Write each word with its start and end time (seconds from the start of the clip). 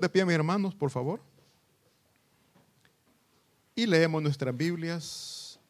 De 0.00 0.08
pie, 0.08 0.24
mis 0.24 0.34
hermanos, 0.34 0.74
por 0.74 0.88
favor. 0.90 1.20
Y 3.74 3.84
leemos 3.84 4.22
nuestras 4.22 4.56
Biblias 4.56 5.60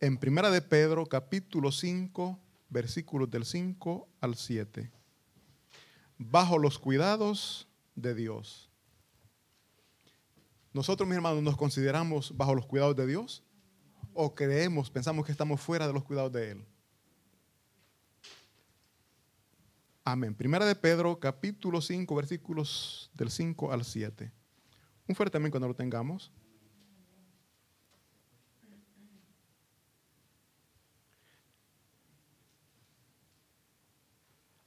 en 0.00 0.18
Primera 0.18 0.50
de 0.50 0.60
Pedro, 0.60 1.06
capítulo 1.06 1.72
5, 1.72 2.38
versículos 2.68 3.30
del 3.30 3.46
5 3.46 4.06
al 4.20 4.36
7. 4.36 4.90
Bajo 6.18 6.58
los 6.58 6.78
cuidados 6.78 7.66
de 7.94 8.14
Dios. 8.14 8.68
Nosotros, 10.74 11.08
mis 11.08 11.16
hermanos, 11.16 11.42
nos 11.42 11.56
consideramos 11.56 12.36
bajo 12.36 12.54
los 12.54 12.66
cuidados 12.66 12.96
de 12.96 13.06
Dios 13.06 13.42
o 14.12 14.34
creemos, 14.34 14.90
pensamos 14.90 15.24
que 15.24 15.32
estamos 15.32 15.58
fuera 15.58 15.86
de 15.86 15.94
los 15.94 16.04
cuidados 16.04 16.32
de 16.32 16.50
Él. 16.50 16.66
Amén. 20.08 20.36
Primera 20.36 20.64
de 20.64 20.76
Pedro, 20.76 21.18
capítulo 21.18 21.80
5, 21.80 22.14
versículos 22.14 23.10
del 23.14 23.28
5 23.28 23.72
al 23.72 23.84
7. 23.84 24.30
Un 25.08 25.16
fuerte 25.16 25.36
amén 25.36 25.50
cuando 25.50 25.66
lo 25.66 25.74
tengamos. 25.74 26.30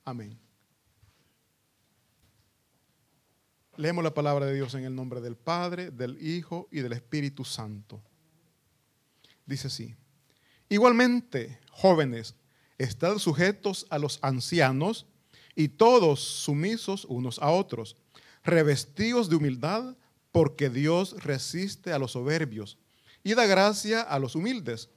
Amén. 0.03 0.37
Leemos 3.77 4.03
la 4.03 4.13
palabra 4.13 4.45
de 4.45 4.55
Dios 4.55 4.73
en 4.73 4.83
el 4.83 4.93
nombre 4.93 5.21
del 5.21 5.37
Padre, 5.37 5.89
del 5.89 6.21
Hijo 6.21 6.67
y 6.69 6.81
del 6.81 6.91
Espíritu 6.91 7.45
Santo. 7.45 8.01
Dice 9.45 9.67
así. 9.67 9.95
Igualmente, 10.67 11.61
jóvenes, 11.71 12.35
estad 12.77 13.19
sujetos 13.19 13.87
a 13.89 13.99
los 13.99 14.19
ancianos 14.21 15.05
y 15.59 15.67
todos 15.67 16.21
sumisos 16.21 17.03
unos 17.09 17.37
a 17.39 17.51
otros, 17.51 17.97
revestidos 18.45 19.29
de 19.29 19.35
humildad, 19.35 19.93
porque 20.31 20.69
Dios 20.69 21.21
resiste 21.21 21.91
a 21.91 21.99
los 21.99 22.13
soberbios 22.13 22.77
y 23.25 23.33
da 23.33 23.45
gracia 23.45 24.01
a 24.01 24.19
los 24.19 24.35
humildes. 24.35 24.89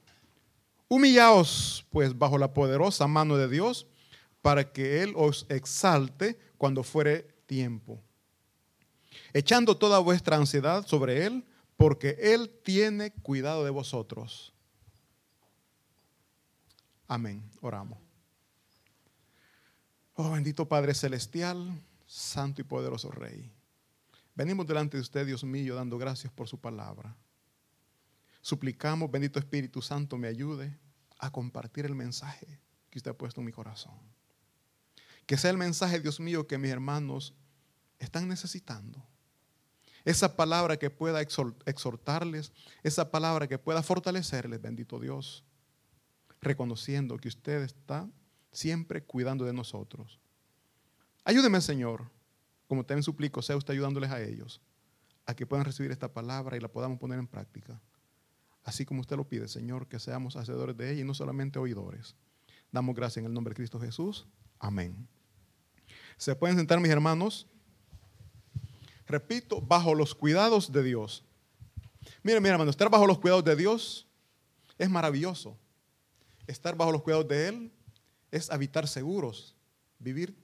Humillaos, 0.87 1.85
pues, 1.89 2.17
bajo 2.17 2.37
la 2.37 2.53
poderosa 2.53 3.07
mano 3.07 3.35
de 3.35 3.49
Dios, 3.49 3.87
para 4.41 4.71
que 4.71 5.03
Él 5.03 5.11
os 5.17 5.45
exalte 5.49 6.39
cuando 6.57 6.81
fuere 6.83 7.27
tiempo. 7.45 8.01
Echando 9.33 9.75
toda 9.75 9.99
vuestra 9.99 10.37
ansiedad 10.37 10.87
sobre 10.87 11.25
Él, 11.25 11.43
porque 11.75 12.15
Él 12.21 12.49
tiene 12.63 13.11
cuidado 13.11 13.65
de 13.65 13.69
vosotros. 13.69 14.53
Amén. 17.05 17.43
Oramos. 17.59 18.02
Oh 20.15 20.29
bendito 20.29 20.67
Padre 20.67 20.93
Celestial, 20.93 21.81
Santo 22.05 22.61
y 22.61 22.63
poderoso 22.63 23.09
Rey. 23.09 23.51
Venimos 24.35 24.67
delante 24.67 24.95
de 24.97 25.01
usted, 25.01 25.25
Dios 25.25 25.43
mío, 25.43 25.73
dando 25.73 25.97
gracias 25.97 26.31
por 26.31 26.47
su 26.47 26.59
palabra. 26.59 27.15
Suplicamos, 28.39 29.09
bendito 29.09 29.39
Espíritu 29.39 29.81
Santo, 29.81 30.15
me 30.17 30.27
ayude 30.27 30.77
a 31.17 31.31
compartir 31.31 31.87
el 31.87 31.95
mensaje 31.95 32.59
que 32.91 32.99
usted 32.99 33.09
ha 33.09 33.17
puesto 33.17 33.41
en 33.41 33.45
mi 33.45 33.51
corazón. 33.51 33.97
Que 35.25 35.35
sea 35.35 35.49
el 35.49 35.57
mensaje, 35.57 35.99
Dios 35.99 36.19
mío, 36.19 36.45
que 36.45 36.59
mis 36.59 36.69
hermanos 36.69 37.33
están 37.97 38.27
necesitando. 38.27 39.03
Esa 40.05 40.35
palabra 40.35 40.77
que 40.77 40.91
pueda 40.91 41.21
exhortarles, 41.21 42.51
esa 42.83 43.09
palabra 43.09 43.47
que 43.47 43.57
pueda 43.57 43.81
fortalecerles, 43.81 44.61
bendito 44.61 44.99
Dios, 44.99 45.43
reconociendo 46.39 47.17
que 47.17 47.29
usted 47.29 47.63
está 47.63 48.07
siempre 48.53 49.03
cuidando 49.03 49.43
de 49.43 49.51
nosotros. 49.51 50.19
Ayúdeme, 51.25 51.59
Señor, 51.59 52.09
como 52.67 52.85
también 52.85 53.03
suplico, 53.03 53.41
sea 53.41 53.57
usted 53.57 53.73
ayudándoles 53.73 54.11
a 54.11 54.21
ellos, 54.21 54.61
a 55.25 55.33
que 55.33 55.45
puedan 55.45 55.65
recibir 55.65 55.91
esta 55.91 56.13
palabra 56.13 56.55
y 56.55 56.59
la 56.59 56.69
podamos 56.69 56.99
poner 56.99 57.19
en 57.19 57.27
práctica. 57.27 57.81
Así 58.63 58.85
como 58.85 59.01
usted 59.01 59.17
lo 59.17 59.27
pide, 59.27 59.47
Señor, 59.47 59.87
que 59.87 59.99
seamos 59.99 60.35
hacedores 60.35 60.77
de 60.77 60.91
ella 60.91 61.01
y 61.01 61.03
no 61.03 61.13
solamente 61.13 61.59
oidores. 61.59 62.15
Damos 62.71 62.95
gracias 62.95 63.17
en 63.17 63.25
el 63.25 63.33
nombre 63.33 63.51
de 63.51 63.55
Cristo 63.55 63.79
Jesús. 63.79 64.25
Amén. 64.59 65.07
¿Se 66.17 66.35
pueden 66.35 66.57
sentar, 66.57 66.79
mis 66.79 66.91
hermanos? 66.91 67.47
Repito, 69.05 69.61
bajo 69.61 69.93
los 69.93 70.15
cuidados 70.15 70.71
de 70.71 70.83
Dios. 70.83 71.25
Miren, 72.21 72.41
mi 72.41 72.49
hermano, 72.49 72.69
estar 72.69 72.89
bajo 72.89 73.05
los 73.05 73.19
cuidados 73.19 73.43
de 73.43 73.55
Dios 73.55 74.07
es 74.77 74.89
maravilloso. 74.89 75.57
Estar 76.47 76.75
bajo 76.75 76.91
los 76.91 77.01
cuidados 77.01 77.27
de 77.27 77.47
Él 77.47 77.71
es 78.33 78.49
habitar 78.49 78.87
seguros, 78.87 79.55
vivir 79.99 80.35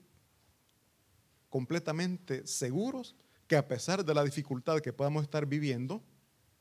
completamente 1.48 2.46
seguros 2.46 3.16
que 3.48 3.56
a 3.56 3.66
pesar 3.66 4.04
de 4.04 4.14
la 4.14 4.22
dificultad 4.22 4.78
que 4.78 4.92
podamos 4.92 5.24
estar 5.24 5.44
viviendo, 5.44 6.00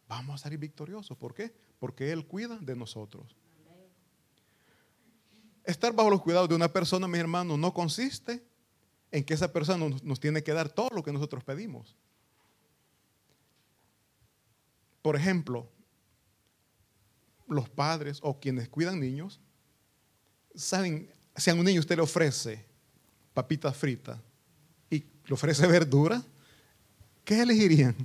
vamos 0.08 0.42
a 0.42 0.44
salir 0.46 0.58
victoriosos. 0.58 1.16
¿Por 1.16 1.36
qué? 1.36 1.54
Porque 1.78 2.12
Él 2.12 2.26
cuida 2.26 2.58
de 2.58 2.76
nosotros. 2.76 3.36
Estar 5.64 5.94
bajo 5.94 6.10
los 6.10 6.24
cuidados 6.24 6.50
de 6.50 6.56
una 6.56 6.74
persona, 6.74 7.08
mi 7.08 7.20
hermano, 7.20 7.58
no 7.58 7.76
consiste 7.76 8.44
en 9.12 9.24
que 9.24 9.36
esa 9.36 9.54
persona 9.54 9.88
nos, 9.88 10.04
nos 10.04 10.20
tiene 10.20 10.42
que 10.42 10.52
dar 10.52 10.68
todo 10.68 10.90
lo 10.96 11.04
que 11.04 11.14
nosotros 11.14 11.44
pedimos. 11.44 11.96
Por 15.04 15.16
ejemplo, 15.16 15.70
los 17.48 17.70
padres 17.70 18.18
o 18.24 18.40
quienes 18.40 18.68
cuidan 18.68 19.00
niños, 19.00 19.40
saben, 20.56 21.12
si 21.36 21.50
a 21.50 21.54
un 21.54 21.64
niño 21.64 21.80
usted 21.80 21.96
le 21.96 22.02
ofrece 22.02 22.66
papitas 23.34 23.76
fritas 23.76 24.18
y 24.90 24.98
le 24.98 25.34
ofrece 25.34 25.66
verdura, 25.68 26.24
¿qué 27.24 27.42
elegirían? 27.42 27.96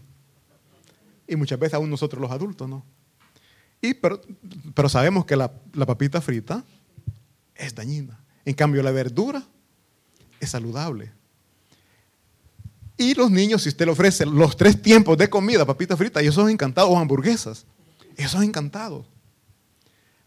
Y 1.26 1.36
muchas 1.36 1.58
veces 1.58 1.74
aún 1.74 1.90
nosotros 1.90 2.20
los 2.20 2.30
adultos, 2.30 2.68
¿no? 2.68 2.84
Y, 3.80 3.94
pero, 3.94 4.20
pero 4.74 4.88
sabemos 4.88 5.24
que 5.24 5.36
la, 5.36 5.52
la 5.72 5.86
papita 5.86 6.20
frita 6.20 6.64
es 7.54 7.74
dañina. 7.74 8.18
En 8.44 8.54
cambio, 8.54 8.82
la 8.82 8.90
verdura 8.90 9.42
es 10.40 10.50
saludable. 10.50 11.12
Y 12.96 13.14
los 13.14 13.30
niños, 13.30 13.62
si 13.62 13.70
usted 13.70 13.86
le 13.86 13.92
ofrece 13.92 14.24
los 14.24 14.56
tres 14.56 14.80
tiempos 14.80 15.18
de 15.18 15.28
comida, 15.28 15.64
papitas 15.66 15.98
fritas, 15.98 16.22
ellos 16.22 16.34
son 16.34 16.48
encantados, 16.48 16.90
o 16.90 16.98
hamburguesas, 16.98 17.66
ellos 18.16 18.30
son 18.30 18.44
encantados. 18.44 19.06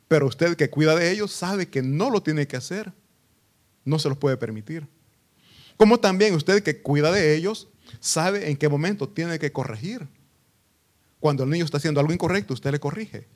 Pero 0.08 0.28
usted 0.28 0.56
que 0.56 0.70
cuida 0.70 0.96
de 0.96 1.12
ellos 1.12 1.32
sabe 1.32 1.68
que 1.68 1.82
no 1.82 2.10
lo 2.10 2.22
tiene 2.22 2.48
que 2.48 2.58
hacer, 2.58 2.94
no 3.84 4.00
se 4.00 4.10
los 4.10 4.18
puede 4.18 4.38
permitir. 4.38 4.88
Como 5.76 6.00
también 6.00 6.34
usted 6.34 6.64
que 6.64 6.82
cuida 6.82 7.12
de 7.12 7.36
ellos 7.36 7.68
sabe 8.00 8.50
en 8.50 8.58
qué 8.58 8.70
momento 8.70 9.08
tiene 9.08 9.40
que 9.40 9.52
corregir. 9.52 10.08
Cuando 11.20 11.44
el 11.44 11.50
niño 11.50 11.66
está 11.66 11.78
haciendo 11.78 12.00
algo 12.00 12.14
incorrecto, 12.14 12.54
usted 12.54 12.72
le 12.72 12.80
corrige. 12.80 13.28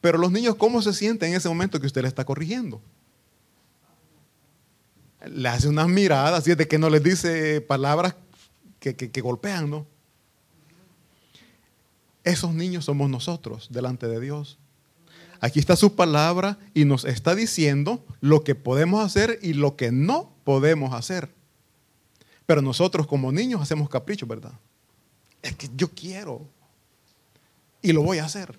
Pero 0.00 0.18
los 0.18 0.30
niños, 0.30 0.54
¿cómo 0.56 0.80
se 0.80 0.92
sienten 0.92 1.30
en 1.30 1.36
ese 1.36 1.48
momento 1.48 1.80
que 1.80 1.86
usted 1.86 2.02
le 2.02 2.08
está 2.08 2.24
corrigiendo? 2.24 2.80
Le 5.26 5.48
hace 5.48 5.68
unas 5.68 5.88
miradas, 5.88 6.46
y 6.46 6.52
es 6.52 6.56
de 6.56 6.68
que 6.68 6.78
no 6.78 6.88
les 6.88 7.02
dice 7.02 7.60
palabras 7.60 8.14
que, 8.78 8.94
que 8.94 9.20
golpean, 9.20 9.68
¿no? 9.68 9.86
Esos 12.22 12.54
niños 12.54 12.84
somos 12.84 13.10
nosotros 13.10 13.68
delante 13.70 14.06
de 14.06 14.20
Dios. 14.20 14.58
Aquí 15.40 15.60
está 15.60 15.76
su 15.76 15.94
palabra 15.94 16.58
y 16.74 16.84
nos 16.84 17.04
está 17.04 17.34
diciendo 17.34 18.04
lo 18.20 18.42
que 18.42 18.54
podemos 18.54 19.04
hacer 19.04 19.38
y 19.42 19.52
lo 19.52 19.76
que 19.76 19.92
no 19.92 20.32
podemos 20.44 20.94
hacer. 20.94 21.30
Pero 22.46 22.62
nosotros 22.62 23.06
como 23.06 23.30
niños 23.30 23.60
hacemos 23.60 23.88
caprichos, 23.88 24.28
¿verdad? 24.28 24.52
Es 25.42 25.54
que 25.54 25.68
yo 25.76 25.88
quiero 25.88 26.48
y 27.82 27.92
lo 27.92 28.02
voy 28.02 28.18
a 28.18 28.24
hacer. 28.24 28.58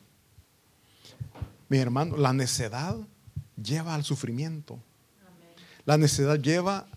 Mi 1.67 1.77
hermano, 1.77 2.17
la 2.17 2.33
necedad 2.33 2.95
lleva 3.61 3.95
al 3.95 4.03
sufrimiento. 4.03 4.79
La 5.85 5.97
necedad 5.97 6.39
lleva 6.39 6.87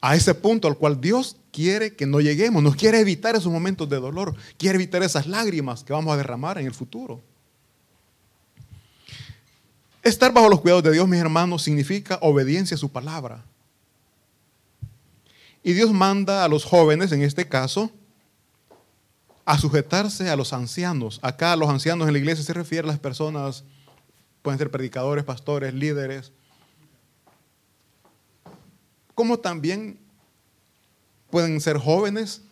a 0.00 0.16
ese 0.16 0.34
punto 0.34 0.68
al 0.68 0.76
cual 0.76 1.00
Dios 1.00 1.36
quiere 1.52 1.94
que 1.94 2.06
no 2.06 2.20
lleguemos. 2.20 2.62
Nos 2.62 2.76
quiere 2.76 3.00
evitar 3.00 3.36
esos 3.36 3.52
momentos 3.52 3.88
de 3.88 3.96
dolor. 3.96 4.34
Quiere 4.56 4.76
evitar 4.76 5.02
esas 5.02 5.26
lágrimas 5.26 5.84
que 5.84 5.92
vamos 5.92 6.12
a 6.12 6.16
derramar 6.16 6.58
en 6.58 6.66
el 6.66 6.74
futuro. 6.74 7.22
Estar 10.02 10.32
bajo 10.32 10.48
los 10.48 10.60
cuidados 10.60 10.84
de 10.84 10.92
Dios, 10.92 11.08
mis 11.08 11.20
hermanos, 11.20 11.62
significa 11.62 12.18
obediencia 12.22 12.76
a 12.76 12.78
su 12.78 12.90
palabra. 12.90 13.44
Y 15.62 15.72
Dios 15.72 15.92
manda 15.92 16.44
a 16.44 16.48
los 16.48 16.64
jóvenes, 16.64 17.12
en 17.12 17.22
este 17.22 17.48
caso, 17.48 17.90
a 19.44 19.58
sujetarse 19.58 20.30
a 20.30 20.36
los 20.36 20.52
ancianos. 20.52 21.18
Acá 21.22 21.56
los 21.56 21.68
ancianos 21.68 22.06
en 22.06 22.12
la 22.12 22.18
iglesia 22.18 22.44
se 22.44 22.52
refiere 22.52 22.86
a 22.86 22.92
las 22.92 23.00
personas, 23.00 23.64
pueden 24.42 24.58
ser 24.58 24.70
predicadores, 24.70 25.24
pastores, 25.24 25.74
líderes, 25.74 26.32
como 29.14 29.38
también 29.38 29.98
pueden 31.30 31.60
ser 31.60 31.76
jóvenes, 31.76 32.42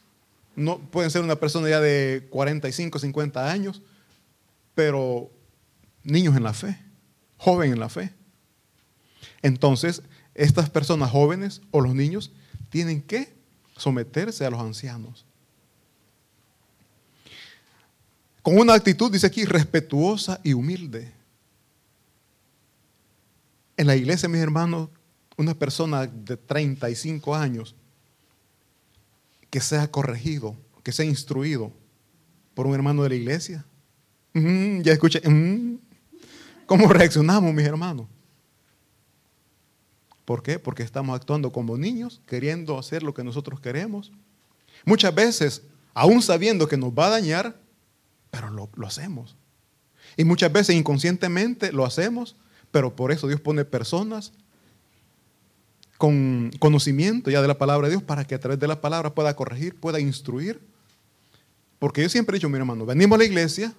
no, 0.56 0.78
pueden 0.78 1.10
ser 1.10 1.22
una 1.22 1.36
persona 1.36 1.68
ya 1.68 1.80
de 1.80 2.26
45, 2.30 2.98
50 2.98 3.50
años, 3.50 3.82
pero 4.74 5.30
niños 6.02 6.34
en 6.36 6.42
la 6.42 6.52
fe 6.52 6.85
joven 7.38 7.72
en 7.72 7.80
la 7.80 7.88
fe. 7.88 8.12
Entonces, 9.42 10.02
estas 10.34 10.70
personas 10.70 11.10
jóvenes 11.10 11.62
o 11.70 11.80
los 11.80 11.94
niños 11.94 12.32
tienen 12.68 13.00
que 13.02 13.34
someterse 13.76 14.44
a 14.44 14.50
los 14.50 14.60
ancianos. 14.60 15.24
Con 18.42 18.58
una 18.58 18.74
actitud, 18.74 19.10
dice 19.10 19.26
aquí, 19.26 19.44
respetuosa 19.44 20.40
y 20.44 20.52
humilde. 20.52 21.12
En 23.76 23.86
la 23.86 23.96
iglesia, 23.96 24.28
mis 24.28 24.40
hermanos, 24.40 24.88
una 25.36 25.54
persona 25.54 26.06
de 26.06 26.36
35 26.36 27.34
años 27.34 27.74
que 29.50 29.60
sea 29.60 29.90
corregido, 29.90 30.56
que 30.82 30.92
sea 30.92 31.04
instruido 31.04 31.72
por 32.54 32.66
un 32.66 32.74
hermano 32.74 33.02
de 33.02 33.08
la 33.10 33.14
iglesia. 33.16 33.64
ya 34.34 34.92
escuché, 34.92 35.20
¿cómo 36.66 36.88
reaccionamos, 36.88 37.52
mis 37.54 37.64
hermanos? 37.64 38.06
¿Por 40.24 40.42
qué? 40.42 40.58
Porque 40.58 40.82
estamos 40.82 41.14
actuando 41.14 41.52
como 41.52 41.78
niños, 41.78 42.20
queriendo 42.26 42.78
hacer 42.78 43.02
lo 43.02 43.14
que 43.14 43.22
nosotros 43.22 43.60
queremos. 43.60 44.12
Muchas 44.84 45.14
veces, 45.14 45.62
aún 45.94 46.20
sabiendo 46.20 46.66
que 46.68 46.76
nos 46.76 46.90
va 46.90 47.06
a 47.06 47.10
dañar, 47.10 47.56
pero 48.30 48.50
lo, 48.50 48.68
lo 48.74 48.86
hacemos. 48.86 49.36
Y 50.16 50.24
muchas 50.24 50.52
veces 50.52 50.74
inconscientemente 50.74 51.72
lo 51.72 51.84
hacemos, 51.84 52.36
pero 52.72 52.96
por 52.96 53.12
eso 53.12 53.28
Dios 53.28 53.40
pone 53.40 53.64
personas 53.64 54.32
con 55.96 56.50
conocimiento 56.58 57.30
ya 57.30 57.40
de 57.40 57.48
la 57.48 57.58
palabra 57.58 57.86
de 57.86 57.94
Dios 57.94 58.02
para 58.02 58.24
que 58.24 58.34
a 58.34 58.40
través 58.40 58.58
de 58.58 58.66
la 58.66 58.80
palabra 58.80 59.14
pueda 59.14 59.34
corregir, 59.36 59.76
pueda 59.76 60.00
instruir. 60.00 60.60
Porque 61.78 62.02
yo 62.02 62.08
siempre 62.08 62.34
he 62.34 62.38
dicho, 62.38 62.48
mi 62.48 62.58
hermano, 62.58 62.84
venimos 62.84 63.16
a 63.16 63.18
la 63.18 63.24
iglesia 63.24 63.74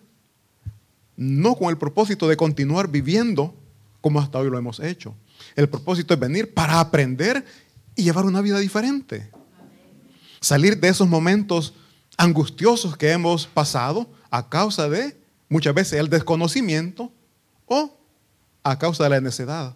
no 1.17 1.55
con 1.55 1.69
el 1.69 1.77
propósito 1.77 2.27
de 2.27 2.37
continuar 2.37 2.87
viviendo 2.87 3.53
como 3.99 4.21
hasta 4.21 4.37
hoy 4.37 4.49
lo 4.49 4.57
hemos 4.57 4.79
hecho. 4.79 5.13
El 5.55 5.67
propósito 5.67 6.13
es 6.13 6.19
venir 6.19 6.53
para 6.53 6.79
aprender 6.79 7.43
y 7.95 8.03
llevar 8.03 8.25
una 8.25 8.41
vida 8.41 8.59
diferente. 8.59 9.29
Salir 10.39 10.79
de 10.79 10.87
esos 10.87 11.07
momentos 11.07 11.73
angustiosos 12.15 12.95
que 12.95 13.11
hemos 13.11 13.47
pasado 13.47 14.07
a 14.29 14.47
causa 14.47 14.87
de 14.87 15.17
muchas 15.49 15.73
veces 15.73 15.99
el 15.99 16.09
desconocimiento 16.09 17.11
o 17.65 17.97
a 18.63 18.77
causa 18.77 19.03
de 19.03 19.09
la 19.09 19.21
necedad. 19.21 19.75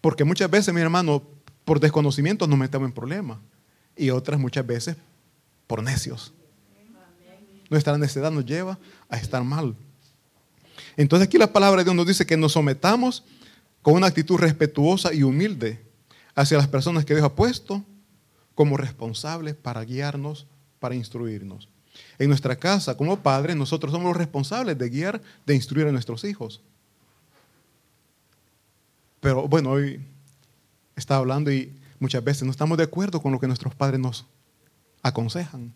Porque 0.00 0.24
muchas 0.24 0.50
veces, 0.50 0.72
mi 0.74 0.80
hermano, 0.80 1.22
por 1.64 1.80
desconocimiento 1.80 2.46
nos 2.46 2.58
metemos 2.58 2.86
en 2.86 2.92
problemas. 2.92 3.38
Y 3.96 4.10
otras 4.10 4.40
muchas 4.40 4.66
veces 4.66 4.96
por 5.66 5.82
necios. 5.82 6.32
Nuestra 7.70 7.96
necedad 7.96 8.30
nos 8.30 8.44
lleva 8.44 8.78
a 9.08 9.16
estar 9.16 9.42
mal. 9.44 9.74
Entonces 10.96 11.28
aquí 11.28 11.38
la 11.38 11.52
palabra 11.52 11.80
de 11.80 11.84
Dios 11.84 11.96
nos 11.96 12.06
dice 12.06 12.26
que 12.26 12.36
nos 12.36 12.52
sometamos 12.52 13.24
con 13.82 13.94
una 13.94 14.06
actitud 14.06 14.38
respetuosa 14.38 15.12
y 15.12 15.22
humilde 15.22 15.84
hacia 16.34 16.56
las 16.56 16.68
personas 16.68 17.04
que 17.04 17.14
Dios 17.14 17.26
ha 17.26 17.34
puesto 17.34 17.84
como 18.54 18.76
responsables 18.76 19.54
para 19.54 19.84
guiarnos, 19.84 20.46
para 20.78 20.94
instruirnos. 20.94 21.68
En 22.18 22.28
nuestra 22.28 22.56
casa, 22.56 22.96
como 22.96 23.20
padres, 23.20 23.56
nosotros 23.56 23.92
somos 23.92 24.08
los 24.08 24.16
responsables 24.16 24.76
de 24.78 24.88
guiar, 24.88 25.22
de 25.46 25.54
instruir 25.54 25.86
a 25.86 25.92
nuestros 25.92 26.24
hijos. 26.24 26.60
Pero 29.20 29.48
bueno, 29.48 29.70
hoy 29.70 30.04
estaba 30.96 31.20
hablando 31.20 31.52
y 31.52 31.74
muchas 31.98 32.22
veces 32.22 32.42
no 32.44 32.50
estamos 32.50 32.78
de 32.78 32.84
acuerdo 32.84 33.20
con 33.20 33.32
lo 33.32 33.40
que 33.40 33.46
nuestros 33.46 33.74
padres 33.74 34.00
nos 34.00 34.26
aconsejan. 35.02 35.72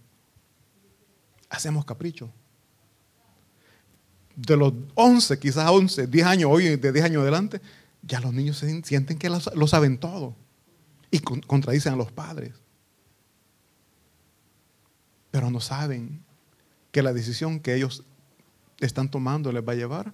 Hacemos 1.49 1.85
capricho. 1.85 2.31
De 4.41 4.57
los 4.57 4.73
11, 4.95 5.41
quizás 5.41 5.69
11, 5.69 6.07
10 6.07 6.27
años, 6.27 6.51
hoy 6.53 6.77
de 6.77 6.93
10 6.93 7.05
años 7.05 7.23
adelante, 7.23 7.61
ya 8.03 8.21
los 8.21 8.33
niños 8.33 8.65
sienten 8.85 9.19
que 9.19 9.29
lo 9.29 9.67
saben 9.67 9.99
todo 9.99 10.37
y 11.11 11.19
contradicen 11.19 11.95
a 11.95 11.97
los 11.97 12.13
padres. 12.13 12.55
Pero 15.33 15.51
no 15.51 15.59
saben 15.59 16.23
que 16.93 17.03
la 17.03 17.13
decisión 17.13 17.59
que 17.59 17.75
ellos 17.75 18.05
están 18.79 19.11
tomando 19.11 19.51
les 19.51 19.67
va 19.67 19.73
a 19.73 19.77
llevar 19.77 20.13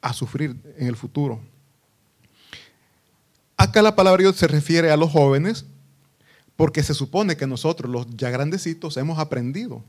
a 0.00 0.12
sufrir 0.12 0.56
en 0.76 0.88
el 0.88 0.96
futuro. 0.96 1.40
Acá 3.56 3.82
la 3.82 3.94
palabra 3.94 4.22
Dios 4.22 4.34
se 4.34 4.48
refiere 4.48 4.90
a 4.90 4.96
los 4.96 5.12
jóvenes 5.12 5.64
porque 6.56 6.82
se 6.82 6.92
supone 6.92 7.36
que 7.36 7.46
nosotros, 7.46 7.88
los 7.88 8.08
ya 8.16 8.30
grandecitos, 8.30 8.96
hemos 8.96 9.20
aprendido 9.20 9.84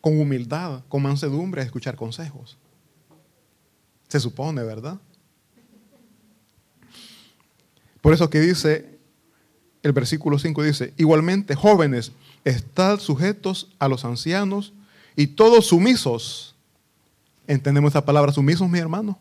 con 0.00 0.20
humildad, 0.20 0.82
con 0.88 1.02
mansedumbre 1.02 1.62
a 1.62 1.64
escuchar 1.64 1.96
consejos. 1.96 2.56
Se 4.08 4.20
supone, 4.20 4.62
¿verdad? 4.62 4.98
Por 8.00 8.14
eso 8.14 8.30
que 8.30 8.40
dice, 8.40 8.98
el 9.82 9.92
versículo 9.92 10.38
5 10.38 10.62
dice, 10.62 10.94
igualmente 10.96 11.54
jóvenes, 11.54 12.12
estad 12.44 13.00
sujetos 13.00 13.68
a 13.78 13.88
los 13.88 14.04
ancianos 14.04 14.72
y 15.16 15.26
todos 15.28 15.66
sumisos. 15.66 16.54
¿Entendemos 17.46 17.92
esa 17.92 18.04
palabra 18.04 18.32
sumisos, 18.32 18.68
mi 18.68 18.78
hermano? 18.78 19.18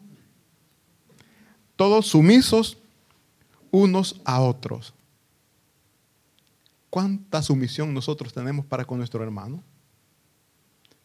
todos 1.78 2.08
sumisos 2.08 2.78
unos 3.72 4.20
a 4.26 4.42
otros. 4.42 4.94
¿Cuánta 6.90 7.42
sumisión 7.42 7.94
nosotros 7.94 8.34
tenemos 8.34 8.66
para 8.66 8.84
con 8.84 8.98
nuestro 8.98 9.24
hermano? 9.24 9.64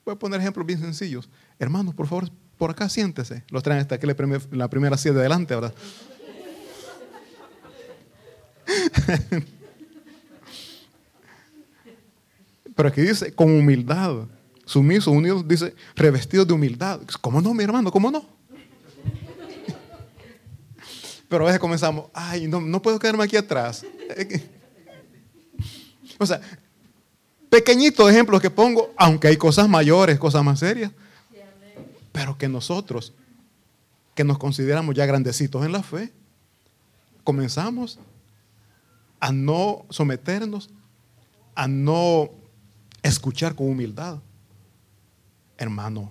Voy 0.04 0.14
a 0.14 0.18
poner 0.18 0.40
ejemplos 0.40 0.66
bien 0.66 0.80
sencillos. 0.80 1.28
Hermanos, 1.58 1.94
por 1.94 2.06
favor, 2.06 2.28
por 2.58 2.70
acá 2.70 2.88
siéntese. 2.88 3.44
Los 3.50 3.62
traen 3.62 3.80
hasta 3.80 3.94
aquí 3.96 4.06
la 4.06 4.68
primera 4.68 4.96
silla 4.96 5.14
de 5.14 5.20
adelante, 5.20 5.54
¿verdad? 5.54 5.74
Pero 12.74 12.88
aquí 12.88 13.02
dice, 13.02 13.34
con 13.34 13.50
humildad, 13.50 14.26
sumiso, 14.64 15.10
unidos, 15.10 15.46
dice, 15.46 15.74
revestidos 15.94 16.46
de 16.46 16.54
humildad. 16.54 17.00
¿Cómo 17.20 17.42
no, 17.42 17.52
mi 17.54 17.64
hermano? 17.64 17.90
¿Cómo 17.90 18.10
no? 18.10 18.24
Pero 21.28 21.44
a 21.44 21.46
veces 21.46 21.60
comenzamos, 21.60 22.06
ay, 22.14 22.48
no, 22.48 22.60
no 22.60 22.80
puedo 22.80 22.98
quedarme 22.98 23.24
aquí 23.24 23.36
atrás. 23.36 23.84
O 26.18 26.26
sea, 26.26 26.40
pequeñitos 27.52 28.10
ejemplos 28.10 28.40
que 28.40 28.48
pongo, 28.48 28.94
aunque 28.96 29.28
hay 29.28 29.36
cosas 29.36 29.68
mayores, 29.68 30.18
cosas 30.18 30.42
más 30.42 30.58
serias, 30.58 30.90
pero 32.10 32.38
que 32.38 32.48
nosotros, 32.48 33.12
que 34.14 34.24
nos 34.24 34.38
consideramos 34.38 34.94
ya 34.94 35.04
grandecitos 35.04 35.62
en 35.66 35.72
la 35.72 35.82
fe, 35.82 36.10
comenzamos 37.24 37.98
a 39.20 39.32
no 39.32 39.84
someternos, 39.90 40.70
a 41.54 41.68
no 41.68 42.30
escuchar 43.02 43.54
con 43.54 43.68
humildad. 43.68 44.18
Hermano, 45.58 46.10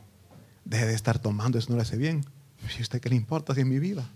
deje 0.63 0.85
de 0.85 0.93
estar 0.93 1.17
tomando, 1.17 1.57
eso 1.57 1.71
no 1.71 1.77
le 1.77 1.81
hace 1.81 1.97
bien. 1.97 2.23
¿Y 2.77 2.81
usted 2.83 3.01
qué 3.01 3.09
le 3.09 3.15
importa 3.15 3.55
si 3.55 3.61
es 3.61 3.65
mi 3.65 3.79
vida? 3.79 4.07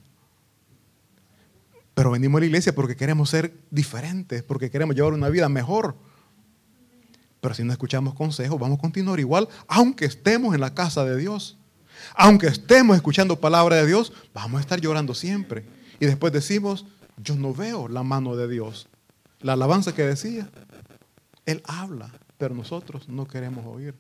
Pero 1.96 2.12
venimos 2.12 2.38
a 2.38 2.42
la 2.42 2.46
iglesia 2.46 2.76
porque 2.76 2.96
queremos 2.96 3.32
ser 3.32 3.52
diferentes, 3.72 4.44
porque 4.44 4.70
queremos 4.70 4.96
llevar 4.96 5.14
una 5.14 5.30
vida 5.30 5.50
mejor. 5.50 5.96
Pero 7.46 7.54
si 7.54 7.64
no 7.64 7.74
escuchamos 7.74 8.16
consejos, 8.16 8.60
vamos 8.60 8.80
a 8.80 8.82
continuar 8.82 9.20
igual, 9.20 9.48
aunque 9.68 10.06
estemos 10.06 10.56
en 10.56 10.62
la 10.62 10.74
casa 10.74 11.06
de 11.06 11.16
Dios. 11.16 11.60
Aunque 12.16 12.48
estemos 12.48 12.96
escuchando 12.96 13.40
palabra 13.40 13.76
de 13.76 13.86
Dios, 13.86 14.14
vamos 14.34 14.58
a 14.58 14.62
estar 14.62 14.82
llorando 14.82 15.14
siempre. 15.14 15.64
Y 16.00 16.08
después 16.08 16.34
decimos, 16.34 16.88
yo 17.18 17.36
no 17.36 17.54
veo 17.54 17.88
la 17.88 18.02
mano 18.02 18.36
de 18.36 18.48
Dios. 18.48 18.88
La 19.42 19.54
alabanza 19.54 19.94
que 19.94 20.02
decía, 20.02 20.50
Él 21.46 21.62
habla, 21.68 22.12
pero 22.40 22.56
nosotros 22.56 23.08
no 23.10 23.28
queremos 23.28 23.64
oír. 23.68 23.94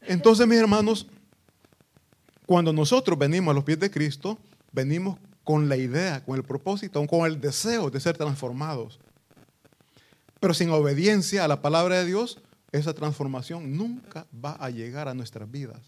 Entonces, 0.00 0.46
mis 0.46 0.56
hermanos, 0.56 1.06
cuando 2.46 2.72
nosotros 2.72 3.18
venimos 3.18 3.52
a 3.52 3.54
los 3.56 3.64
pies 3.64 3.78
de 3.78 3.90
Cristo, 3.90 4.38
venimos 4.72 5.18
con 5.44 5.68
la 5.68 5.76
idea, 5.76 6.24
con 6.24 6.34
el 6.34 6.44
propósito, 6.44 7.06
con 7.06 7.26
el 7.26 7.38
deseo 7.42 7.90
de 7.90 8.00
ser 8.00 8.16
transformados. 8.16 8.98
Pero 10.40 10.54
sin 10.54 10.70
obediencia 10.70 11.44
a 11.44 11.48
la 11.48 11.60
palabra 11.60 11.96
de 11.98 12.06
Dios, 12.06 12.38
esa 12.72 12.94
transformación 12.94 13.76
nunca 13.76 14.26
va 14.32 14.52
a 14.52 14.70
llegar 14.70 15.08
a 15.08 15.14
nuestras 15.14 15.50
vidas. 15.50 15.80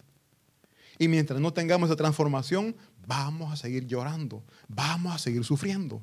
Y 0.99 1.09
mientras 1.09 1.41
no 1.41 1.53
tengamos 1.53 1.89
esa 1.89 1.97
transformación, 1.97 2.77
vamos 3.07 3.53
a 3.53 3.57
seguir 3.57 3.87
llorando, 3.87 4.43
vamos 4.69 5.15
a 5.15 5.19
seguir 5.19 5.45
sufriendo. 5.45 6.03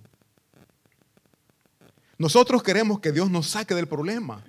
Nosotros 2.18 2.64
queremos 2.64 3.00
que 3.00 3.12
Dios 3.12 3.30
nos 3.30 3.48
saque 3.48 3.76
del 3.76 3.88
problema, 3.88 4.44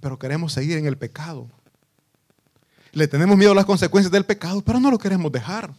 pero 0.00 0.18
queremos 0.18 0.52
seguir 0.52 0.76
en 0.76 0.86
el 0.86 0.98
pecado. 0.98 1.48
Le 2.92 3.06
tenemos 3.06 3.36
miedo 3.36 3.52
a 3.52 3.54
las 3.54 3.64
consecuencias 3.64 4.10
del 4.10 4.24
pecado, 4.24 4.62
pero 4.62 4.80
no 4.80 4.90
lo 4.90 4.98
queremos 4.98 5.30
dejar. 5.30 5.72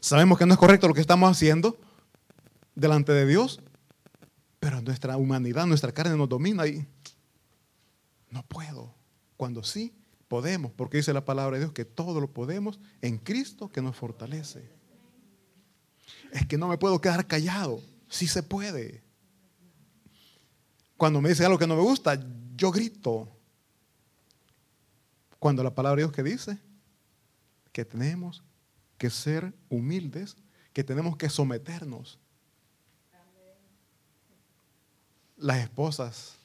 Sabemos 0.00 0.38
que 0.38 0.46
no 0.46 0.54
es 0.54 0.58
correcto 0.58 0.88
lo 0.88 0.94
que 0.94 1.00
estamos 1.00 1.30
haciendo 1.30 1.78
delante 2.74 3.12
de 3.12 3.26
Dios, 3.26 3.60
pero 4.66 4.80
nuestra 4.80 5.16
humanidad, 5.16 5.64
nuestra 5.64 5.92
carne 5.92 6.16
nos 6.16 6.28
domina 6.28 6.66
y 6.66 6.84
no 8.30 8.42
puedo. 8.48 8.92
Cuando 9.36 9.62
sí 9.62 9.94
podemos, 10.26 10.72
porque 10.72 10.96
dice 10.96 11.12
la 11.12 11.24
palabra 11.24 11.54
de 11.56 11.60
Dios 11.60 11.72
que 11.72 11.84
todo 11.84 12.20
lo 12.20 12.32
podemos 12.32 12.80
en 13.00 13.16
Cristo 13.16 13.68
que 13.68 13.80
nos 13.80 13.94
fortalece. 13.94 14.68
Es 16.32 16.46
que 16.48 16.58
no 16.58 16.66
me 16.66 16.78
puedo 16.78 17.00
quedar 17.00 17.28
callado. 17.28 17.80
Sí 18.08 18.26
se 18.26 18.42
puede. 18.42 19.04
Cuando 20.96 21.20
me 21.20 21.28
dice 21.28 21.44
algo 21.44 21.58
que 21.58 21.68
no 21.68 21.76
me 21.76 21.82
gusta, 21.82 22.18
yo 22.56 22.72
grito. 22.72 23.28
Cuando 25.38 25.62
la 25.62 25.76
palabra 25.76 25.98
de 26.00 26.08
Dios 26.08 26.12
que 26.12 26.24
dice 26.24 26.58
que 27.70 27.84
tenemos 27.84 28.42
que 28.98 29.10
ser 29.10 29.54
humildes, 29.68 30.34
que 30.72 30.82
tenemos 30.82 31.16
que 31.16 31.30
someternos. 31.30 32.18
Las 35.36 35.58
esposas, 35.58 36.36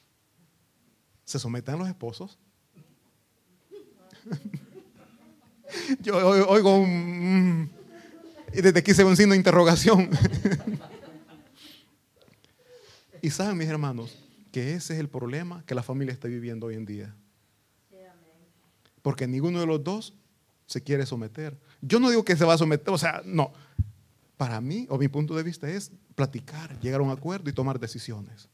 ¿se 1.24 1.38
someten 1.38 1.74
a 1.74 1.78
los 1.78 1.88
esposos? 1.88 2.38
Yo 6.00 6.16
oigo 6.48 6.76
un... 6.76 7.70
Y 8.52 8.60
desde 8.60 8.80
aquí 8.80 8.92
se 8.92 9.02
ve 9.02 9.10
un 9.10 9.16
signo 9.16 9.32
de 9.32 9.38
interrogación. 9.38 10.10
y 13.22 13.30
saben, 13.30 13.56
mis 13.56 13.68
hermanos, 13.68 14.18
que 14.52 14.74
ese 14.74 14.94
es 14.94 15.00
el 15.00 15.08
problema 15.08 15.64
que 15.66 15.74
la 15.74 15.82
familia 15.82 16.12
está 16.12 16.28
viviendo 16.28 16.66
hoy 16.66 16.74
en 16.74 16.84
día. 16.84 17.14
Porque 19.00 19.26
ninguno 19.26 19.60
de 19.60 19.66
los 19.66 19.82
dos 19.82 20.14
se 20.66 20.82
quiere 20.82 21.06
someter. 21.06 21.58
Yo 21.80 21.98
no 21.98 22.10
digo 22.10 22.24
que 22.24 22.36
se 22.36 22.44
va 22.44 22.54
a 22.54 22.58
someter, 22.58 22.92
o 22.92 22.98
sea, 22.98 23.22
no. 23.24 23.52
Para 24.36 24.60
mí, 24.60 24.86
o 24.90 24.98
mi 24.98 25.08
punto 25.08 25.34
de 25.34 25.42
vista 25.42 25.68
es 25.68 25.90
platicar, 26.14 26.78
llegar 26.80 27.00
a 27.00 27.04
un 27.04 27.10
acuerdo 27.10 27.48
y 27.48 27.52
tomar 27.52 27.80
decisiones. 27.80 28.48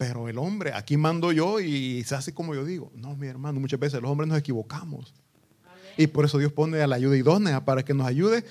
Pero 0.00 0.30
el 0.30 0.38
hombre, 0.38 0.72
aquí 0.72 0.96
mando 0.96 1.30
yo 1.30 1.60
y 1.60 2.02
se 2.04 2.14
hace 2.14 2.32
como 2.32 2.54
yo 2.54 2.64
digo. 2.64 2.90
No, 2.94 3.14
mi 3.16 3.26
hermano, 3.26 3.60
muchas 3.60 3.78
veces 3.78 4.00
los 4.00 4.10
hombres 4.10 4.30
nos 4.30 4.38
equivocamos. 4.38 5.12
Y 5.98 6.06
por 6.06 6.24
eso 6.24 6.38
Dios 6.38 6.54
pone 6.54 6.80
a 6.80 6.86
la 6.86 6.96
ayuda 6.96 7.18
idónea 7.18 7.66
para 7.66 7.84
que 7.84 7.92
nos 7.92 8.06
ayude 8.06 8.42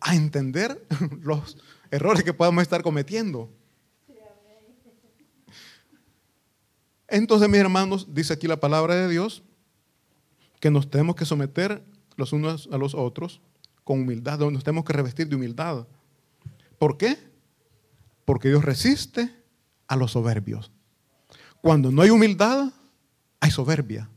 a 0.00 0.16
entender 0.16 0.86
los 1.20 1.58
errores 1.90 2.24
que 2.24 2.32
podamos 2.32 2.62
estar 2.62 2.82
cometiendo. 2.82 3.52
Entonces, 7.08 7.46
mis 7.50 7.60
hermanos, 7.60 8.06
dice 8.14 8.32
aquí 8.32 8.46
la 8.46 8.58
palabra 8.58 8.94
de 8.94 9.08
Dios, 9.10 9.42
que 10.60 10.70
nos 10.70 10.90
tenemos 10.90 11.14
que 11.14 11.26
someter 11.26 11.84
los 12.16 12.32
unos 12.32 12.70
a 12.72 12.78
los 12.78 12.94
otros 12.94 13.42
con 13.84 14.00
humildad, 14.00 14.38
nos 14.38 14.64
tenemos 14.64 14.86
que 14.86 14.94
revestir 14.94 15.28
de 15.28 15.36
humildad. 15.36 15.86
¿Por 16.78 16.96
qué? 16.96 17.18
Porque 18.24 18.48
Dios 18.48 18.64
resiste 18.64 19.30
a 19.88 19.96
los 19.96 20.12
soberbios. 20.12 20.72
Cuando 21.60 21.90
no 21.90 22.02
hay 22.02 22.10
humildad, 22.10 22.72
hay 23.40 23.50
soberbia. 23.50 24.08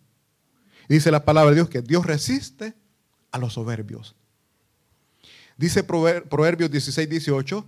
dice 0.87 1.11
la 1.11 1.23
palabra 1.23 1.51
de 1.51 1.55
Dios 1.55 1.69
que 1.69 1.81
Dios 1.81 2.05
resiste 2.05 2.73
a 3.31 3.37
los 3.37 3.53
soberbios. 3.53 4.15
Dice 5.57 5.83
Proverbios 5.83 6.71
16, 6.71 7.09
18, 7.09 7.65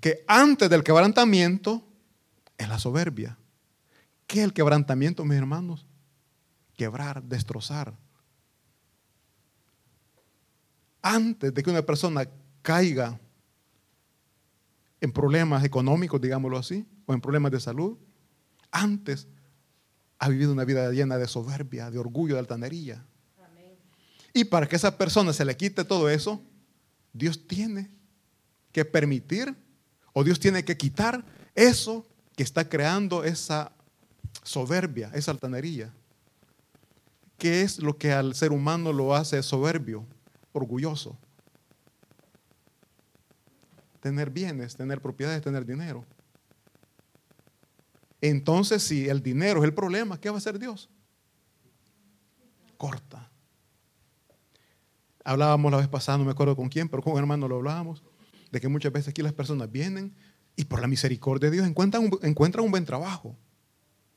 que 0.00 0.24
antes 0.26 0.68
del 0.68 0.82
quebrantamiento 0.82 1.84
es 2.56 2.68
la 2.68 2.78
soberbia. 2.78 3.38
¿Qué 4.26 4.40
es 4.40 4.44
el 4.44 4.52
quebrantamiento, 4.52 5.24
mis 5.24 5.38
hermanos? 5.38 5.86
Quebrar, 6.76 7.22
destrozar. 7.22 7.94
Antes 11.00 11.54
de 11.54 11.62
que 11.62 11.70
una 11.70 11.82
persona 11.82 12.28
caiga 12.60 13.18
en 15.00 15.12
problemas 15.12 15.64
económicos, 15.64 16.20
digámoslo 16.20 16.58
así, 16.58 16.86
o 17.06 17.14
en 17.14 17.20
problemas 17.20 17.52
de 17.52 17.60
salud, 17.60 17.96
antes 18.70 19.28
ha 20.18 20.28
vivido 20.28 20.52
una 20.52 20.64
vida 20.64 20.90
llena 20.90 21.16
de 21.16 21.28
soberbia, 21.28 21.90
de 21.90 21.98
orgullo, 21.98 22.34
de 22.34 22.40
altanería. 22.40 23.04
Y 24.32 24.44
para 24.44 24.68
que 24.68 24.76
esa 24.76 24.96
persona 24.96 25.32
se 25.32 25.44
le 25.44 25.56
quite 25.56 25.84
todo 25.84 26.08
eso, 26.08 26.42
Dios 27.12 27.46
tiene 27.46 27.90
que 28.72 28.84
permitir 28.84 29.56
o 30.12 30.24
Dios 30.24 30.38
tiene 30.38 30.64
que 30.64 30.76
quitar 30.76 31.24
eso 31.54 32.06
que 32.36 32.42
está 32.42 32.68
creando 32.68 33.24
esa 33.24 33.72
soberbia, 34.42 35.10
esa 35.14 35.30
altanería. 35.30 35.92
¿Qué 37.36 37.62
es 37.62 37.78
lo 37.78 37.96
que 37.98 38.12
al 38.12 38.34
ser 38.34 38.52
humano 38.52 38.92
lo 38.92 39.14
hace 39.14 39.42
soberbio, 39.42 40.04
orgulloso? 40.52 41.16
Tener 44.00 44.30
bienes, 44.30 44.76
tener 44.76 45.00
propiedades, 45.00 45.42
tener 45.42 45.64
dinero. 45.64 46.04
Entonces, 48.20 48.82
si 48.82 49.08
el 49.08 49.22
dinero 49.22 49.60
es 49.60 49.64
el 49.64 49.74
problema, 49.74 50.20
¿qué 50.20 50.28
va 50.30 50.36
a 50.36 50.38
hacer 50.38 50.58
Dios? 50.58 50.90
Corta. 52.76 53.30
Hablábamos 55.24 55.70
la 55.70 55.78
vez 55.78 55.88
pasada, 55.88 56.18
no 56.18 56.24
me 56.24 56.30
acuerdo 56.30 56.56
con 56.56 56.68
quién, 56.68 56.88
pero 56.88 57.02
con 57.02 57.12
un 57.12 57.18
hermano 57.18 57.48
lo 57.48 57.56
hablábamos, 57.56 58.02
de 58.50 58.60
que 58.60 58.68
muchas 58.68 58.92
veces 58.92 59.08
aquí 59.08 59.22
las 59.22 59.32
personas 59.32 59.70
vienen 59.70 60.14
y 60.56 60.64
por 60.64 60.80
la 60.80 60.88
misericordia 60.88 61.50
de 61.50 61.56
Dios 61.56 61.68
encuentran 61.68 62.04
un, 62.04 62.18
encuentran 62.22 62.64
un 62.64 62.70
buen 62.70 62.84
trabajo 62.84 63.36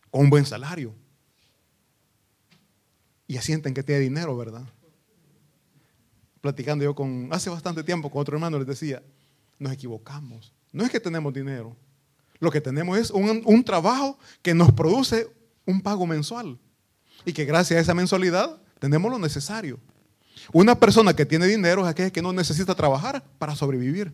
con 0.09 0.21
un 0.21 0.29
buen 0.29 0.45
salario. 0.45 0.95
Y 3.27 3.37
sienten 3.37 3.73
que 3.73 3.83
tiene 3.83 4.01
dinero, 4.01 4.35
¿verdad? 4.35 4.67
Platicando 6.41 6.83
yo 6.83 6.95
con, 6.95 7.29
hace 7.31 7.49
bastante 7.49 7.83
tiempo 7.83 8.09
con 8.09 8.21
otro 8.21 8.35
hermano, 8.35 8.57
les 8.57 8.67
decía, 8.67 9.03
nos 9.59 9.71
equivocamos. 9.71 10.53
No 10.71 10.83
es 10.83 10.89
que 10.89 10.99
tenemos 10.99 11.33
dinero. 11.33 11.77
Lo 12.41 12.51
que 12.51 12.59
tenemos 12.59 12.97
es 12.97 13.11
un, 13.11 13.43
un 13.45 13.63
trabajo 13.63 14.19
que 14.41 14.53
nos 14.53 14.73
produce 14.73 15.29
un 15.65 15.79
pago 15.79 16.05
mensual. 16.05 16.57
Y 17.23 17.31
que 17.31 17.45
gracias 17.45 17.77
a 17.77 17.81
esa 17.81 17.93
mensualidad 17.93 18.59
tenemos 18.79 19.09
lo 19.09 19.19
necesario. 19.19 19.79
Una 20.51 20.75
persona 20.75 21.15
que 21.15 21.25
tiene 21.25 21.45
dinero 21.45 21.83
es 21.83 21.87
aquella 21.87 22.09
que 22.11 22.21
no 22.21 22.33
necesita 22.33 22.73
trabajar 22.73 23.23
para 23.37 23.55
sobrevivir. 23.55 24.11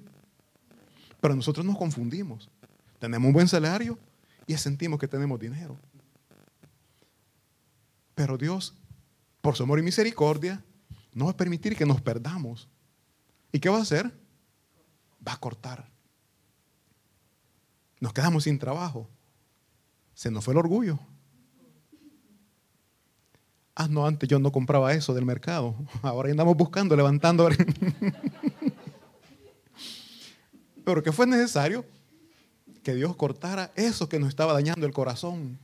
Pero 1.21 1.35
nosotros 1.35 1.65
nos 1.65 1.77
confundimos. 1.77 2.49
Tenemos 2.99 3.27
un 3.27 3.33
buen 3.33 3.47
salario 3.47 3.97
y 4.45 4.55
sentimos 4.57 4.99
que 4.99 5.07
tenemos 5.07 5.39
dinero. 5.39 5.77
Pero 8.13 8.37
Dios, 8.37 8.73
por 9.41 9.55
su 9.55 9.63
amor 9.63 9.79
y 9.79 9.83
misericordia, 9.83 10.61
no 11.13 11.25
va 11.25 11.31
a 11.31 11.37
permitir 11.37 11.77
que 11.77 11.85
nos 11.85 12.01
perdamos. 12.01 12.67
¿Y 13.53 13.59
qué 13.59 13.69
va 13.69 13.77
a 13.77 13.83
hacer? 13.83 14.11
Va 15.25 15.33
a 15.33 15.39
cortar. 15.39 15.89
Nos 17.99 18.13
quedamos 18.13 18.43
sin 18.43 18.59
trabajo. 18.59 19.07
Se 20.13 20.29
nos 20.31 20.43
fue 20.43 20.53
el 20.53 20.59
orgullo. 20.59 20.99
Ah, 23.75 23.87
no, 23.87 24.07
antes 24.07 24.27
yo 24.27 24.39
no 24.39 24.51
compraba 24.51 24.93
eso 24.93 25.13
del 25.13 25.25
mercado. 25.25 25.75
Ahora 26.01 26.31
andamos 26.31 26.57
buscando, 26.57 26.95
levantando. 26.95 27.47
Pero 30.83 31.03
que 31.03 31.11
fue 31.11 31.27
necesario 31.27 31.85
que 32.81 32.95
Dios 32.95 33.15
cortara 33.15 33.71
eso 33.75 34.09
que 34.09 34.17
nos 34.19 34.29
estaba 34.29 34.53
dañando 34.53 34.85
el 34.85 34.93
corazón. 34.93 35.59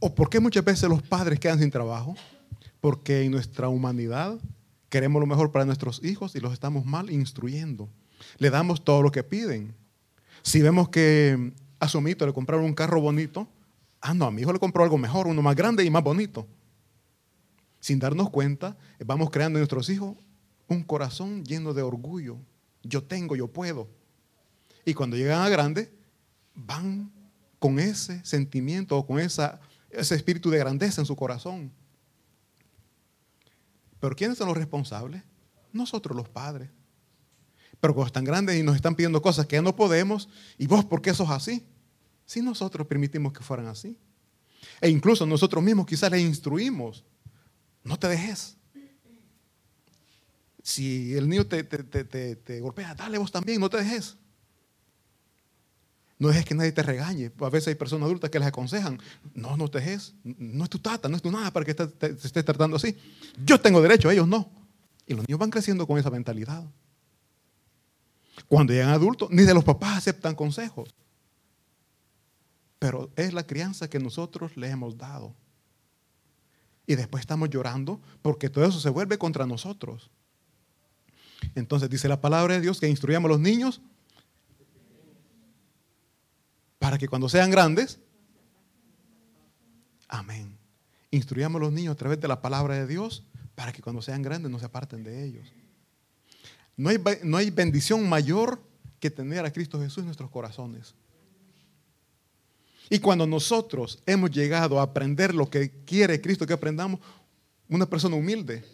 ¿O 0.00 0.14
por 0.14 0.28
qué 0.28 0.40
muchas 0.40 0.64
veces 0.64 0.88
los 0.88 1.02
padres 1.02 1.40
quedan 1.40 1.58
sin 1.58 1.70
trabajo? 1.70 2.14
Porque 2.80 3.22
en 3.22 3.32
nuestra 3.32 3.68
humanidad 3.68 4.38
queremos 4.88 5.20
lo 5.20 5.26
mejor 5.26 5.50
para 5.50 5.64
nuestros 5.64 6.04
hijos 6.04 6.34
y 6.36 6.40
los 6.40 6.52
estamos 6.52 6.84
mal 6.84 7.10
instruyendo. 7.10 7.88
Le 8.36 8.50
damos 8.50 8.84
todo 8.84 9.02
lo 9.02 9.10
que 9.10 9.22
piden. 9.24 9.74
Si 10.42 10.60
vemos 10.62 10.88
que 10.88 11.52
a 11.80 11.88
su 11.88 12.00
mito 12.00 12.26
le 12.26 12.32
compraron 12.32 12.64
un 12.64 12.74
carro 12.74 13.00
bonito, 13.00 13.48
ah, 14.00 14.14
no, 14.14 14.26
a 14.26 14.30
mi 14.30 14.42
hijo 14.42 14.52
le 14.52 14.58
compró 14.58 14.84
algo 14.84 14.98
mejor, 14.98 15.26
uno 15.26 15.42
más 15.42 15.56
grande 15.56 15.84
y 15.84 15.90
más 15.90 16.02
bonito. 16.02 16.46
Sin 17.80 17.98
darnos 17.98 18.30
cuenta, 18.30 18.76
vamos 19.04 19.30
creando 19.30 19.58
en 19.58 19.60
nuestros 19.60 19.88
hijos 19.88 20.16
un 20.66 20.82
corazón 20.82 21.44
lleno 21.44 21.72
de 21.72 21.82
orgullo. 21.82 22.36
Yo 22.82 23.02
tengo, 23.02 23.36
yo 23.36 23.48
puedo. 23.48 23.88
Y 24.84 24.94
cuando 24.94 25.16
llegan 25.16 25.42
a 25.42 25.48
grande, 25.48 25.92
van 26.54 27.10
con 27.58 27.78
ese 27.78 28.24
sentimiento 28.24 28.96
o 28.96 29.06
con 29.06 29.18
esa, 29.18 29.60
ese 29.90 30.14
espíritu 30.14 30.50
de 30.50 30.58
grandeza 30.58 31.00
en 31.00 31.06
su 31.06 31.16
corazón. 31.16 31.72
Pero 34.00 34.14
¿quiénes 34.14 34.38
son 34.38 34.48
los 34.48 34.56
responsables? 34.56 35.22
Nosotros 35.72 36.16
los 36.16 36.28
padres. 36.28 36.70
Pero 37.80 37.94
cuando 37.94 38.08
están 38.08 38.24
grandes 38.24 38.56
y 38.56 38.62
nos 38.62 38.76
están 38.76 38.94
pidiendo 38.94 39.22
cosas 39.22 39.46
que 39.46 39.56
ya 39.56 39.62
no 39.62 39.76
podemos, 39.76 40.28
¿y 40.56 40.66
vos 40.66 40.84
por 40.84 41.00
qué 41.00 41.14
sos 41.14 41.30
así? 41.30 41.64
Si 42.26 42.42
nosotros 42.42 42.86
permitimos 42.86 43.32
que 43.32 43.40
fueran 43.40 43.66
así. 43.66 43.96
E 44.80 44.88
incluso 44.88 45.26
nosotros 45.26 45.62
mismos 45.62 45.86
quizás 45.86 46.10
les 46.10 46.22
instruimos, 46.22 47.04
no 47.84 47.98
te 47.98 48.08
dejes. 48.08 48.56
Si 50.62 51.14
el 51.14 51.28
niño 51.28 51.46
te, 51.46 51.62
te, 51.64 52.60
golpea, 52.60 52.94
dale 52.94 53.16
vos 53.16 53.32
también, 53.32 53.60
no 53.60 53.70
te 53.70 53.78
dejes. 53.78 54.16
No 56.18 56.28
dejes 56.28 56.44
que 56.44 56.54
nadie 56.54 56.72
te 56.72 56.82
regañe. 56.82 57.30
A 57.38 57.48
veces 57.48 57.68
hay 57.68 57.74
personas 57.76 58.06
adultas 58.06 58.28
que 58.28 58.40
les 58.40 58.48
aconsejan, 58.48 59.00
no, 59.34 59.56
no 59.56 59.70
te 59.70 59.78
dejes, 59.78 60.14
no 60.24 60.64
es 60.64 60.70
tu 60.70 60.80
tata, 60.80 61.08
no 61.08 61.16
es 61.16 61.22
tu 61.22 61.30
nada 61.30 61.52
para 61.52 61.64
que 61.64 61.74
te, 61.74 61.86
te 61.86 62.08
estés 62.08 62.44
tratando 62.44 62.76
así. 62.76 62.96
Yo 63.44 63.60
tengo 63.60 63.80
derecho, 63.80 64.10
ellos 64.10 64.26
no. 64.26 64.50
Y 65.06 65.14
los 65.14 65.26
niños 65.26 65.38
van 65.38 65.50
creciendo 65.50 65.86
con 65.86 65.96
esa 65.96 66.10
mentalidad. 66.10 66.68
Cuando 68.46 68.72
llegan 68.72 68.90
adultos, 68.90 69.30
ni 69.30 69.42
de 69.42 69.54
los 69.54 69.64
papás 69.64 69.98
aceptan 69.98 70.34
consejos. 70.34 70.94
Pero 72.78 73.10
es 73.16 73.32
la 73.32 73.46
crianza 73.46 73.90
que 73.90 73.98
nosotros 73.98 74.56
les 74.56 74.72
hemos 74.72 74.96
dado. 74.96 75.34
Y 76.86 76.94
después 76.94 77.20
estamos 77.20 77.50
llorando 77.50 78.00
porque 78.22 78.48
todo 78.48 78.64
eso 78.64 78.80
se 78.80 78.90
vuelve 78.90 79.18
contra 79.18 79.46
nosotros. 79.46 80.10
Entonces 81.54 81.90
dice 81.90 82.08
la 82.08 82.20
palabra 82.20 82.54
de 82.54 82.60
Dios 82.60 82.80
que 82.80 82.88
instruyamos 82.88 83.28
a 83.28 83.32
los 83.32 83.40
niños 83.40 83.80
para 86.78 86.96
que 86.98 87.08
cuando 87.08 87.28
sean 87.28 87.50
grandes, 87.50 88.00
amén. 90.08 90.56
Instruyamos 91.10 91.60
a 91.60 91.64
los 91.64 91.72
niños 91.72 91.92
a 91.92 91.96
través 91.96 92.20
de 92.20 92.28
la 92.28 92.40
palabra 92.40 92.74
de 92.74 92.86
Dios 92.86 93.24
para 93.54 93.72
que 93.72 93.82
cuando 93.82 94.02
sean 94.02 94.22
grandes 94.22 94.50
no 94.50 94.58
se 94.58 94.66
aparten 94.66 95.02
de 95.02 95.24
ellos. 95.24 95.52
No 96.78 96.88
hay, 96.88 96.98
no 97.24 97.36
hay 97.36 97.50
bendición 97.50 98.08
mayor 98.08 98.62
que 99.00 99.10
tener 99.10 99.44
a 99.44 99.52
Cristo 99.52 99.80
Jesús 99.80 99.98
en 99.98 100.04
nuestros 100.06 100.30
corazones. 100.30 100.94
Y 102.88 103.00
cuando 103.00 103.26
nosotros 103.26 104.02
hemos 104.06 104.30
llegado 104.30 104.78
a 104.78 104.84
aprender 104.84 105.34
lo 105.34 105.50
que 105.50 105.70
quiere 105.84 106.20
Cristo 106.20 106.46
que 106.46 106.52
aprendamos, 106.52 107.00
una 107.68 107.84
persona 107.84 108.16
humilde, 108.16 108.64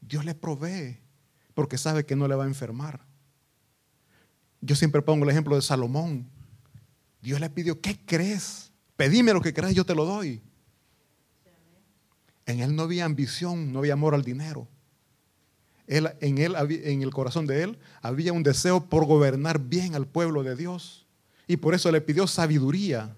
Dios 0.00 0.24
le 0.24 0.34
provee 0.34 0.98
porque 1.54 1.78
sabe 1.78 2.04
que 2.04 2.16
no 2.16 2.26
le 2.26 2.34
va 2.34 2.44
a 2.44 2.48
enfermar. 2.48 3.04
Yo 4.62 4.74
siempre 4.74 5.02
pongo 5.02 5.24
el 5.24 5.30
ejemplo 5.30 5.54
de 5.54 5.62
Salomón. 5.62 6.28
Dios 7.20 7.38
le 7.38 7.50
pidió, 7.50 7.80
¿qué 7.80 7.98
crees? 8.04 8.72
Pedime 8.96 9.32
lo 9.32 9.42
que 9.42 9.52
creas, 9.52 9.74
yo 9.74 9.84
te 9.84 9.94
lo 9.94 10.06
doy. 10.06 10.42
En 12.46 12.60
él 12.60 12.74
no 12.74 12.84
había 12.84 13.04
ambición, 13.04 13.72
no 13.72 13.80
había 13.80 13.92
amor 13.92 14.14
al 14.14 14.22
dinero. 14.22 14.66
Él, 15.86 16.08
en, 16.20 16.38
él, 16.38 16.54
en 16.56 17.02
el 17.02 17.10
corazón 17.10 17.46
de 17.46 17.62
él 17.62 17.78
había 18.02 18.32
un 18.32 18.42
deseo 18.42 18.88
por 18.88 19.04
gobernar 19.06 19.60
bien 19.60 19.94
al 19.94 20.06
pueblo 20.06 20.42
de 20.42 20.56
Dios. 20.56 21.06
Y 21.46 21.56
por 21.56 21.74
eso 21.74 21.92
le 21.92 22.00
pidió 22.00 22.26
sabiduría. 22.26 23.14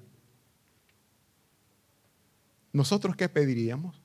¿Nosotros 2.73 3.17
qué 3.17 3.29
pediríamos? 3.29 4.01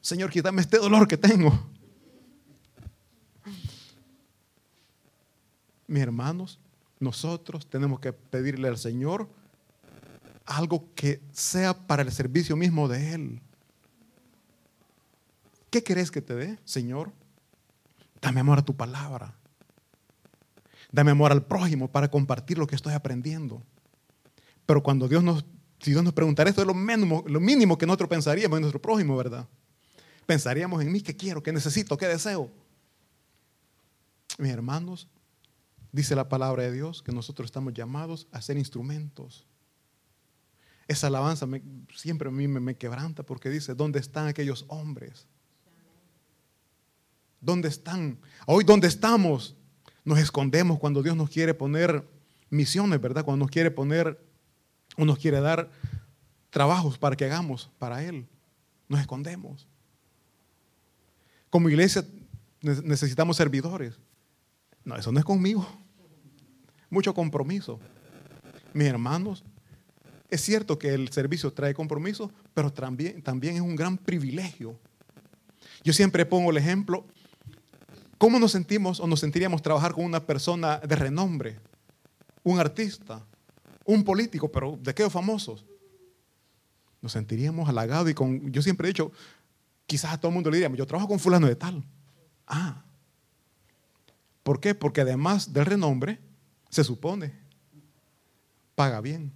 Señor, 0.00 0.30
quítame 0.30 0.62
este 0.62 0.78
dolor 0.78 1.06
que 1.06 1.16
tengo. 1.16 1.70
Mis 5.86 6.02
hermanos, 6.02 6.58
nosotros 6.98 7.66
tenemos 7.66 8.00
que 8.00 8.12
pedirle 8.12 8.68
al 8.68 8.78
Señor 8.78 9.28
algo 10.46 10.88
que 10.94 11.20
sea 11.32 11.74
para 11.74 12.02
el 12.02 12.10
servicio 12.10 12.56
mismo 12.56 12.88
de 12.88 13.14
Él. 13.14 13.40
¿Qué 15.70 15.82
querés 15.82 16.10
que 16.10 16.22
te 16.22 16.34
dé, 16.34 16.58
Señor? 16.64 17.12
Dame 18.22 18.40
amor 18.40 18.60
a 18.60 18.64
tu 18.64 18.74
palabra. 18.74 19.34
Dame 20.90 21.10
amor 21.10 21.32
al 21.32 21.44
prójimo 21.44 21.88
para 21.88 22.10
compartir 22.10 22.56
lo 22.56 22.66
que 22.66 22.76
estoy 22.76 22.94
aprendiendo. 22.94 23.62
Pero 24.64 24.82
cuando 24.82 25.08
Dios 25.08 25.22
nos 25.22 25.44
si 25.82 25.90
Dios 25.90 26.04
nos 26.04 26.12
preguntara 26.12 26.48
esto 26.48 26.62
es 26.62 26.66
lo 26.66 26.74
mínimo, 26.74 27.24
lo 27.26 27.40
mínimo 27.40 27.76
que 27.76 27.86
nosotros 27.86 28.08
pensaríamos 28.08 28.56
en 28.56 28.62
nuestro 28.62 28.80
prójimo, 28.80 29.16
¿verdad? 29.16 29.48
Pensaríamos 30.26 30.80
en 30.80 30.92
mí, 30.92 31.00
¿qué 31.00 31.16
quiero? 31.16 31.42
¿Qué 31.42 31.52
necesito? 31.52 31.96
¿Qué 31.96 32.06
deseo? 32.06 32.48
Mis 34.38 34.52
hermanos, 34.52 35.08
dice 35.90 36.14
la 36.14 36.28
palabra 36.28 36.62
de 36.62 36.72
Dios 36.72 37.02
que 37.02 37.10
nosotros 37.10 37.46
estamos 37.46 37.74
llamados 37.74 38.28
a 38.30 38.40
ser 38.40 38.56
instrumentos. 38.58 39.44
Esa 40.86 41.08
alabanza 41.08 41.48
siempre 41.96 42.28
a 42.28 42.32
mí 42.32 42.46
me, 42.46 42.60
me 42.60 42.76
quebranta 42.76 43.24
porque 43.24 43.50
dice, 43.50 43.74
¿dónde 43.74 43.98
están 43.98 44.28
aquellos 44.28 44.64
hombres? 44.68 45.26
¿Dónde 47.42 47.66
están? 47.68 48.20
Hoy, 48.46 48.62
¿dónde 48.62 48.86
estamos? 48.86 49.56
Nos 50.04 50.20
escondemos 50.20 50.78
cuando 50.78 51.02
Dios 51.02 51.16
nos 51.16 51.28
quiere 51.28 51.54
poner 51.54 52.08
misiones, 52.50 53.00
¿verdad? 53.00 53.24
Cuando 53.24 53.44
nos 53.44 53.50
quiere 53.50 53.72
poner 53.72 54.16
o 54.96 55.04
nos 55.04 55.18
quiere 55.18 55.40
dar 55.40 55.68
trabajos 56.50 56.98
para 56.98 57.16
que 57.16 57.24
hagamos 57.24 57.68
para 57.80 58.04
Él. 58.04 58.28
Nos 58.88 59.00
escondemos. 59.00 59.66
Como 61.50 61.68
iglesia 61.68 62.06
necesitamos 62.60 63.38
servidores. 63.38 63.98
No, 64.84 64.94
eso 64.96 65.10
no 65.10 65.18
es 65.18 65.24
conmigo. 65.24 65.66
Mucho 66.90 67.12
compromiso. 67.12 67.80
Mis 68.72 68.86
hermanos, 68.86 69.42
es 70.30 70.40
cierto 70.42 70.78
que 70.78 70.94
el 70.94 71.08
servicio 71.08 71.52
trae 71.52 71.74
compromiso, 71.74 72.30
pero 72.54 72.72
también, 72.72 73.20
también 73.20 73.56
es 73.56 73.62
un 73.62 73.74
gran 73.74 73.98
privilegio. 73.98 74.78
Yo 75.82 75.92
siempre 75.92 76.24
pongo 76.24 76.52
el 76.52 76.56
ejemplo, 76.56 77.04
¿cómo 78.22 78.38
nos 78.38 78.52
sentimos 78.52 79.00
o 79.00 79.08
nos 79.08 79.18
sentiríamos 79.18 79.62
trabajar 79.62 79.94
con 79.94 80.04
una 80.04 80.24
persona 80.24 80.78
de 80.78 80.94
renombre? 80.94 81.58
Un 82.44 82.60
artista, 82.60 83.26
un 83.84 84.04
político, 84.04 84.48
pero 84.48 84.78
de 84.80 84.94
qué 84.94 85.10
famosos. 85.10 85.64
Nos 87.00 87.10
sentiríamos 87.10 87.68
halagados 87.68 88.08
y 88.08 88.14
con, 88.14 88.52
yo 88.52 88.62
siempre 88.62 88.86
he 88.86 88.92
dicho, 88.92 89.10
quizás 89.88 90.12
a 90.12 90.18
todo 90.18 90.28
el 90.28 90.34
mundo 90.34 90.50
le 90.50 90.58
diríamos, 90.58 90.78
yo 90.78 90.86
trabajo 90.86 91.08
con 91.08 91.18
fulano 91.18 91.48
de 91.48 91.56
tal. 91.56 91.82
Ah, 92.46 92.84
¿por 94.44 94.60
qué? 94.60 94.76
Porque 94.76 95.00
además 95.00 95.52
del 95.52 95.66
renombre, 95.66 96.20
se 96.70 96.84
supone, 96.84 97.34
paga 98.76 99.00
bien. 99.00 99.32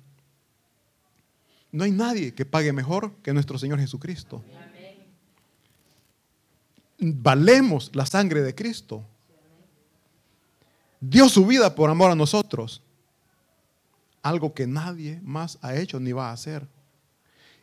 No 1.72 1.82
hay 1.82 1.90
nadie 1.90 2.34
que 2.34 2.46
pague 2.46 2.72
mejor 2.72 3.16
que 3.16 3.32
nuestro 3.32 3.58
Señor 3.58 3.80
Jesucristo. 3.80 4.44
Valemos 6.98 7.90
la 7.94 8.06
sangre 8.06 8.42
de 8.42 8.54
Cristo. 8.54 9.06
Dio 11.00 11.28
su 11.28 11.46
vida 11.46 11.74
por 11.74 11.90
amor 11.90 12.10
a 12.10 12.14
nosotros 12.14 12.82
algo 14.26 14.54
que 14.54 14.66
nadie 14.66 15.20
más 15.22 15.58
ha 15.62 15.76
hecho 15.76 16.00
ni 16.00 16.10
va 16.10 16.30
a 16.30 16.32
hacer. 16.32 16.66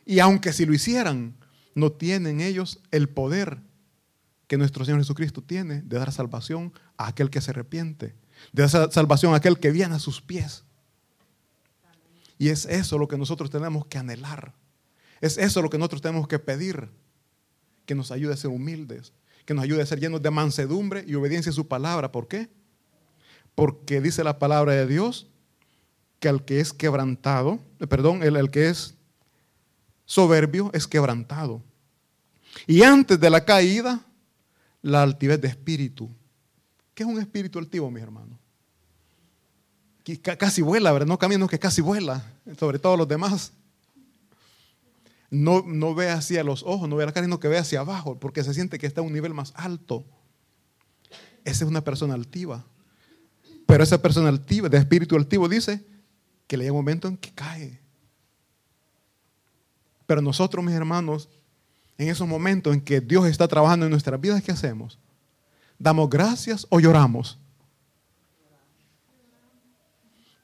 Y 0.06 0.18
aunque 0.18 0.52
si 0.52 0.64
lo 0.64 0.72
hicieran, 0.72 1.34
no 1.74 1.92
tienen 1.92 2.40
ellos 2.40 2.80
el 2.90 3.08
poder 3.08 3.60
que 4.46 4.56
nuestro 4.56 4.84
Señor 4.84 5.00
Jesucristo 5.00 5.42
tiene 5.42 5.82
de 5.82 5.98
dar 5.98 6.10
salvación 6.10 6.72
a 6.96 7.08
aquel 7.08 7.28
que 7.28 7.42
se 7.42 7.50
arrepiente, 7.50 8.14
de 8.52 8.66
dar 8.66 8.92
salvación 8.92 9.34
a 9.34 9.36
aquel 9.36 9.58
que 9.58 9.72
viene 9.72 9.94
a 9.94 9.98
sus 9.98 10.22
pies. 10.22 10.64
Y 12.38 12.48
es 12.48 12.64
eso 12.64 12.96
lo 12.96 13.08
que 13.08 13.18
nosotros 13.18 13.50
tenemos 13.50 13.86
que 13.86 13.98
anhelar. 13.98 14.54
Es 15.20 15.36
eso 15.36 15.60
lo 15.60 15.68
que 15.68 15.78
nosotros 15.78 16.02
tenemos 16.02 16.28
que 16.28 16.38
pedir. 16.38 16.90
Que 17.84 17.94
nos 17.94 18.10
ayude 18.10 18.32
a 18.32 18.36
ser 18.38 18.50
humildes, 18.50 19.12
que 19.44 19.54
nos 19.54 19.64
ayude 19.64 19.82
a 19.82 19.86
ser 19.86 20.00
llenos 20.00 20.22
de 20.22 20.30
mansedumbre 20.30 21.04
y 21.06 21.14
obediencia 21.14 21.50
a 21.50 21.54
su 21.54 21.66
palabra. 21.68 22.10
¿Por 22.10 22.28
qué? 22.28 22.48
Porque 23.54 24.00
dice 24.00 24.24
la 24.24 24.38
palabra 24.38 24.72
de 24.72 24.86
Dios 24.86 25.28
que 26.18 26.28
al 26.28 26.44
que 26.44 26.60
es 26.60 26.72
quebrantado, 26.72 27.60
eh, 27.80 27.86
perdón, 27.86 28.22
el, 28.22 28.50
que 28.50 28.68
es 28.68 28.94
soberbio 30.06 30.70
es 30.72 30.86
quebrantado. 30.86 31.62
Y 32.66 32.82
antes 32.82 33.20
de 33.20 33.30
la 33.30 33.44
caída, 33.44 34.00
la 34.80 35.02
altivez 35.02 35.40
de 35.40 35.48
espíritu. 35.48 36.08
¿Qué 36.94 37.02
es 37.02 37.08
un 37.08 37.18
espíritu 37.18 37.58
altivo, 37.58 37.90
mis 37.90 38.02
hermanos? 38.02 38.38
Que 40.02 40.20
casi 40.20 40.62
vuela, 40.62 40.92
¿verdad? 40.92 41.08
No 41.08 41.18
camino 41.18 41.48
que 41.48 41.58
casi 41.58 41.80
vuela, 41.80 42.24
sobre 42.58 42.78
todo 42.78 42.96
los 42.96 43.08
demás. 43.08 43.52
No, 45.34 45.64
no 45.66 45.96
ve 45.96 46.10
hacia 46.10 46.44
los 46.44 46.62
ojos, 46.62 46.88
no 46.88 46.94
ve 46.94 47.04
la 47.04 47.12
cara, 47.12 47.26
sino 47.26 47.40
que 47.40 47.48
ve 47.48 47.58
hacia 47.58 47.80
abajo, 47.80 48.20
porque 48.20 48.44
se 48.44 48.54
siente 48.54 48.78
que 48.78 48.86
está 48.86 49.00
a 49.00 49.04
un 49.04 49.12
nivel 49.12 49.34
más 49.34 49.52
alto. 49.56 50.04
Esa 51.44 51.64
es 51.64 51.70
una 51.70 51.82
persona 51.82 52.14
altiva. 52.14 52.64
Pero 53.66 53.82
esa 53.82 54.00
persona 54.00 54.28
altiva, 54.28 54.68
de 54.68 54.78
espíritu 54.78 55.16
altivo, 55.16 55.48
dice 55.48 55.84
que 56.46 56.56
le 56.56 56.64
llega 56.64 56.72
un 56.72 56.78
momento 56.78 57.08
en 57.08 57.16
que 57.16 57.32
cae. 57.32 57.80
Pero 60.06 60.22
nosotros, 60.22 60.64
mis 60.64 60.74
hermanos, 60.74 61.28
en 61.98 62.08
esos 62.08 62.28
momentos 62.28 62.72
en 62.72 62.80
que 62.80 63.00
Dios 63.00 63.26
está 63.26 63.48
trabajando 63.48 63.86
en 63.86 63.90
nuestras 63.90 64.20
vidas, 64.20 64.40
¿qué 64.40 64.52
hacemos? 64.52 65.00
¿Damos 65.78 66.08
gracias 66.08 66.64
o 66.70 66.78
lloramos? 66.78 67.40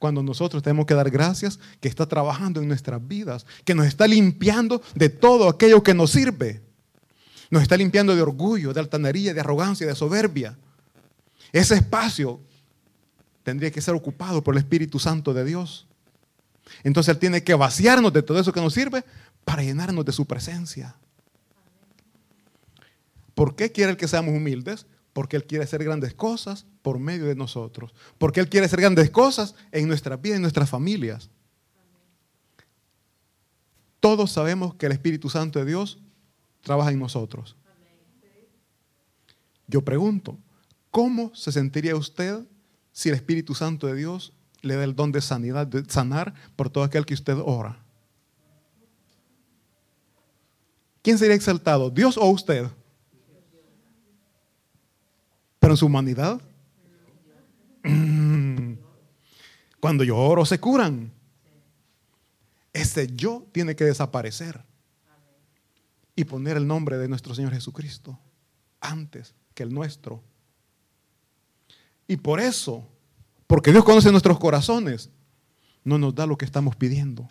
Cuando 0.01 0.23
nosotros 0.23 0.63
tenemos 0.63 0.87
que 0.87 0.95
dar 0.95 1.11
gracias 1.11 1.61
que 1.79 1.87
está 1.87 2.07
trabajando 2.07 2.63
en 2.63 2.69
nuestras 2.69 3.07
vidas, 3.07 3.45
que 3.67 3.75
nos 3.75 3.87
está 3.87 4.07
limpiando 4.07 4.81
de 4.95 5.11
todo 5.11 5.47
aquello 5.47 5.83
que 5.83 5.93
nos 5.93 6.13
sirve. 6.13 6.63
Nos 7.51 7.61
está 7.61 7.77
limpiando 7.77 8.17
de 8.17 8.23
orgullo, 8.23 8.73
de 8.73 8.81
altanería, 8.81 9.35
de 9.35 9.41
arrogancia, 9.41 9.87
de 9.87 9.95
soberbia. 9.95 10.57
Ese 11.53 11.75
espacio 11.75 12.41
tendría 13.43 13.71
que 13.71 13.83
ser 13.83 13.95
ocupado 13.95 14.43
por 14.43 14.55
el 14.55 14.61
Espíritu 14.61 14.99
Santo 14.99 15.35
de 15.35 15.45
Dios. 15.45 15.87
Entonces 16.83 17.13
Él 17.13 17.19
tiene 17.19 17.45
que 17.45 17.53
vaciarnos 17.53 18.11
de 18.11 18.23
todo 18.23 18.41
eso 18.41 18.55
que 18.55 18.63
nos 18.63 18.73
sirve 18.73 19.05
para 19.45 19.63
llenarnos 19.63 20.07
de 20.07 20.13
su 20.13 20.25
presencia. 20.25 20.97
¿Por 23.35 23.55
qué 23.55 23.71
quiere 23.71 23.99
que 23.99 24.09
seamos 24.09 24.35
humildes? 24.35 24.87
Porque 25.13 25.37
Él 25.37 25.45
quiere 25.45 25.65
hacer 25.65 25.85
grandes 25.85 26.15
cosas 26.15 26.65
por 26.83 26.99
medio 26.99 27.27
de 27.27 27.35
nosotros. 27.35 27.93
Porque 28.19 28.41
Él 28.41 28.49
quiere 28.49 28.67
hacer 28.67 28.81
grandes 28.81 29.11
cosas 29.11 29.55
en 29.73 29.89
nuestra 29.89 30.17
vida, 30.17 30.37
en 30.37 30.43
nuestras 30.43 30.69
familias. 30.69 31.31
Todos 34.01 34.33
sabemos 34.33 34.75
que 34.75 34.87
el 34.87 34.93
Espíritu 34.93 35.29
Santo 35.29 35.59
de 35.59 35.67
Dios 35.67 35.99
trabaja 36.63 36.91
en 36.91 36.99
nosotros. 36.99 37.57
Yo 39.67 39.83
pregunto, 39.83 40.39
¿cómo 40.91 41.35
se 41.35 41.53
sentiría 41.53 41.95
usted 41.95 42.41
si 42.93 43.09
el 43.09 43.15
Espíritu 43.15 43.55
Santo 43.55 43.87
de 43.87 43.95
Dios 43.95 44.33
le 44.63 44.77
da 44.77 44.85
el 44.85 44.95
don 44.95 45.13
de 45.13 45.21
sanidad, 45.21 45.67
de 45.67 45.85
sanar 45.89 46.35
por 46.57 46.71
todo 46.71 46.85
aquel 46.85 47.07
que 47.07 47.15
usted 47.15 47.37
ora. 47.39 47.79
¿quién 51.03 51.19
sería 51.19 51.35
exaltado? 51.35 51.91
¿Dios 51.91 52.17
o 52.19 52.27
usted? 52.27 52.67
Pero 55.59 55.73
en 55.73 55.77
su 55.77 55.87
humanidad. 55.87 56.41
Mm. 57.83 58.75
Cuando 59.81 60.05
yo 60.05 60.45
se 60.45 60.61
curan. 60.61 61.11
Ese 62.73 63.09
yo 63.15 63.47
tiene 63.51 63.75
que 63.75 63.85
desaparecer 63.85 64.63
y 66.15 66.25
poner 66.25 66.57
el 66.57 66.67
nombre 66.67 66.99
de 66.99 67.09
nuestro 67.09 67.35
Señor 67.35 67.53
Jesucristo 67.53 68.19
antes 68.81 69.35
que 69.55 69.63
el 69.63 69.75
nuestro. 69.75 70.23
Y 72.07 72.17
por 72.17 72.41
eso, 72.41 72.87
porque 73.47 73.73
Dios 73.73 73.85
conoce 73.85 74.13
nuestros 74.13 74.39
corazones, 74.39 75.11
no 75.83 75.99
nos 75.99 76.15
da 76.15 76.27
lo 76.27 76.37
que 76.37 76.45
estamos 76.45 76.77
pidiendo. 76.77 77.29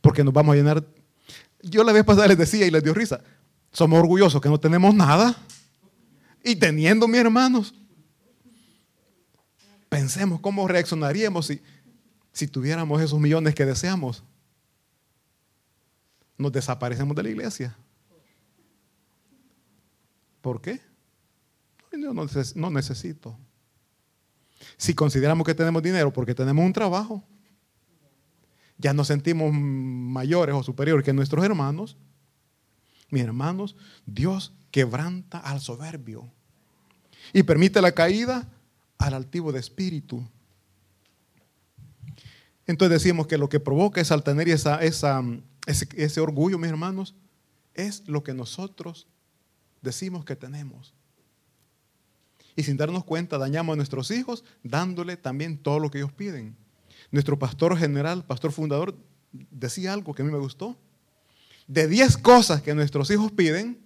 Porque 0.00 0.24
nos 0.24 0.32
vamos 0.32 0.54
a 0.54 0.56
llenar. 0.56 0.84
Yo 1.62 1.84
la 1.84 1.92
vez 1.92 2.04
pasada 2.04 2.28
les 2.28 2.38
decía 2.38 2.66
y 2.66 2.70
les 2.70 2.82
dio 2.82 2.94
risa, 2.94 3.20
somos 3.72 3.98
orgullosos 3.98 4.40
que 4.40 4.48
no 4.48 4.58
tenemos 4.58 4.94
nada. 4.94 5.36
Y 6.42 6.56
teniendo, 6.56 7.06
mis 7.06 7.20
hermanos, 7.20 7.74
pensemos 9.96 10.40
cómo 10.40 10.68
reaccionaríamos 10.68 11.46
si, 11.46 11.62
si 12.30 12.46
tuviéramos 12.46 13.00
esos 13.00 13.18
millones 13.18 13.54
que 13.54 13.64
deseamos. 13.64 14.22
Nos 16.36 16.52
desaparecemos 16.52 17.16
de 17.16 17.22
la 17.22 17.30
iglesia. 17.30 17.74
¿Por 20.42 20.60
qué? 20.60 20.82
Yo 21.92 22.12
no 22.12 22.70
necesito. 22.70 23.38
Si 24.76 24.92
consideramos 24.94 25.46
que 25.46 25.54
tenemos 25.54 25.82
dinero 25.82 26.12
porque 26.12 26.34
tenemos 26.34 26.62
un 26.62 26.74
trabajo, 26.74 27.24
ya 28.76 28.92
nos 28.92 29.06
sentimos 29.06 29.50
mayores 29.50 30.54
o 30.54 30.62
superiores 30.62 31.06
que 31.06 31.14
nuestros 31.14 31.42
hermanos. 31.42 31.96
Mis 33.08 33.22
hermanos, 33.22 33.76
Dios 34.04 34.52
quebranta 34.70 35.38
al 35.38 35.62
soberbio 35.62 36.30
y 37.32 37.44
permite 37.44 37.80
la 37.80 37.92
caída 37.92 38.46
al 38.98 39.14
altivo 39.14 39.52
de 39.52 39.60
espíritu. 39.60 40.26
Entonces 42.66 43.02
decimos 43.02 43.26
que 43.26 43.38
lo 43.38 43.48
que 43.48 43.60
provoca 43.60 44.00
esa 44.00 44.14
altanería, 44.14 44.54
esa, 44.54 44.82
esa, 44.82 45.22
ese, 45.66 45.88
ese 45.96 46.20
orgullo, 46.20 46.58
mis 46.58 46.70
hermanos, 46.70 47.14
es 47.74 48.02
lo 48.06 48.22
que 48.22 48.34
nosotros 48.34 49.06
decimos 49.82 50.24
que 50.24 50.34
tenemos. 50.34 50.94
Y 52.56 52.62
sin 52.62 52.76
darnos 52.76 53.04
cuenta 53.04 53.38
dañamos 53.38 53.74
a 53.74 53.76
nuestros 53.76 54.10
hijos 54.10 54.42
dándole 54.62 55.16
también 55.16 55.58
todo 55.58 55.78
lo 55.78 55.90
que 55.90 55.98
ellos 55.98 56.12
piden. 56.12 56.56
Nuestro 57.10 57.38
pastor 57.38 57.76
general, 57.76 58.24
pastor 58.24 58.50
fundador, 58.50 58.96
decía 59.32 59.92
algo 59.92 60.14
que 60.14 60.22
a 60.22 60.24
mí 60.24 60.32
me 60.32 60.38
gustó. 60.38 60.76
De 61.68 61.86
10 61.86 62.16
cosas 62.18 62.62
que 62.62 62.74
nuestros 62.74 63.10
hijos 63.10 63.30
piden, 63.30 63.78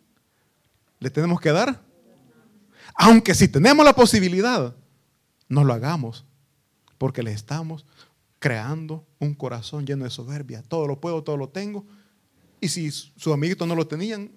le 1.01 1.11
tenemos 1.11 1.41
que 1.41 1.51
dar. 1.51 1.83
Aunque 2.95 3.35
si 3.35 3.49
tenemos 3.49 3.85
la 3.85 3.95
posibilidad, 3.95 4.75
no 5.51 5.65
lo 5.65 5.75
hagamos. 5.75 6.25
Porque 6.97 7.23
le 7.23 7.33
estamos 7.33 7.85
creando 8.39 9.07
un 9.19 9.35
corazón 9.35 9.87
lleno 9.87 10.05
de 10.05 10.11
soberbia. 10.11 10.63
Todo 10.63 10.87
lo 10.87 10.99
puedo, 10.99 11.23
todo 11.23 11.37
lo 11.37 11.51
tengo. 11.51 11.85
Y 12.59 12.69
si 12.69 12.91
su 12.91 13.33
amiguito 13.35 13.67
no 13.67 13.75
lo 13.75 13.87
tenían, 13.87 14.33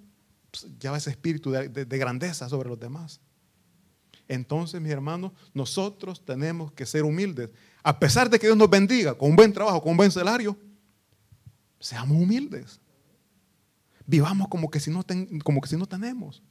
pues, 0.52 0.68
ya 0.78 0.92
va 0.92 0.98
ese 0.98 1.10
espíritu 1.10 1.52
de, 1.52 1.70
de 1.70 1.98
grandeza 1.98 2.50
sobre 2.50 2.68
los 2.68 2.80
demás. 2.80 3.22
Entonces, 4.28 4.82
mis 4.82 4.92
hermanos, 4.92 5.32
nosotros 5.54 6.24
tenemos 6.26 6.72
que 6.72 6.86
ser 6.86 7.04
humildes. 7.04 7.50
A 7.82 8.00
pesar 8.00 8.30
de 8.30 8.40
que 8.40 8.48
Dios 8.48 8.58
nos 8.58 8.70
bendiga 8.70 9.14
con 9.18 9.30
un 9.30 9.36
buen 9.36 9.52
trabajo, 9.54 9.82
con 9.82 9.92
un 9.92 9.98
buen 9.98 10.12
salario, 10.12 10.58
seamos 11.80 12.18
humildes. 12.18 12.80
Vivamos 14.06 14.48
como 14.48 14.70
como 15.44 15.62
que 15.62 15.68
si 15.70 15.78
no 15.78 15.86
tenemos. 15.86 16.42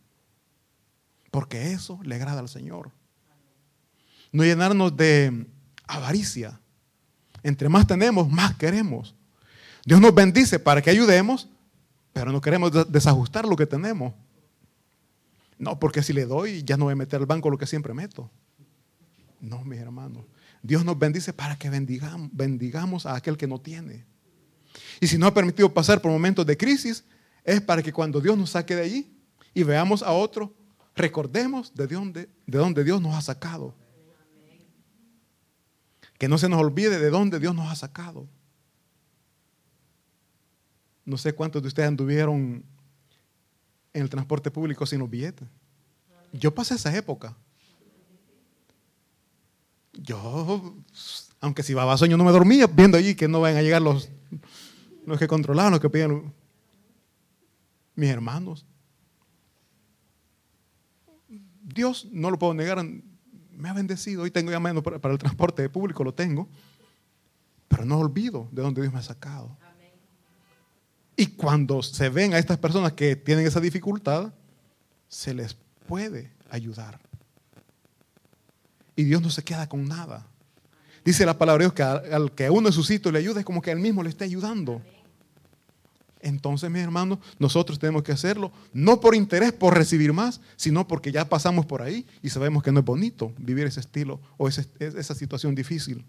Porque 1.31 1.73
eso 1.73 1.99
le 2.03 2.15
agrada 2.15 2.41
al 2.41 2.49
Señor. 2.49 2.93
No 4.33 4.43
llenarnos 4.43 4.97
de 4.97 5.47
avaricia. 5.87 6.59
Entre 7.43 7.69
más 7.69 7.87
tenemos, 7.87 8.29
más 8.31 8.57
queremos. 8.57 9.15
Dios 9.85 10.01
nos 10.01 10.15
bendice 10.15 10.59
para 10.59 10.81
que 10.81 10.91
ayudemos, 10.91 11.49
pero 12.13 12.33
no 12.33 12.41
queremos 12.41 12.71
desajustar 12.91 13.47
lo 13.47 13.57
que 13.57 13.67
tenemos. 13.67 14.15
No, 15.59 15.79
porque 15.79 16.03
si 16.03 16.13
le 16.13 16.25
doy, 16.25 16.63
ya 16.65 16.77
no 16.77 16.87
voy 16.87 16.93
a 16.93 16.97
meter 16.97 17.21
al 17.21 17.27
banco 17.27 17.51
lo 17.51 17.59
que 17.59 17.67
siempre 17.67 17.95
meto. 17.95 18.31
No, 19.41 19.63
mis 19.65 19.79
hermanos. 19.79 20.25
Dios 20.63 20.85
nos 20.85 20.99
bendice 20.99 21.33
para 21.33 21.57
que 21.57 21.69
bendigamos, 21.69 23.07
a 23.07 23.17
aquel 23.17 23.37
que 23.37 23.49
no 23.49 23.61
tiene. 23.61 24.05
Y 25.01 25.09
si 25.09 25.19
nos 25.19 25.29
ha 25.29 25.35
permitido 25.35 25.73
pasar 25.75 26.01
por 26.01 26.11
momentos 26.11 26.47
de 26.47 26.57
crisis, 26.57 27.05
es 27.45 27.61
para 27.61 27.83
que 27.83 27.93
cuando 27.93 28.21
Dios 28.21 28.39
nos 28.39 28.51
saque 28.51 28.77
de 28.77 28.83
allí 28.83 29.13
y 29.53 29.65
veamos 29.65 30.03
a 30.03 30.13
otro, 30.13 30.55
recordemos 30.95 31.73
de 31.75 32.29
dónde 32.47 32.85
Dios 32.85 33.03
nos 33.03 33.15
ha 33.15 33.21
sacado. 33.21 33.75
Que 36.23 36.29
no 36.29 36.39
se 36.39 36.49
nos 36.49 36.61
olvide 36.61 37.01
de 37.01 37.11
dónde 37.11 37.41
Dios 37.41 37.53
nos 37.53 37.69
ha 37.69 37.75
sacado. 37.75 38.29
No 41.05 41.19
sé 41.19 41.33
cuántos 41.33 41.63
de 41.63 41.67
ustedes 41.67 41.89
anduvieron 41.89 42.65
en 43.93 44.03
el 44.03 44.09
transporte 44.09 44.49
público 44.49 44.87
sin 44.87 45.01
los 45.01 45.11
billetes. 45.11 45.49
Yo 46.33 46.55
pasé 46.55 46.77
esa 46.77 46.97
época. 46.97 47.37
Yo, 49.95 50.77
aunque 51.41 51.65
si 51.65 51.75
bababa 51.75 51.99
sueño, 51.99 52.17
no 52.17 52.23
me 52.23 52.31
dormía 52.31 52.69
viendo 52.69 52.97
allí 52.97 53.17
que 53.17 53.27
no 53.27 53.41
vayan 53.41 53.59
a 53.59 53.63
llegar 53.63 53.83
los, 53.83 54.09
los 55.05 55.19
que 55.19 55.27
controlaban, 55.27 55.73
los 55.73 55.81
que 55.81 55.91
pedían. 55.91 56.33
Mis 57.97 58.11
hermanos. 58.11 58.65
Dios, 61.65 62.07
no 62.13 62.31
lo 62.31 62.39
puedo 62.39 62.55
negar, 62.55 62.79
me 63.57 63.69
ha 63.69 63.73
bendecido. 63.73 64.23
Hoy 64.23 64.31
tengo 64.31 64.51
ya 64.51 64.61
menos 64.61 64.83
para, 64.83 65.13
el 65.13 65.19
transporte 65.19 65.69
público, 65.69 66.05
lo 66.05 66.15
tengo. 66.15 66.49
Pero 67.69 67.85
no 67.85 67.99
olvido 67.99 68.49
de 68.53 68.63
dónde 68.63 68.83
Dios 68.83 68.93
me 68.93 68.99
ha 68.99 69.03
sacado. 69.03 69.57
Y 71.17 71.27
cuando 71.27 71.83
se 71.83 72.09
ven 72.09 72.35
a 72.35 72.39
estas 72.39 72.59
personas 72.59 72.93
que 72.93 73.17
tienen 73.17 73.47
esa 73.47 73.61
dificultad, 73.61 74.33
se 75.09 75.35
les 75.35 75.57
puede 75.87 76.33
ayudar. 76.51 76.99
Y 78.97 79.05
Dios 79.05 79.23
no 79.23 79.31
se 79.31 79.43
queda 79.43 79.69
con 79.69 79.87
nada. 79.87 80.27
Dice 81.05 81.27
la 81.27 81.37
palabra 81.37 81.65
de 81.65 81.65
Dios 81.65 81.75
que 81.75 81.83
al 81.83 82.33
que 82.33 82.49
uno 82.49 82.69
de 82.69 82.73
sus 82.73 82.89
le 82.89 83.19
ayuda 83.19 83.41
es 83.41 83.47
como 83.47 83.61
que 83.61 83.71
él 83.71 83.79
mismo 83.79 84.03
le 84.03 84.09
está 84.09 84.25
ayudando. 84.25 84.81
Entonces, 86.23 86.71
mis 86.71 86.83
hermanos, 86.83 87.19
nosotros 87.39 87.79
tenemos 87.79 88.03
que 88.03 88.13
hacerlo 88.13 88.53
no 88.73 89.01
por 89.01 89.15
interés, 89.15 89.53
por 89.53 89.75
recibir 89.77 90.13
más, 90.13 90.41
sino 90.57 90.87
porque 90.87 91.13
ya 91.13 91.29
pasamos 91.29 91.67
por 91.67 91.83
ahí 91.83 92.07
y 92.23 92.31
sabemos 92.31 92.63
que 92.63 92.73
no 92.73 92.81
es 92.81 92.87
bonito 92.87 93.33
vivir 93.39 93.67
ese 93.67 93.81
estilo 93.81 94.21
o 94.37 94.49
esa 94.49 95.15
situación 95.15 95.55
difícil. 95.55 96.05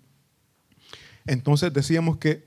Entonces 1.26 1.74
decíamos 1.74 2.18
que 2.18 2.46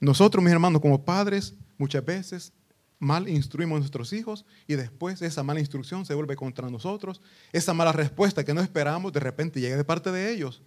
nosotros, 0.00 0.42
mis 0.44 0.52
hermanos, 0.52 0.80
como 0.80 1.04
padres, 1.04 1.54
Muchas 1.82 2.04
veces 2.04 2.52
mal 3.00 3.28
instruimos 3.28 3.74
a 3.74 3.80
nuestros 3.80 4.12
hijos 4.12 4.44
y 4.68 4.74
después 4.74 5.20
esa 5.20 5.42
mala 5.42 5.58
instrucción 5.58 6.06
se 6.06 6.14
vuelve 6.14 6.36
contra 6.36 6.70
nosotros. 6.70 7.20
Esa 7.52 7.74
mala 7.74 7.90
respuesta 7.90 8.44
que 8.44 8.54
no 8.54 8.60
esperamos 8.60 9.12
de 9.12 9.18
repente 9.18 9.60
llega 9.60 9.76
de 9.76 9.82
parte 9.82 10.12
de 10.12 10.32
ellos. 10.32 10.62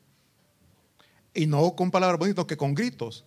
Y 1.34 1.46
no 1.46 1.74
con 1.74 1.90
palabras 1.90 2.20
bonitas, 2.20 2.44
que 2.44 2.58
con 2.58 2.76
gritos. 2.76 3.24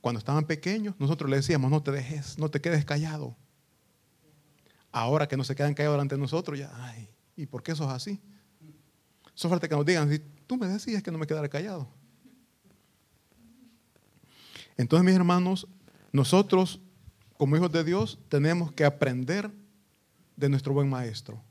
Cuando 0.00 0.18
estaban 0.18 0.46
pequeños, 0.46 0.94
nosotros 0.98 1.30
les 1.30 1.40
decíamos, 1.40 1.70
no 1.70 1.82
te 1.82 1.90
dejes, 1.90 2.38
no 2.38 2.50
te 2.50 2.60
quedes 2.60 2.84
callado. 2.84 3.36
Ahora 4.92 5.28
que 5.28 5.36
no 5.36 5.44
se 5.44 5.54
quedan 5.54 5.74
callados 5.74 5.96
delante 5.96 6.14
de 6.14 6.20
nosotros, 6.20 6.58
ya, 6.58 6.70
ay, 6.74 7.08
¿y 7.36 7.46
por 7.46 7.62
qué 7.62 7.72
eso 7.72 7.84
es 7.84 7.90
así? 7.90 8.20
Eso 9.34 9.48
falta 9.48 9.68
que 9.68 9.74
nos 9.74 9.86
digan, 9.86 10.10
si 10.10 10.18
tú 10.46 10.56
me 10.56 10.66
decías 10.66 11.02
que 11.02 11.10
no 11.10 11.18
me 11.18 11.26
quedara 11.26 11.48
callado. 11.48 11.88
Entonces, 14.76 15.04
mis 15.04 15.14
hermanos, 15.14 15.68
nosotros, 16.12 16.80
como 17.36 17.56
hijos 17.56 17.70
de 17.70 17.84
Dios, 17.84 18.18
tenemos 18.28 18.72
que 18.72 18.84
aprender 18.84 19.50
de 20.36 20.48
nuestro 20.48 20.72
buen 20.72 20.88
maestro. 20.88 21.42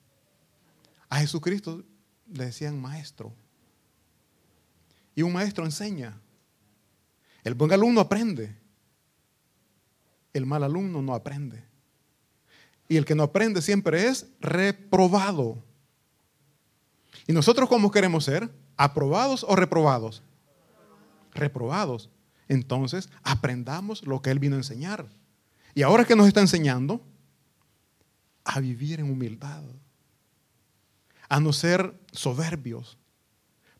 A 1.07 1.19
Jesucristo 1.19 1.83
le 2.27 2.45
decían 2.45 2.81
maestro. 2.81 3.33
Y 5.15 5.21
un 5.21 5.33
maestro 5.33 5.65
enseña. 5.65 6.19
El 7.49 7.55
buen 7.55 7.73
alumno 7.73 8.01
aprende. 8.01 8.55
El 10.33 10.45
mal 10.45 10.63
alumno 10.63 11.01
no 11.01 11.15
aprende. 11.15 11.63
Y 12.87 12.97
el 12.97 13.05
que 13.05 13.15
no 13.15 13.23
aprende 13.23 13.61
siempre 13.61 14.07
es 14.07 14.27
reprobado. 14.39 15.63
¿Y 17.25 17.33
nosotros 17.33 17.67
cómo 17.67 17.89
queremos 17.89 18.25
ser? 18.25 18.49
¿Aprobados 18.77 19.43
o 19.47 19.55
reprobados? 19.55 20.21
Reprobados 21.33 22.09
entonces 22.49 23.09
aprendamos 23.23 24.05
lo 24.05 24.21
que 24.21 24.31
Él 24.31 24.39
vino 24.39 24.55
a 24.55 24.59
enseñar. 24.59 25.07
Y 25.73 25.83
ahora 25.83 26.03
que 26.03 26.15
nos 26.15 26.27
está 26.27 26.41
enseñando, 26.41 27.01
a 28.43 28.59
vivir 28.59 28.99
en 28.99 29.09
humildad, 29.09 29.63
a 31.29 31.39
no 31.39 31.53
ser 31.53 31.93
soberbios, 32.11 32.97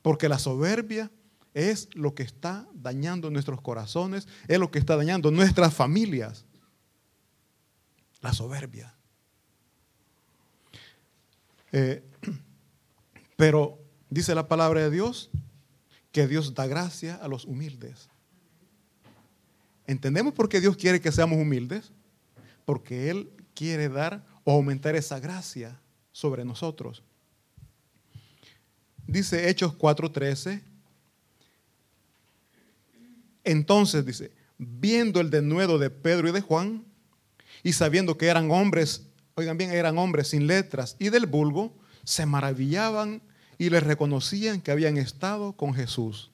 porque 0.04 0.30
la 0.30 0.38
soberbia 0.38 1.12
es 1.60 1.90
lo 1.94 2.16
que 2.16 2.24
está 2.24 2.68
dañando 2.74 3.30
nuestros 3.30 3.62
corazones, 3.62 4.28
es 4.48 4.60
lo 4.60 4.72
que 4.72 4.80
está 4.80 4.96
dañando 4.96 5.32
nuestras 5.32 5.74
familias. 5.74 6.46
la 8.22 8.34
soberbia. 8.34 8.94
Eh, 11.72 12.04
pero 13.38 13.80
dice 14.10 14.36
la 14.36 14.48
palabra 14.48 14.82
de 14.82 14.90
Dios 14.90 15.30
que 16.12 16.28
Dios 16.28 16.54
da 16.54 16.68
gracia 16.68 17.16
a 17.16 17.28
los 17.28 17.46
humildes. 17.46 18.10
¿Entendemos 19.88 20.34
por 20.34 20.50
qué 20.50 20.60
Dios 20.60 20.76
quiere 20.76 21.00
que 21.00 21.12
seamos 21.12 21.40
humildes? 21.40 21.92
Porque 22.66 23.10
Él 23.10 23.32
quiere 23.54 23.90
dar 23.90 24.26
o 24.44 24.52
aumentar 24.52 24.96
esa 24.96 25.20
gracia 25.20 25.80
sobre 26.12 26.46
nosotros. 26.46 27.04
Dice 29.08 29.50
Hechos 29.50 29.74
4:13. 29.74 30.69
Entonces 33.50 34.06
dice, 34.06 34.32
viendo 34.60 35.20
el 35.20 35.32
denuedo 35.32 35.80
de 35.80 35.90
Pedro 35.90 36.30
y 36.30 36.32
de 36.32 36.42
Juan, 36.42 36.86
y 37.64 37.74
sabiendo 37.74 38.16
que 38.16 38.28
eran 38.28 38.52
hombres, 38.52 39.08
oigan 39.34 39.58
bien, 39.58 39.72
eran 39.72 39.98
hombres 39.98 40.28
sin 40.28 40.46
letras 40.46 40.96
y 41.00 41.10
del 41.10 41.26
vulgo, 41.26 41.74
se 42.04 42.28
maravillaban 42.28 43.24
y 43.58 43.72
les 43.72 43.82
reconocían 43.82 44.62
que 44.62 44.70
habían 44.70 44.98
estado 44.98 45.54
con 45.54 45.74
Jesús. 45.74 46.30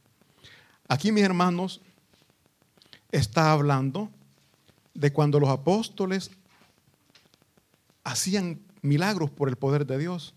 Aquí, 0.89 1.13
mis 1.13 1.23
hermanos, 1.23 1.79
está 3.13 3.53
hablando 3.53 4.09
de 4.93 5.13
cuando 5.13 5.39
los 5.39 5.49
apóstoles 5.49 6.31
hacían 8.03 8.59
milagros 8.81 9.29
por 9.29 9.47
el 9.47 9.55
poder 9.55 9.85
de 9.85 9.99
Dios. 9.99 10.33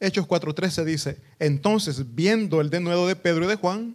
Hechos 0.00 0.26
4:13 0.26 0.84
dice, 0.84 1.20
entonces 1.38 2.14
viendo 2.14 2.62
el 2.62 2.70
denuedo 2.70 3.06
de 3.06 3.16
Pedro 3.16 3.44
y 3.44 3.48
de 3.48 3.56
Juan, 3.56 3.94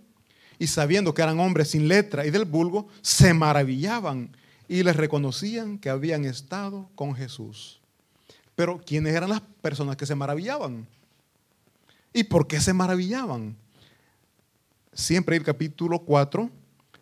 y 0.60 0.68
sabiendo 0.68 1.14
que 1.14 1.22
eran 1.22 1.40
hombres 1.40 1.72
sin 1.72 1.88
letra 1.88 2.26
y 2.26 2.30
del 2.32 2.46
vulgo, 2.46 2.88
se 3.02 3.34
maravillaban 3.34 4.30
y 4.68 4.84
les 4.84 4.96
reconocían 4.96 5.78
que 5.80 5.90
habían 5.90 6.26
estado 6.26 6.90
con 6.96 7.16
Jesús. 7.16 7.82
Pero 8.56 8.80
¿quiénes 8.86 9.14
eran 9.16 9.30
las 9.30 9.42
personas 9.62 9.98
que 9.98 10.06
se 10.06 10.16
maravillaban? 10.16 10.88
¿Y 12.14 12.24
por 12.24 12.48
qué 12.48 12.62
se 12.62 12.72
maravillaban? 12.72 13.58
Siempre 14.94 15.36
el 15.36 15.44
capítulo 15.44 16.00
4, 16.00 16.50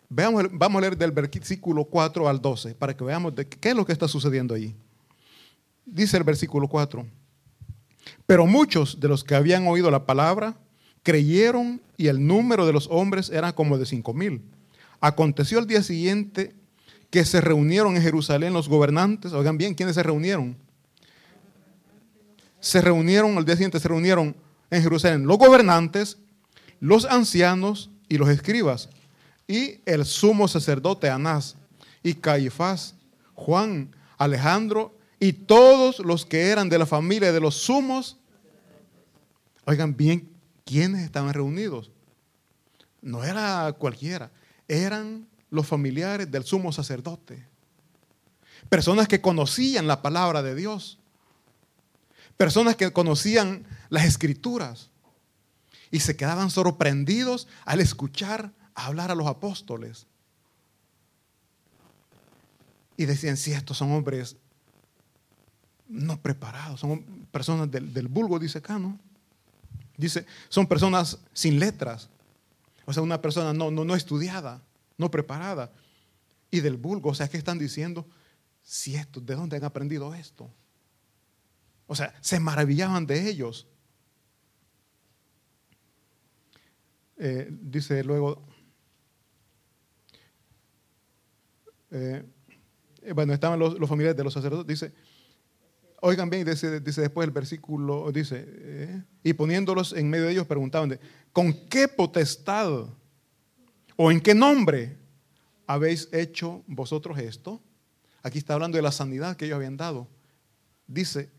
veamos, 0.08 0.46
vamos 0.50 0.78
a 0.78 0.80
leer 0.80 0.98
del 0.98 1.12
versículo 1.12 1.84
4 1.84 2.28
al 2.28 2.40
12 2.40 2.74
para 2.74 2.96
que 2.96 3.04
veamos 3.04 3.34
de 3.36 3.46
qué 3.46 3.68
es 3.68 3.76
lo 3.76 3.86
que 3.86 3.92
está 3.92 4.08
sucediendo 4.08 4.54
allí. 4.54 4.74
Dice 5.86 6.16
el 6.16 6.24
versículo 6.24 6.66
4. 6.66 7.06
Pero 8.26 8.46
muchos 8.46 9.00
de 9.00 9.08
los 9.08 9.24
que 9.24 9.34
habían 9.34 9.66
oído 9.66 9.90
la 9.90 10.06
palabra 10.06 10.56
creyeron 11.02 11.80
y 11.96 12.08
el 12.08 12.26
número 12.26 12.66
de 12.66 12.72
los 12.72 12.88
hombres 12.90 13.30
era 13.30 13.54
como 13.54 13.78
de 13.78 13.86
cinco 13.86 14.14
mil. 14.14 14.42
Aconteció 15.00 15.58
el 15.58 15.66
día 15.66 15.82
siguiente 15.82 16.54
que 17.10 17.24
se 17.24 17.40
reunieron 17.40 17.96
en 17.96 18.02
Jerusalén 18.02 18.52
los 18.52 18.68
gobernantes. 18.68 19.32
Oigan 19.32 19.58
bien, 19.58 19.74
¿quiénes 19.74 19.94
se 19.94 20.02
reunieron? 20.02 20.56
Se 22.60 22.80
reunieron, 22.80 23.36
el 23.36 23.44
día 23.44 23.54
siguiente 23.54 23.78
se 23.78 23.88
reunieron 23.88 24.34
en 24.70 24.82
Jerusalén 24.82 25.26
los 25.26 25.38
gobernantes, 25.38 26.18
los 26.80 27.04
ancianos 27.04 27.90
y 28.08 28.18
los 28.18 28.28
escribas, 28.30 28.88
y 29.46 29.80
el 29.84 30.04
sumo 30.04 30.48
sacerdote 30.48 31.08
Anás, 31.10 31.56
y 32.02 32.14
Caifás, 32.14 32.94
Juan, 33.34 33.94
Alejandro 34.18 34.96
y 35.24 35.32
todos 35.32 36.00
los 36.00 36.26
que 36.26 36.50
eran 36.50 36.68
de 36.68 36.76
la 36.76 36.84
familia 36.84 37.32
de 37.32 37.40
los 37.40 37.54
sumos, 37.54 38.18
oigan 39.64 39.96
bien, 39.96 40.30
¿quiénes 40.66 41.00
estaban 41.00 41.32
reunidos? 41.32 41.90
No 43.00 43.24
era 43.24 43.72
cualquiera, 43.72 44.30
eran 44.68 45.26
los 45.48 45.66
familiares 45.66 46.30
del 46.30 46.44
sumo 46.44 46.72
sacerdote. 46.72 47.42
Personas 48.68 49.08
que 49.08 49.22
conocían 49.22 49.86
la 49.86 50.02
palabra 50.02 50.42
de 50.42 50.54
Dios. 50.54 50.98
Personas 52.36 52.76
que 52.76 52.92
conocían 52.92 53.64
las 53.88 54.04
escrituras. 54.04 54.90
Y 55.90 56.00
se 56.00 56.16
quedaban 56.18 56.50
sorprendidos 56.50 57.48
al 57.64 57.80
escuchar 57.80 58.52
hablar 58.74 59.10
a 59.10 59.14
los 59.14 59.26
apóstoles. 59.26 60.06
Y 62.98 63.06
decían, 63.06 63.38
si 63.38 63.52
estos 63.52 63.78
son 63.78 63.90
hombres 63.90 64.36
no 65.88 66.20
preparados, 66.20 66.80
son 66.80 67.26
personas 67.30 67.70
del, 67.70 68.08
vulgo, 68.08 68.38
dice 68.38 68.58
acá, 68.58 68.78
¿no? 68.78 68.98
Dice, 69.96 70.26
son 70.48 70.66
personas 70.66 71.18
sin 71.32 71.58
letras, 71.58 72.08
o 72.84 72.92
sea, 72.92 73.02
una 73.02 73.20
persona 73.20 73.52
no, 73.52 73.70
no, 73.70 73.84
no 73.84 73.94
estudiada, 73.94 74.62
no 74.98 75.10
preparada. 75.10 75.72
Y 76.50 76.60
del 76.60 76.76
vulgo, 76.76 77.10
o 77.10 77.14
sea, 77.14 77.28
¿qué 77.28 77.36
están 77.36 77.58
diciendo? 77.58 78.06
Si 78.62 78.94
esto, 78.94 79.20
¿de 79.20 79.34
dónde 79.34 79.56
han 79.56 79.64
aprendido 79.64 80.14
esto? 80.14 80.50
O 81.86 81.94
sea, 81.94 82.14
se 82.20 82.40
maravillaban 82.40 83.06
de 83.06 83.28
ellos. 83.28 83.66
Eh, 87.16 87.48
dice 87.50 88.02
luego, 88.02 88.44
eh, 91.90 92.24
bueno, 93.14 93.32
estaban 93.32 93.58
los, 93.58 93.78
los 93.78 93.88
familiares 93.88 94.16
de 94.16 94.24
los 94.24 94.32
sacerdotes, 94.32 94.66
dice, 94.66 94.94
Oigan 96.06 96.28
bien, 96.28 96.44
dice, 96.44 96.80
dice 96.80 97.00
después 97.00 97.26
el 97.26 97.32
versículo, 97.32 98.12
dice, 98.12 98.44
eh, 98.46 99.02
y 99.22 99.32
poniéndolos 99.32 99.94
en 99.94 100.10
medio 100.10 100.26
de 100.26 100.32
ellos 100.32 100.46
preguntaban, 100.46 101.00
¿con 101.32 101.66
qué 101.70 101.88
potestad 101.88 102.90
o 103.96 104.12
en 104.12 104.20
qué 104.20 104.34
nombre 104.34 104.98
habéis 105.66 106.10
hecho 106.12 106.62
vosotros 106.66 107.18
esto? 107.18 107.62
Aquí 108.22 108.36
está 108.36 108.52
hablando 108.52 108.76
de 108.76 108.82
la 108.82 108.92
sanidad 108.92 109.34
que 109.34 109.46
ellos 109.46 109.56
habían 109.56 109.78
dado. 109.78 110.06
Dice, 110.86 111.30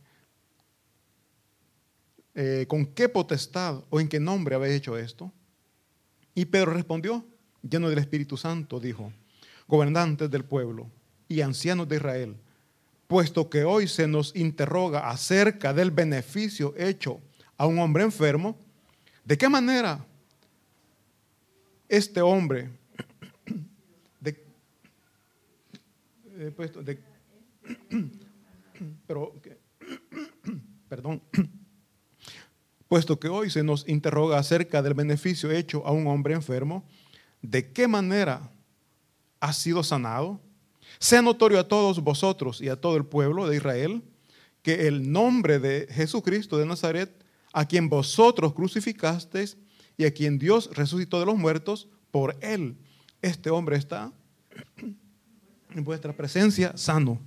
eh, 2.34 2.66
¿con 2.68 2.88
qué 2.88 3.08
potestad 3.08 3.84
o 3.92 4.00
en 4.00 4.08
qué 4.10 4.20
nombre 4.20 4.56
habéis 4.56 4.78
hecho 4.78 4.98
esto? 4.98 5.32
Y 6.34 6.46
Pedro 6.46 6.74
respondió, 6.74 7.24
lleno 7.62 7.88
del 7.88 8.00
Espíritu 8.00 8.36
Santo, 8.36 8.80
dijo, 8.80 9.14
gobernantes 9.68 10.32
del 10.32 10.44
pueblo 10.44 10.90
y 11.28 11.42
ancianos 11.42 11.88
de 11.88 11.98
Israel 11.98 12.36
puesto 13.08 13.50
que 13.50 13.64
hoy 13.64 13.88
se 13.88 14.08
nos 14.08 14.36
interroga 14.36 15.10
acerca 15.10 15.74
del 15.74 15.92
beneficio 15.92 16.74
hecho 16.78 17.22
a 17.58 17.66
un 17.66 17.80
hombre 17.80 18.04
enfermo, 18.04 18.58
¿de 19.24 19.38
qué 19.38 19.50
manera 19.50 20.06
este 21.88 22.22
hombre, 22.22 22.70
eh, 26.38 26.52
puesto, 26.56 26.84
de, 26.84 27.00
pero, 29.08 29.34
perdón, 30.90 31.22
puesto 32.88 33.20
que 33.20 33.30
hoy 33.30 33.50
se 33.50 33.64
nos 33.64 33.88
interroga 33.88 34.38
acerca 34.38 34.82
del 34.82 34.94
beneficio 34.94 35.52
hecho 35.52 35.86
a 35.86 35.92
un 35.92 36.08
hombre 36.08 36.34
enfermo, 36.34 36.86
¿de 37.42 37.72
qué 37.72 37.88
manera 37.88 38.52
ha 39.40 39.54
sido 39.54 39.84
sanado? 39.84 40.42
Sea 41.00 41.22
notorio 41.22 41.60
a 41.60 41.68
todos 41.68 42.02
vosotros 42.02 42.62
y 42.62 42.70
a 42.70 42.80
todo 42.80 42.98
el 42.98 43.06
pueblo 43.06 43.48
de 43.48 43.58
Israel 43.58 44.04
que 44.62 44.88
el 44.88 45.12
nombre 45.12 45.60
de 45.60 45.88
Jesucristo 45.92 46.58
de 46.58 46.66
Nazaret, 46.66 47.24
a 47.54 47.66
quien 47.66 47.88
vosotros 47.88 48.54
crucificasteis 48.54 49.58
y 49.98 50.06
a 50.06 50.14
quien 50.14 50.40
Dios 50.40 50.70
resucitó 50.74 51.20
de 51.20 51.28
los 51.28 51.38
muertos, 51.38 51.88
por 52.12 52.36
él 52.42 52.78
este 53.22 53.50
hombre 53.50 53.78
está 53.78 54.12
en 55.76 55.84
vuestra 55.84 56.14
presencia 56.14 56.76
sano. 56.78 57.20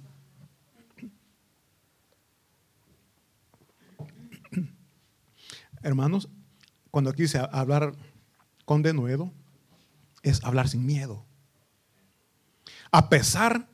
Hermanos, 5.83 6.29
cuando 6.91 7.11
aquí 7.11 7.23
dice 7.23 7.41
hablar 7.53 7.95
con 8.65 8.83
denuedo, 8.83 9.33
es 10.23 10.43
hablar 10.43 10.69
sin 10.69 10.85
miedo. 10.85 11.28
A 12.91 13.09
pesar 13.09 13.69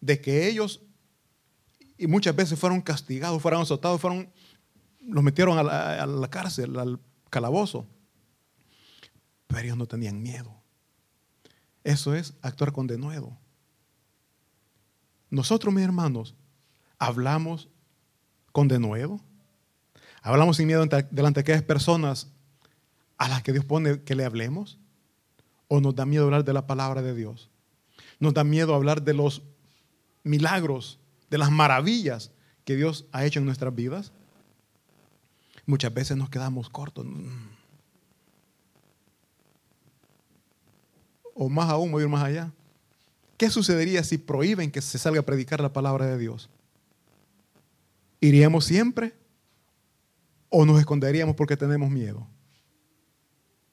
de 0.00 0.20
que 0.20 0.48
ellos, 0.48 0.82
y 1.96 2.06
muchas 2.06 2.34
veces 2.34 2.58
fueron 2.58 2.80
castigados, 2.80 3.40
fueron 3.40 3.62
azotados, 3.62 4.00
fueron, 4.00 4.30
los 5.00 5.22
metieron 5.24 5.58
a 5.58 5.62
la, 6.06 6.28
cárcel, 6.30 6.78
al 6.78 7.00
calabozo. 7.30 7.86
Pero 9.46 9.60
ellos 9.60 9.76
no 9.76 9.86
tenían 9.86 10.22
miedo. 10.22 10.54
Eso 11.84 12.14
es 12.14 12.34
actuar 12.40 12.72
con 12.72 12.86
denuedo. 12.86 13.36
Nosotros, 15.30 15.72
mis 15.74 15.84
hermanos, 15.84 16.34
hablamos 16.98 17.68
con 18.52 18.68
denuedo. 18.68 19.20
Hablamos 20.22 20.56
sin 20.56 20.66
miedo 20.66 20.84
delante 21.10 21.38
de 21.38 21.40
aquellas 21.40 21.62
personas 21.62 22.28
a 23.18 23.28
las 23.28 23.42
que 23.42 23.52
Dios 23.52 23.64
pone 23.64 24.02
que 24.02 24.14
le 24.14 24.24
hablemos. 24.24 24.78
O 25.68 25.80
nos 25.80 25.94
da 25.94 26.06
miedo 26.06 26.24
hablar 26.24 26.44
de 26.44 26.52
la 26.52 26.66
palabra 26.66 27.02
de 27.02 27.14
Dios. 27.14 27.50
Nos 28.24 28.32
da 28.32 28.42
miedo 28.42 28.74
hablar 28.74 29.02
de 29.02 29.12
los 29.12 29.42
milagros, 30.22 30.98
de 31.28 31.36
las 31.36 31.50
maravillas 31.50 32.30
que 32.64 32.74
Dios 32.74 33.04
ha 33.12 33.26
hecho 33.26 33.38
en 33.38 33.44
nuestras 33.44 33.74
vidas. 33.74 34.12
Muchas 35.66 35.92
veces 35.92 36.16
nos 36.16 36.30
quedamos 36.30 36.70
cortos. 36.70 37.06
o 41.34 41.50
más 41.50 41.68
aún, 41.68 41.92
voy 41.92 42.00
a 42.00 42.04
ir 42.06 42.10
más 42.10 42.24
allá. 42.24 42.50
¿Qué 43.36 43.50
sucedería 43.50 44.02
si 44.04 44.16
prohíben 44.16 44.70
que 44.70 44.80
se 44.80 44.96
salga 44.96 45.20
a 45.20 45.26
predicar 45.26 45.60
la 45.60 45.74
palabra 45.74 46.06
de 46.06 46.16
Dios? 46.16 46.48
¿Iríamos 48.20 48.64
siempre 48.64 49.12
o 50.48 50.64
nos 50.64 50.80
esconderíamos 50.80 51.36
porque 51.36 51.58
tenemos 51.58 51.90
miedo? 51.90 52.26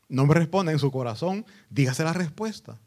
No 0.10 0.26
me 0.26 0.34
responda 0.34 0.74
en 0.74 0.80
su 0.80 0.92
corazón, 0.92 1.46
dígase 1.70 2.04
la 2.04 2.12
respuesta. 2.12 2.78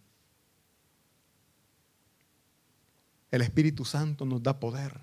El 3.35 3.43
Espíritu 3.43 3.85
Santo 3.85 4.25
nos 4.25 4.41
da 4.45 4.61
poder. 4.61 5.01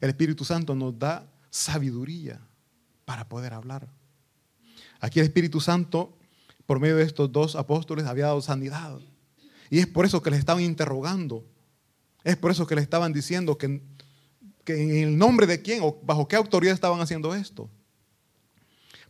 El 0.00 0.08
Espíritu 0.08 0.42
Santo 0.42 0.74
nos 0.74 0.98
da 0.98 1.30
sabiduría 1.50 2.40
para 3.04 3.28
poder 3.28 3.52
hablar. 3.52 3.86
Aquí 5.00 5.20
el 5.20 5.26
Espíritu 5.26 5.60
Santo, 5.60 6.16
por 6.64 6.80
medio 6.80 6.96
de 6.96 7.02
estos 7.02 7.30
dos 7.30 7.54
apóstoles, 7.54 8.06
había 8.06 8.24
dado 8.24 8.40
sanidad. 8.40 8.98
Y 9.68 9.80
es 9.80 9.86
por 9.86 10.06
eso 10.06 10.22
que 10.22 10.30
les 10.30 10.38
estaban 10.38 10.62
interrogando. 10.62 11.44
Es 12.24 12.38
por 12.38 12.52
eso 12.52 12.66
que 12.66 12.74
le 12.74 12.80
estaban 12.80 13.12
diciendo 13.12 13.58
que, 13.58 13.82
que 14.64 14.82
en 14.82 15.08
el 15.08 15.18
nombre 15.18 15.46
de 15.46 15.60
quién 15.60 15.80
o 15.82 16.00
bajo 16.04 16.28
qué 16.28 16.36
autoridad 16.36 16.72
estaban 16.72 17.02
haciendo 17.02 17.34
esto. 17.34 17.68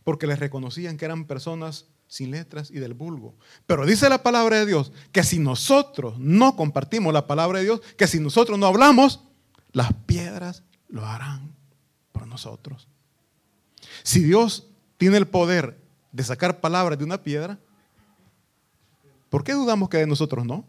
Porque 0.03 0.27
les 0.27 0.37
reconocían 0.37 0.97
que 0.97 1.05
eran 1.05 1.27
personas 1.27 1.85
sin 2.07 2.31
letras 2.31 2.71
y 2.71 2.79
del 2.79 2.93
vulgo. 2.93 3.35
Pero 3.65 3.85
dice 3.85 4.09
la 4.09 4.23
palabra 4.23 4.57
de 4.57 4.65
Dios 4.65 4.91
que 5.11 5.23
si 5.23 5.39
nosotros 5.39 6.17
no 6.17 6.55
compartimos 6.55 7.13
la 7.13 7.27
palabra 7.27 7.59
de 7.59 7.65
Dios, 7.65 7.81
que 7.97 8.07
si 8.07 8.19
nosotros 8.19 8.57
no 8.57 8.65
hablamos, 8.65 9.21
las 9.71 9.93
piedras 10.05 10.63
lo 10.87 11.05
harán 11.05 11.53
por 12.11 12.27
nosotros. 12.27 12.87
Si 14.03 14.23
Dios 14.23 14.67
tiene 14.97 15.17
el 15.17 15.27
poder 15.27 15.79
de 16.11 16.23
sacar 16.23 16.61
palabras 16.61 16.97
de 16.97 17.05
una 17.05 17.21
piedra, 17.21 17.59
¿por 19.29 19.43
qué 19.43 19.53
dudamos 19.53 19.89
que 19.89 19.97
de 19.97 20.07
nosotros 20.07 20.45
no? 20.45 20.65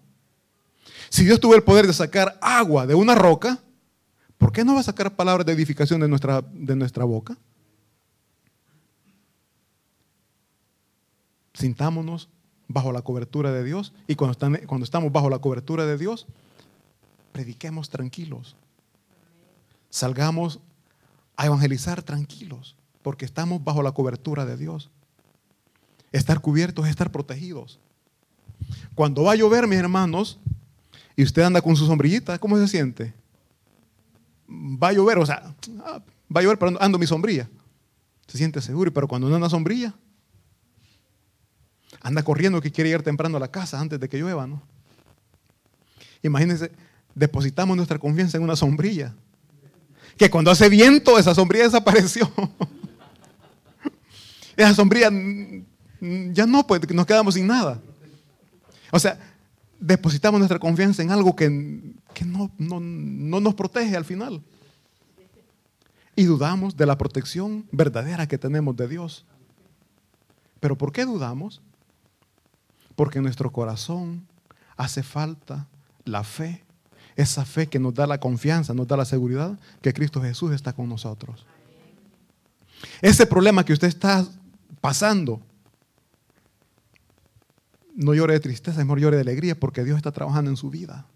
Si 1.08 1.24
Dios 1.24 1.40
tuvo 1.40 1.54
el 1.54 1.62
poder 1.62 1.86
de 1.86 1.92
sacar 1.92 2.38
agua 2.42 2.86
de 2.86 2.94
una 2.94 3.14
roca, 3.14 3.58
¿por 4.36 4.52
qué 4.52 4.64
no 4.64 4.74
va 4.74 4.80
a 4.80 4.84
sacar 4.84 5.14
palabras 5.16 5.46
de 5.46 5.52
edificación 5.52 6.00
de 6.00 6.08
nuestra, 6.08 6.42
de 6.52 6.76
nuestra 6.76 7.04
boca? 7.04 7.38
Sintámonos 11.58 12.28
bajo 12.68 12.92
la 12.92 13.02
cobertura 13.02 13.50
de 13.50 13.64
Dios 13.64 13.92
y 14.06 14.14
cuando, 14.14 14.38
cuando 14.68 14.84
estamos 14.84 15.10
bajo 15.10 15.28
la 15.28 15.40
cobertura 15.40 15.86
de 15.86 15.98
Dios, 15.98 16.28
prediquemos 17.32 17.90
tranquilos. 17.90 18.54
Salgamos 19.90 20.60
a 21.36 21.46
evangelizar 21.46 22.00
tranquilos, 22.04 22.76
porque 23.02 23.24
estamos 23.24 23.64
bajo 23.64 23.82
la 23.82 23.90
cobertura 23.90 24.46
de 24.46 24.56
Dios. 24.56 24.88
Estar 26.12 26.40
cubiertos 26.40 26.84
es 26.84 26.90
estar 26.90 27.10
protegidos. 27.10 27.80
Cuando 28.94 29.24
va 29.24 29.32
a 29.32 29.36
llover, 29.36 29.66
mis 29.66 29.80
hermanos, 29.80 30.38
y 31.16 31.24
usted 31.24 31.42
anda 31.42 31.60
con 31.60 31.74
su 31.74 31.86
sombrillita, 31.86 32.38
¿cómo 32.38 32.56
se 32.56 32.68
siente? 32.68 33.14
Va 34.48 34.88
a 34.88 34.92
llover, 34.92 35.18
o 35.18 35.26
sea, 35.26 35.56
ah, 35.84 36.02
va 36.34 36.40
a 36.40 36.42
llover, 36.44 36.56
pero 36.56 36.80
ando 36.80 37.00
mi 37.00 37.06
sombrilla. 37.08 37.50
Se 38.28 38.38
siente 38.38 38.60
seguro, 38.60 38.94
pero 38.94 39.08
cuando 39.08 39.28
no 39.28 39.34
anda 39.34 39.50
sombrilla, 39.50 39.92
anda 42.00 42.22
corriendo 42.22 42.60
que 42.60 42.70
quiere 42.70 42.90
ir 42.90 43.02
temprano 43.02 43.36
a 43.36 43.40
la 43.40 43.50
casa 43.50 43.80
antes 43.80 43.98
de 43.98 44.08
que 44.08 44.18
llueva, 44.18 44.46
¿no? 44.46 44.62
Imagínense, 46.22 46.70
depositamos 47.14 47.76
nuestra 47.76 47.98
confianza 47.98 48.36
en 48.36 48.42
una 48.42 48.56
sombrilla. 48.56 49.14
Que 50.16 50.30
cuando 50.30 50.50
hace 50.50 50.68
viento, 50.68 51.18
esa 51.18 51.34
sombrilla 51.34 51.64
desapareció. 51.64 52.30
esa 54.56 54.74
sombrilla 54.74 55.10
mm, 55.10 56.32
ya 56.32 56.46
no, 56.46 56.66
pues 56.66 56.80
nos 56.92 57.06
quedamos 57.06 57.34
sin 57.34 57.46
nada. 57.46 57.80
O 58.90 58.98
sea, 58.98 59.18
depositamos 59.78 60.40
nuestra 60.40 60.58
confianza 60.58 61.02
en 61.02 61.10
algo 61.10 61.36
que, 61.36 61.48
no, 61.48 62.50
no, 62.58 62.80
no 62.80 63.40
nos 63.40 63.54
protege 63.54 63.96
al 63.96 64.04
final. 64.04 64.42
Y 66.16 66.24
dudamos 66.24 66.76
de 66.76 66.86
la 66.86 66.98
protección 66.98 67.66
verdadera 67.70 68.26
que 68.26 68.38
tenemos 68.38 68.76
de 68.76 68.88
Dios. 68.88 69.24
Pero 70.58 70.76
¿por 70.76 70.92
qué 70.92 71.04
dudamos? 71.04 71.62
Porque 72.98 73.18
en 73.18 73.22
nuestro 73.22 73.52
corazón 73.52 74.26
hace 74.76 75.04
falta 75.04 75.68
la 76.04 76.24
fe, 76.24 76.64
esa 77.14 77.44
fe 77.44 77.68
que 77.68 77.78
nos 77.78 77.94
da 77.94 78.08
la 78.08 78.18
confianza, 78.18 78.74
nos 78.74 78.88
da 78.88 78.96
la 78.96 79.04
seguridad 79.04 79.56
que 79.80 79.92
Cristo 79.94 80.20
Jesús 80.20 80.50
está 80.50 80.72
con 80.72 80.88
nosotros. 80.88 81.46
Ese 83.00 83.24
problema 83.24 83.64
que 83.64 83.72
usted 83.72 83.86
está 83.86 84.26
pasando, 84.80 85.40
no 87.94 88.14
llore 88.14 88.32
de 88.34 88.40
tristeza, 88.40 88.80
mejor 88.80 88.98
llore 88.98 89.14
de 89.14 89.22
alegría 89.22 89.54
porque 89.54 89.84
Dios 89.84 89.96
está 89.96 90.10
trabajando 90.10 90.50
en 90.50 90.56
su 90.56 90.68
vida. 90.68 91.06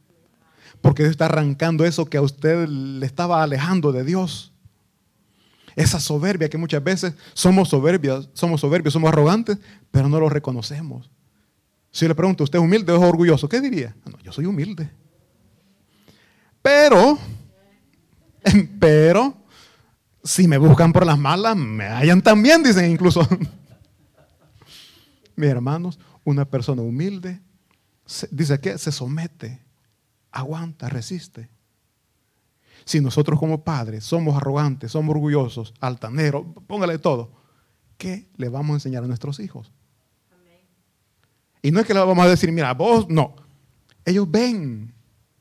Porque 0.83 1.03
Dios 1.03 1.11
está 1.11 1.25
arrancando 1.25 1.85
eso 1.85 2.07
que 2.07 2.17
a 2.17 2.23
usted 2.23 2.69
le 2.69 3.05
estaba 3.05 3.43
alejando 3.43 3.91
de 3.91 4.05
Dios. 4.05 4.53
Esa 5.75 5.99
soberbia 5.99 6.49
que 6.49 6.59
muchas 6.59 6.85
veces 6.85 7.15
somos 7.35 7.71
soberbios, 7.71 8.31
somos 8.35 8.61
soberbios, 8.61 8.93
somos 8.93 9.09
arrogantes, 9.09 9.59
pero 9.91 10.09
no 10.09 10.21
lo 10.21 10.29
reconocemos. 10.29 11.11
Si 11.93 12.09
le 12.09 12.15
pregunto, 12.15 12.43
¿usted 12.43 12.59
es 12.59 12.65
humilde 12.65 12.91
o 12.91 13.01
orgulloso? 13.01 13.49
¿Qué 13.49 13.61
diría? 13.61 13.95
No, 14.11 14.19
yo 14.21 14.33
soy 14.33 14.47
humilde. 14.47 14.91
Pero, 16.63 17.19
pero, 18.81 19.37
si 20.25 20.49
me 20.49 20.57
buscan 20.57 20.91
por 20.91 21.05
las 21.05 21.19
malas, 21.19 21.55
me 21.55 21.85
hallan 21.85 22.23
también, 22.23 22.63
dicen 22.63 22.91
incluso. 22.91 23.29
Mis 25.37 25.51
hermanos, 25.51 25.99
una 26.25 26.47
persona 26.47 26.81
humilde, 26.81 27.43
dice 28.31 28.59
que 28.59 28.79
se 28.79 28.91
somete, 28.91 29.63
aguanta, 30.31 30.89
resiste. 30.89 31.51
Si 32.85 33.01
nosotros 33.01 33.39
como 33.39 33.65
padres 33.65 34.05
somos 34.05 34.35
arrogantes, 34.35 34.93
somos 34.93 35.15
orgullosos, 35.15 35.75
altaneros, 35.79 36.47
póngale 36.67 36.99
todo, 36.99 37.33
¿qué 37.99 38.31
le 38.37 38.49
vamos 38.49 38.71
a 38.71 38.75
enseñar 38.75 39.05
a 39.05 39.07
nuestros 39.07 39.41
hijos? 39.41 39.73
Y 41.63 41.71
no 41.71 41.79
es 41.79 41.87
que 41.87 41.95
le 41.95 42.01
vamos 42.01 42.25
a 42.25 42.29
decir, 42.29 42.51
mira, 42.51 42.75
vos 42.75 43.09
no. 43.09 43.37
Ellos 44.05 44.29
ven 44.29 44.93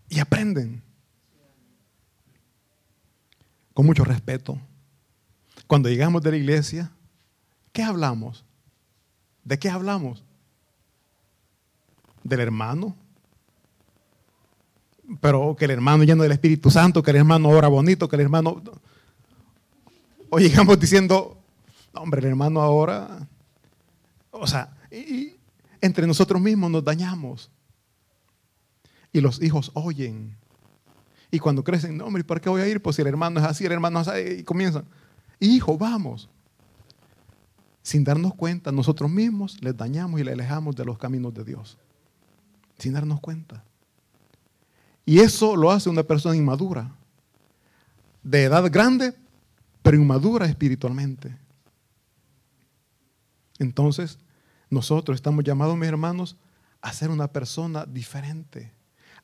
y 0.07 0.19
aprenden. 0.19 0.83
Con 3.73 3.87
mucho 3.87 4.03
respeto. 4.03 4.59
Cuando 5.65 5.89
llegamos 5.89 6.21
de 6.21 6.31
la 6.31 6.37
iglesia, 6.37 6.91
¿qué 7.73 7.81
hablamos? 7.81 8.45
¿De 9.43 9.57
qué 9.57 9.69
hablamos? 9.69 10.23
Del 12.23 12.41
hermano. 12.41 12.95
Pero 15.19 15.55
que 15.57 15.65
el 15.65 15.71
hermano 15.71 16.03
lleno 16.03 16.21
del 16.21 16.33
Espíritu 16.33 16.69
Santo, 16.69 17.01
que 17.01 17.11
el 17.11 17.17
hermano 17.17 17.49
ora 17.49 17.67
bonito, 17.67 18.07
que 18.07 18.15
el 18.17 18.21
hermano... 18.21 18.61
O 20.29 20.37
llegamos 20.37 20.79
diciendo, 20.79 21.41
hombre, 21.93 22.19
el 22.19 22.27
hermano 22.27 22.61
ahora... 22.61 23.27
O 24.29 24.45
sea, 24.45 24.77
y, 24.91 25.35
entre 25.81 26.07
nosotros 26.07 26.41
mismos 26.41 26.71
nos 26.71 26.83
dañamos. 26.83 27.51
Y 29.11 29.19
los 29.19 29.41
hijos 29.41 29.71
oyen. 29.73 30.37
Y 31.31 31.39
cuando 31.39 31.63
crecen, 31.63 31.97
no, 31.97 32.05
hombre, 32.05 32.23
¿para 32.23 32.39
qué 32.39 32.49
voy 32.49 32.61
a 32.61 32.67
ir? 32.67 32.81
Pues 32.81 32.95
si 32.95 33.01
el 33.01 33.07
hermano 33.07 33.39
es 33.39 33.45
así, 33.45 33.65
el 33.65 33.71
hermano 33.71 34.01
es 34.01 34.07
así, 34.07 34.21
y 34.39 34.43
comienzan. 34.43 34.85
Hijo, 35.39 35.77
vamos. 35.77 36.29
Sin 37.81 38.03
darnos 38.03 38.35
cuenta, 38.35 38.71
nosotros 38.71 39.09
mismos 39.09 39.61
les 39.61 39.75
dañamos 39.75 40.19
y 40.19 40.23
les 40.23 40.33
alejamos 40.33 40.75
de 40.75 40.85
los 40.85 40.97
caminos 40.97 41.33
de 41.33 41.43
Dios. 41.43 41.77
Sin 42.77 42.93
darnos 42.93 43.19
cuenta. 43.19 43.63
Y 45.05 45.19
eso 45.19 45.55
lo 45.55 45.71
hace 45.71 45.89
una 45.89 46.03
persona 46.03 46.35
inmadura. 46.35 46.95
De 48.23 48.43
edad 48.43 48.69
grande, 48.71 49.15
pero 49.81 49.97
inmadura 49.97 50.45
espiritualmente. 50.45 51.35
Entonces, 53.57 54.19
nosotros 54.71 55.15
estamos 55.15 55.43
llamados, 55.43 55.77
mis 55.77 55.89
hermanos, 55.89 56.37
a 56.81 56.93
ser 56.93 57.11
una 57.11 57.27
persona 57.27 57.85
diferente, 57.85 58.71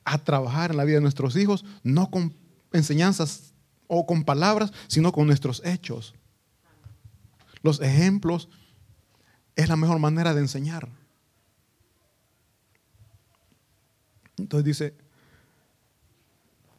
a 0.04 0.18
trabajar 0.18 0.72
en 0.72 0.78
la 0.78 0.84
vida 0.84 0.98
de 0.98 1.02
nuestros 1.02 1.38
hijos, 1.38 1.66
no 1.84 2.12
con 2.12 2.36
enseñanzas 2.74 3.54
o 3.88 4.06
con 4.06 4.26
palabras, 4.26 4.74
sino 4.88 5.12
con 5.14 5.26
nuestros 5.26 5.64
hechos. 5.66 6.14
Los 7.64 7.82
ejemplos 7.82 8.50
es 9.56 9.70
la 9.70 9.78
mejor 9.78 10.00
manera 10.00 10.34
de 10.34 10.42
enseñar. 10.42 10.90
Entonces 14.38 14.66
dice, 14.66 14.94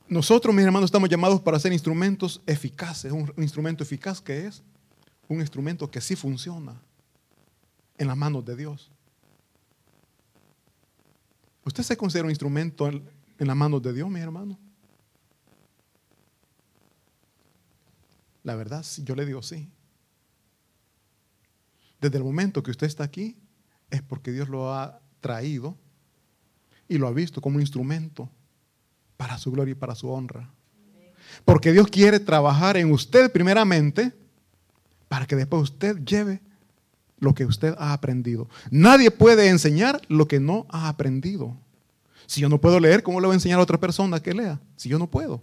nosotros, 0.08 0.54
mis 0.54 0.64
hermanos, 0.64 0.88
estamos 0.88 1.08
llamados 1.08 1.40
para 1.40 1.58
ser 1.58 1.72
instrumentos 1.72 2.42
eficaces. 2.46 3.12
Un 3.12 3.32
instrumento 3.38 3.82
eficaz 3.82 4.20
que 4.20 4.46
es 4.46 4.62
un 5.26 5.40
instrumento 5.40 5.90
que 5.90 6.00
sí 6.02 6.16
funciona 6.16 6.80
en 7.98 8.06
las 8.06 8.16
manos 8.16 8.44
de 8.44 8.56
Dios. 8.56 8.90
¿Usted 11.64 11.82
se 11.82 11.96
considera 11.96 12.24
un 12.24 12.30
instrumento 12.30 12.88
en, 12.88 13.02
las 13.38 13.56
manos 13.56 13.82
de 13.82 13.92
Dios, 13.92 14.08
mi 14.08 14.20
hermano? 14.20 14.58
La 18.42 18.54
verdad, 18.54 18.84
yo 19.04 19.14
le 19.14 19.26
digo 19.26 19.42
sí. 19.42 19.68
Desde 22.00 22.16
el 22.16 22.24
momento 22.24 22.62
que 22.62 22.70
usted 22.70 22.86
está 22.86 23.04
aquí, 23.04 23.36
es 23.90 24.00
porque 24.00 24.32
Dios 24.32 24.48
lo 24.48 24.72
ha 24.72 25.00
traído 25.20 25.76
y 26.88 26.96
lo 26.96 27.06
ha 27.06 27.12
visto 27.12 27.40
como 27.40 27.56
un 27.56 27.62
instrumento 27.62 28.30
para 29.16 29.36
su 29.36 29.50
gloria 29.50 29.72
y 29.72 29.74
para 29.74 29.94
su 29.94 30.08
honra. 30.08 30.50
Porque 31.44 31.72
Dios 31.72 31.88
quiere 31.88 32.20
trabajar 32.20 32.76
en 32.76 32.90
usted 32.92 33.30
primeramente 33.30 34.14
para 35.08 35.26
que 35.26 35.36
después 35.36 35.64
usted 35.64 35.98
lleve 36.04 36.40
lo 37.20 37.34
que 37.34 37.44
usted 37.44 37.74
ha 37.78 37.92
aprendido. 37.92 38.48
Nadie 38.70 39.10
puede 39.10 39.48
enseñar 39.48 40.00
lo 40.08 40.28
que 40.28 40.40
no 40.40 40.66
ha 40.68 40.88
aprendido. 40.88 41.56
Si 42.26 42.40
yo 42.40 42.48
no 42.48 42.60
puedo 42.60 42.78
leer, 42.78 43.02
¿cómo 43.02 43.20
le 43.20 43.26
voy 43.26 43.34
a 43.34 43.36
enseñar 43.36 43.58
a 43.58 43.62
otra 43.62 43.78
persona 43.78 44.20
que 44.20 44.34
lea? 44.34 44.60
Si 44.76 44.88
yo 44.88 44.98
no 44.98 45.06
puedo. 45.06 45.42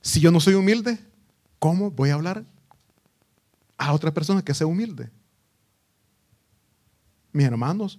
Si 0.00 0.20
yo 0.20 0.30
no 0.30 0.40
soy 0.40 0.54
humilde, 0.54 0.98
¿cómo 1.58 1.90
voy 1.90 2.10
a 2.10 2.14
hablar 2.14 2.44
a 3.78 3.92
otra 3.92 4.12
persona 4.12 4.42
que 4.42 4.54
sea 4.54 4.66
humilde? 4.66 5.10
Mis 7.32 7.46
hermanos, 7.46 7.98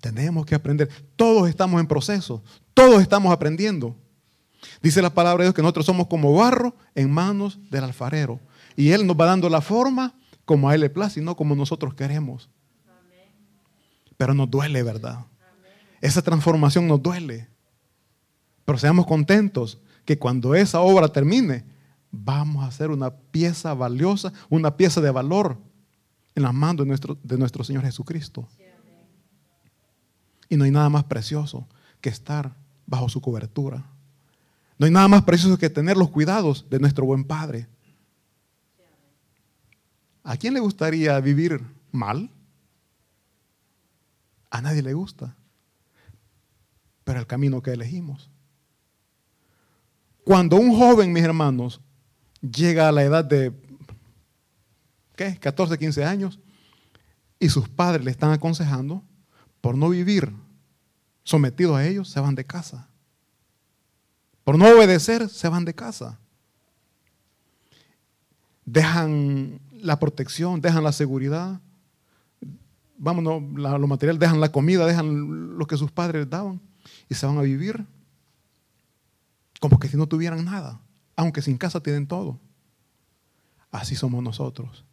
tenemos 0.00 0.46
que 0.46 0.54
aprender. 0.54 0.88
Todos 1.16 1.48
estamos 1.48 1.80
en 1.80 1.86
proceso. 1.86 2.42
Todos 2.74 3.02
estamos 3.02 3.32
aprendiendo. 3.32 3.96
Dice 4.82 5.02
la 5.02 5.12
palabra 5.12 5.42
de 5.42 5.46
Dios 5.46 5.54
que 5.54 5.62
nosotros 5.62 5.86
somos 5.86 6.06
como 6.06 6.34
barro 6.34 6.74
en 6.94 7.10
manos 7.10 7.58
del 7.70 7.84
alfarero. 7.84 8.40
Y 8.76 8.90
Él 8.90 9.06
nos 9.06 9.16
va 9.16 9.26
dando 9.26 9.48
la 9.48 9.60
forma 9.60 10.14
como 10.48 10.70
a 10.70 10.74
Él 10.74 10.80
le 10.80 10.88
place 10.88 11.20
no 11.20 11.36
como 11.36 11.54
nosotros 11.54 11.92
queremos. 11.92 12.48
Pero 14.16 14.32
nos 14.32 14.50
duele, 14.50 14.82
¿verdad? 14.82 15.26
Esa 16.00 16.22
transformación 16.22 16.88
nos 16.88 17.02
duele. 17.02 17.48
Pero 18.64 18.78
seamos 18.78 19.04
contentos 19.04 19.78
que 20.06 20.18
cuando 20.18 20.54
esa 20.54 20.80
obra 20.80 21.12
termine, 21.12 21.66
vamos 22.10 22.64
a 22.64 22.68
hacer 22.68 22.88
una 22.88 23.10
pieza 23.10 23.74
valiosa, 23.74 24.32
una 24.48 24.74
pieza 24.74 25.02
de 25.02 25.10
valor 25.10 25.58
en 26.34 26.44
las 26.44 26.54
manos 26.54 26.78
de 26.78 26.86
nuestro, 26.86 27.18
de 27.22 27.36
nuestro 27.36 27.62
Señor 27.62 27.84
Jesucristo. 27.84 28.48
Y 30.48 30.56
no 30.56 30.64
hay 30.64 30.70
nada 30.70 30.88
más 30.88 31.04
precioso 31.04 31.68
que 32.00 32.08
estar 32.08 32.56
bajo 32.86 33.10
su 33.10 33.20
cobertura. 33.20 33.84
No 34.78 34.86
hay 34.86 34.92
nada 34.92 35.08
más 35.08 35.24
precioso 35.24 35.58
que 35.58 35.68
tener 35.68 35.98
los 35.98 36.08
cuidados 36.08 36.64
de 36.70 36.78
nuestro 36.78 37.04
buen 37.04 37.24
Padre. 37.24 37.68
¿A 40.28 40.36
quién 40.36 40.52
le 40.52 40.60
gustaría 40.60 41.18
vivir 41.20 41.58
mal? 41.90 42.30
A 44.50 44.60
nadie 44.60 44.82
le 44.82 44.92
gusta. 44.92 45.34
Pero 47.02 47.20
el 47.20 47.26
camino 47.26 47.62
que 47.62 47.72
elegimos. 47.72 48.30
Cuando 50.24 50.56
un 50.56 50.76
joven, 50.76 51.14
mis 51.14 51.22
hermanos, 51.22 51.80
llega 52.42 52.90
a 52.90 52.92
la 52.92 53.04
edad 53.04 53.24
de, 53.24 53.54
¿qué? 55.16 55.38
14, 55.38 55.78
15 55.78 56.04
años, 56.04 56.38
y 57.40 57.48
sus 57.48 57.66
padres 57.66 58.04
le 58.04 58.10
están 58.10 58.32
aconsejando, 58.32 59.02
por 59.62 59.78
no 59.78 59.88
vivir 59.88 60.30
sometidos 61.24 61.78
a 61.78 61.86
ellos, 61.86 62.10
se 62.10 62.20
van 62.20 62.34
de 62.34 62.44
casa. 62.44 62.86
Por 64.44 64.58
no 64.58 64.66
obedecer, 64.68 65.30
se 65.30 65.48
van 65.48 65.64
de 65.64 65.74
casa. 65.74 66.18
Dejan 68.66 69.58
la 69.80 69.98
protección, 69.98 70.60
dejan 70.60 70.84
la 70.84 70.92
seguridad, 70.92 71.60
vámonos, 72.98 73.42
lo 73.54 73.86
material, 73.86 74.18
dejan 74.18 74.40
la 74.40 74.52
comida, 74.52 74.86
dejan 74.86 75.56
lo 75.56 75.66
que 75.66 75.76
sus 75.76 75.90
padres 75.90 76.28
daban 76.28 76.60
y 77.08 77.14
se 77.14 77.26
van 77.26 77.38
a 77.38 77.42
vivir 77.42 77.86
como 79.60 79.78
que 79.78 79.88
si 79.88 79.96
no 79.96 80.06
tuvieran 80.06 80.44
nada, 80.44 80.80
aunque 81.16 81.42
sin 81.42 81.58
casa 81.58 81.80
tienen 81.80 82.06
todo. 82.06 82.38
Así 83.70 83.96
somos 83.96 84.22
nosotros. 84.22 84.84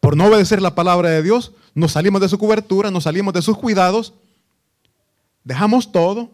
Por 0.00 0.16
no 0.16 0.26
obedecer 0.26 0.60
la 0.60 0.74
palabra 0.74 1.10
de 1.10 1.22
Dios, 1.22 1.52
nos 1.74 1.92
salimos 1.92 2.20
de 2.20 2.28
su 2.28 2.38
cobertura, 2.38 2.90
nos 2.90 3.04
salimos 3.04 3.32
de 3.34 3.42
sus 3.42 3.56
cuidados, 3.56 4.14
dejamos 5.44 5.92
todo 5.92 6.32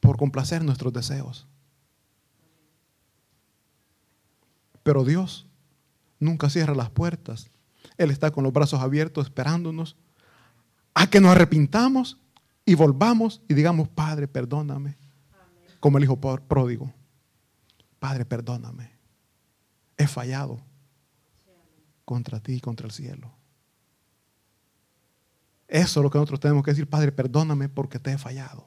por 0.00 0.16
complacer 0.16 0.64
nuestros 0.64 0.92
deseos. 0.92 1.46
Pero 4.82 5.04
Dios 5.04 5.46
nunca 6.20 6.48
cierra 6.48 6.74
las 6.74 6.90
puertas. 6.90 7.50
Él 7.96 8.10
está 8.10 8.30
con 8.30 8.44
los 8.44 8.52
brazos 8.52 8.80
abiertos 8.80 9.26
esperándonos 9.26 9.96
a 10.94 11.08
que 11.08 11.20
nos 11.20 11.32
arrepintamos 11.32 12.20
y 12.64 12.74
volvamos 12.74 13.42
y 13.48 13.54
digamos, 13.54 13.88
Padre, 13.88 14.28
perdóname. 14.28 14.96
Como 15.80 15.98
el 15.98 16.04
hijo 16.04 16.20
pródigo. 16.20 16.92
Padre, 17.98 18.24
perdóname. 18.24 18.90
He 19.96 20.06
fallado 20.06 20.60
contra 22.04 22.40
ti 22.40 22.54
y 22.54 22.60
contra 22.60 22.86
el 22.86 22.92
cielo. 22.92 23.32
Eso 25.68 26.00
es 26.00 26.04
lo 26.04 26.10
que 26.10 26.18
nosotros 26.18 26.40
tenemos 26.40 26.64
que 26.64 26.72
decir, 26.72 26.88
Padre, 26.88 27.12
perdóname 27.12 27.68
porque 27.68 27.98
te 27.98 28.12
he 28.12 28.18
fallado. 28.18 28.66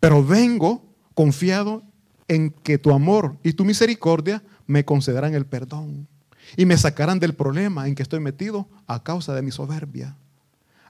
Pero 0.00 0.24
vengo 0.24 0.84
confiado 1.14 1.82
en 2.26 2.50
que 2.50 2.78
tu 2.78 2.92
amor 2.92 3.38
y 3.42 3.52
tu 3.52 3.64
misericordia 3.64 4.42
me 4.72 4.86
concederán 4.86 5.34
el 5.34 5.44
perdón 5.44 6.08
y 6.56 6.64
me 6.64 6.78
sacarán 6.78 7.20
del 7.20 7.34
problema 7.34 7.86
en 7.86 7.94
que 7.94 8.02
estoy 8.02 8.20
metido 8.20 8.66
a 8.86 9.02
causa 9.02 9.34
de 9.34 9.42
mi 9.42 9.50
soberbia, 9.50 10.16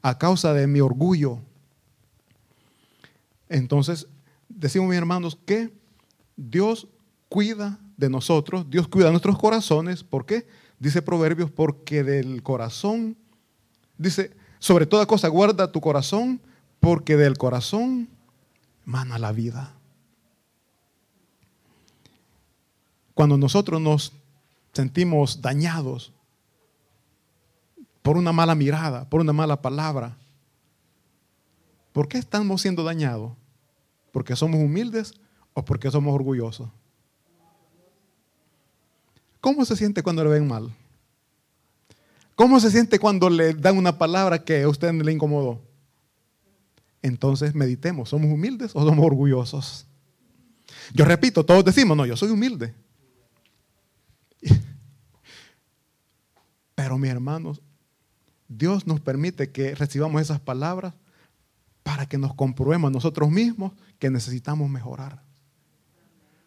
a 0.03 0.19
causa 0.19 0.55
de 0.55 0.69
mi 0.69 0.81
orgullo. 0.81 1.41
Entonces, 3.49 4.07
decimos 4.49 4.89
mis 4.89 4.99
hermanos 4.99 5.37
que 5.45 5.73
Dios 6.37 6.87
cuida 7.29 7.81
de 7.97 8.09
nosotros, 8.09 8.71
Dios 8.71 8.87
cuida 8.87 9.07
de 9.07 9.13
nuestros 9.13 9.37
corazones. 9.37 10.05
¿Por 10.05 10.27
qué? 10.27 10.47
Dice 10.79 11.03
Proverbios, 11.03 11.51
porque 11.51 12.05
del 12.05 12.43
corazón, 12.43 13.17
dice, 13.99 14.31
sobre 14.61 14.87
toda 14.87 15.07
cosa 15.07 15.27
guarda 15.27 15.73
tu 15.73 15.81
corazón, 15.81 16.41
porque 16.79 17.17
del 17.17 17.37
corazón 17.37 18.09
mana 18.85 19.19
la 19.19 19.33
vida. 19.33 19.75
Cuando 23.15 23.37
nosotros 23.37 23.81
nos 23.81 24.13
sentimos 24.73 25.41
dañados 25.43 26.13
por 28.03 28.17
una 28.17 28.33
mala 28.33 28.55
mirada, 28.55 29.09
por 29.09 29.21
una 29.21 29.33
mala 29.33 29.61
palabra, 29.61 30.17
¿por 31.93 32.09
qué 32.09 32.19
estamos 32.19 32.63
siendo 32.63 32.83
dañados? 32.83 33.33
¿Porque 34.11 34.35
somos 34.37 34.61
humildes 34.61 35.15
o 35.55 35.65
porque 35.65 35.91
somos 35.91 36.15
orgullosos? 36.15 36.69
¿Cómo 39.41 39.65
se 39.65 39.77
siente 39.77 40.03
cuando 40.03 40.23
le 40.25 40.31
ven 40.31 40.47
mal? 40.47 40.73
¿Cómo 42.35 42.61
se 42.61 42.71
siente 42.71 42.99
cuando 42.99 43.29
le 43.29 43.55
dan 43.55 43.77
una 43.77 43.99
palabra 43.99 44.43
que 44.45 44.63
a 44.63 44.69
usted 44.69 44.93
le 44.93 45.13
incomodó? 45.13 45.61
Entonces 47.03 47.55
meditemos, 47.55 48.09
¿somos 48.09 48.31
humildes 48.31 48.71
o 48.75 48.85
somos 48.85 49.05
orgullosos? 49.05 49.87
Yo 50.95 51.05
repito, 51.05 51.45
todos 51.45 51.65
decimos, 51.65 51.97
no, 51.97 52.07
yo 52.07 52.17
soy 52.17 52.31
humilde. 52.31 52.73
Pero 56.83 56.99
mis 56.99 57.13
hermanos, 57.13 57.63
Dios 58.49 58.89
nos 58.89 59.01
permite 59.01 59.53
que 59.53 59.77
recibamos 59.77 60.21
esas 60.21 60.41
palabras 60.41 60.95
para 61.85 62.07
que 62.07 62.19
nos 62.19 62.35
comprobemos 62.35 62.91
nosotros 62.91 63.31
mismos 63.31 63.73
que 64.01 64.11
necesitamos 64.11 64.69
mejorar. 64.69 65.23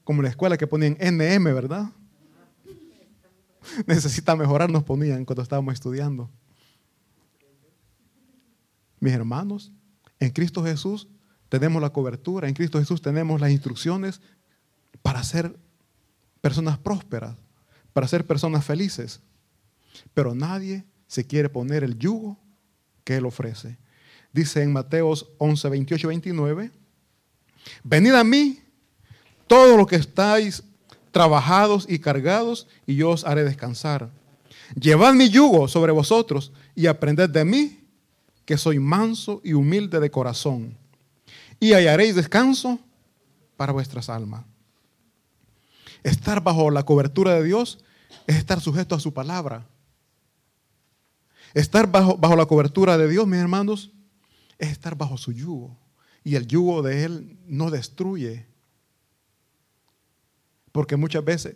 Como 0.04 0.22
la 0.22 0.28
escuela 0.28 0.58
que 0.58 0.68
ponían 0.68 0.98
NM, 1.00 1.46
¿verdad? 1.54 1.90
necesita 3.88 4.36
mejorar, 4.36 4.70
nos 4.70 4.84
ponían 4.84 5.24
cuando 5.24 5.42
estábamos 5.42 5.74
estudiando. 5.74 6.30
Mis 9.00 9.14
hermanos, 9.14 9.72
en 10.20 10.32
Cristo 10.32 10.66
Jesús 10.66 11.08
tenemos 11.48 11.82
la 11.82 11.92
cobertura, 11.92 12.50
en 12.50 12.56
Cristo 12.56 12.78
Jesús 12.78 13.02
tenemos 13.02 13.40
las 13.40 13.52
instrucciones 13.52 14.20
para 15.02 15.24
ser 15.24 15.58
personas 16.42 16.78
prósperas, 16.78 17.38
para 17.94 18.10
ser 18.10 18.28
personas 18.28 18.66
felices. 18.66 19.22
Pero 20.14 20.36
nadie 20.36 20.86
se 21.08 21.26
quiere 21.26 21.50
poner 21.50 21.84
el 21.84 21.98
yugo 21.98 22.38
que 23.04 23.18
Él 23.18 23.26
ofrece. 23.26 23.78
Dice 24.34 24.62
en 24.62 24.74
Mateos 24.74 25.30
11, 25.38 25.70
28 25.70 26.08
29, 26.08 26.72
venid 27.84 28.14
a 28.14 28.24
mí, 28.24 28.60
todo 29.48 29.78
lo 29.78 29.86
que 29.86 29.96
estáis 29.96 30.64
trabajados 31.12 31.86
y 31.88 32.00
cargados, 32.00 32.68
y 32.86 32.96
yo 32.96 33.12
os 33.12 33.24
haré 33.24 33.44
descansar. 33.46 34.12
Llevad 34.78 35.14
mi 35.14 35.30
yugo 35.30 35.68
sobre 35.68 35.92
vosotros 35.92 36.52
y 36.76 36.88
aprended 36.88 37.30
de 37.30 37.46
mí, 37.46 37.80
que 38.44 38.58
soy 38.58 38.80
manso 38.80 39.42
y 39.44 39.54
humilde 39.54 40.00
de 40.00 40.12
corazón, 40.12 40.78
y 41.60 41.72
hallaréis 41.72 42.16
descanso 42.16 42.80
para 43.56 43.72
vuestras 43.72 44.10
almas. 44.10 44.44
Estar 46.04 46.44
bajo 46.44 46.70
la 46.70 46.84
cobertura 46.84 47.34
de 47.36 47.44
Dios 47.44 47.80
es 48.28 48.36
estar 48.36 48.60
sujeto 48.60 48.96
a 48.96 49.00
su 49.00 49.14
palabra. 49.14 49.66
Estar 51.56 51.92
bajo, 51.92 52.16
bajo 52.18 52.36
la 52.36 52.46
cobertura 52.46 53.00
de 53.00 53.10
Dios, 53.10 53.26
mis 53.26 53.40
hermanos, 53.40 53.92
es 54.60 54.70
estar 54.70 54.96
bajo 54.96 55.18
su 55.18 55.32
yugo. 55.32 55.76
Y 56.24 56.36
el 56.36 56.46
yugo 56.46 56.84
de 56.84 57.04
Él 57.04 57.40
no 57.48 57.72
destruye, 57.72 58.46
porque 60.72 60.96
muchas 60.96 61.26
veces, 61.26 61.56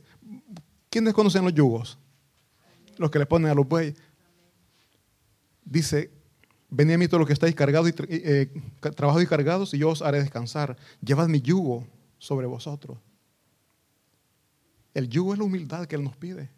¿quiénes 0.90 1.14
conocen 1.14 1.44
los 1.44 1.54
yugos? 1.54 2.00
Los 2.98 3.12
que 3.12 3.20
le 3.20 3.28
ponen 3.28 3.52
a 3.52 3.54
los 3.54 3.68
bueyes. 3.68 3.96
Dice 5.64 6.12
Venid 6.72 6.94
a 6.94 6.98
mí 6.98 7.08
todos 7.08 7.20
los 7.20 7.28
que 7.28 7.34
estáis 7.34 7.56
cargados 7.56 7.90
y 7.90 7.94
eh, 8.10 8.52
trabajados 8.96 9.24
y 9.24 9.28
cargados, 9.28 9.74
y 9.74 9.80
yo 9.80 9.90
os 9.90 10.02
haré 10.02 10.20
descansar. 10.20 10.78
Llevad 11.02 11.28
mi 11.28 11.42
yugo 11.42 11.88
sobre 12.20 12.46
vosotros. 12.46 13.00
El 14.94 15.10
yugo 15.10 15.34
es 15.34 15.40
la 15.40 15.46
humildad 15.46 15.88
que 15.88 15.96
Él 15.96 16.04
nos 16.04 16.16
pide. 16.16 16.50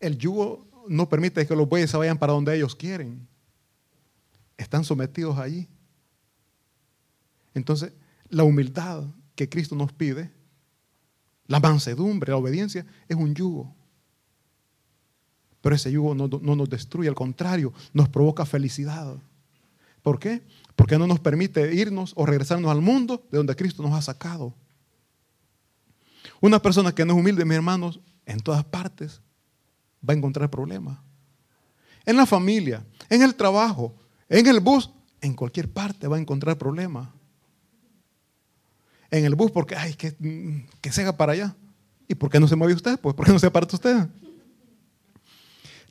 El 0.00 0.18
yugo 0.18 0.66
no 0.88 1.08
permite 1.08 1.46
que 1.46 1.56
los 1.56 1.68
bueyes 1.68 1.90
se 1.90 1.96
vayan 1.96 2.18
para 2.18 2.32
donde 2.32 2.54
ellos 2.56 2.74
quieren. 2.74 3.26
Están 4.56 4.84
sometidos 4.84 5.38
allí. 5.38 5.68
Entonces, 7.54 7.92
la 8.28 8.44
humildad 8.44 9.04
que 9.34 9.48
Cristo 9.48 9.74
nos 9.74 9.92
pide, 9.92 10.32
la 11.46 11.60
mansedumbre, 11.60 12.30
la 12.30 12.36
obediencia, 12.36 12.86
es 13.08 13.16
un 13.16 13.34
yugo. 13.34 13.74
Pero 15.60 15.74
ese 15.74 15.90
yugo 15.90 16.14
no, 16.14 16.28
nos 16.28 16.70
destruye, 16.70 17.08
al 17.08 17.14
contrario, 17.14 17.72
nos 17.92 18.08
provoca 18.08 18.46
felicidad. 18.46 19.16
¿Por 20.02 20.18
qué? 20.18 20.42
Porque 20.76 20.98
no 20.98 21.06
nos 21.06 21.20
permite 21.20 21.74
irnos 21.74 22.12
o 22.16 22.26
regresarnos 22.26 22.70
al 22.70 22.80
mundo 22.80 23.26
de 23.30 23.38
donde 23.38 23.56
Cristo 23.56 23.82
nos 23.82 23.92
ha 23.92 24.02
sacado. 24.02 24.54
Una 26.40 26.60
persona 26.60 26.94
que 26.94 27.04
no 27.04 27.14
es 27.14 27.18
humilde, 27.18 27.44
mis 27.44 27.56
hermanos, 27.56 28.00
en 28.26 28.40
todas 28.40 28.64
partes 28.64 29.20
va 30.08 30.14
a 30.14 30.16
encontrar 30.16 30.50
problemas. 30.50 30.98
En 32.04 32.16
la 32.16 32.26
familia, 32.26 32.84
en 33.10 33.22
el 33.22 33.34
trabajo, 33.34 33.94
en 34.28 34.46
el 34.46 34.60
bus, 34.60 34.90
en 35.20 35.34
cualquier 35.34 35.70
parte 35.70 36.06
va 36.06 36.16
a 36.16 36.20
encontrar 36.20 36.56
problemas. 36.56 37.08
En 39.10 39.24
el 39.24 39.34
bus 39.34 39.50
porque, 39.50 39.74
ay, 39.76 39.94
que, 39.94 40.16
que 40.80 40.92
se 40.92 41.02
haga 41.02 41.16
para 41.16 41.32
allá. 41.32 41.56
¿Y 42.08 42.14
por 42.14 42.30
qué 42.30 42.38
no 42.38 42.46
se 42.48 42.56
mueve 42.56 42.74
usted? 42.74 42.98
Pues, 43.00 43.14
¿por 43.14 43.26
qué 43.26 43.32
no 43.32 43.38
se 43.38 43.46
aparta 43.46 43.76
usted? 43.76 44.08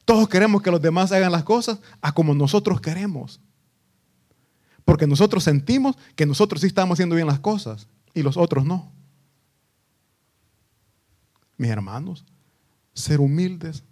Todos 0.06 0.30
queremos 0.30 0.62
que 0.62 0.72
los 0.72 0.82
demás 0.82 1.12
hagan 1.12 1.32
las 1.32 1.44
cosas 1.44 1.80
a 2.02 2.14
como 2.14 2.34
nosotros 2.34 2.80
queremos. 2.80 3.42
Porque 4.86 5.08
nosotros 5.08 5.44
sentimos 5.44 5.98
que 6.16 6.28
nosotros 6.28 6.62
sí 6.62 6.68
estamos 6.68 6.96
haciendo 6.96 7.16
bien 7.16 7.28
las 7.28 7.40
cosas 7.40 7.88
y 8.14 8.22
los 8.22 8.38
otros 8.38 8.66
no. 8.66 8.92
Mis 11.58 11.72
hermanos, 11.72 12.24
ser 12.94 13.20
humildes, 13.20 13.84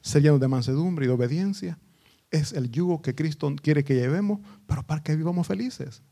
ser 0.00 0.22
llenos 0.22 0.40
de 0.40 0.48
mansedumbre 0.48 1.04
y 1.04 1.08
de 1.08 1.14
obediencia 1.14 1.78
es 2.30 2.52
el 2.52 2.70
yugo 2.70 3.02
que 3.02 3.14
Cristo 3.14 3.52
quiere 3.60 3.84
que 3.84 3.94
llevemos, 3.94 4.40
pero 4.66 4.82
para 4.84 5.02
que 5.02 5.16
vivamos 5.16 5.46
felices. 5.46 6.02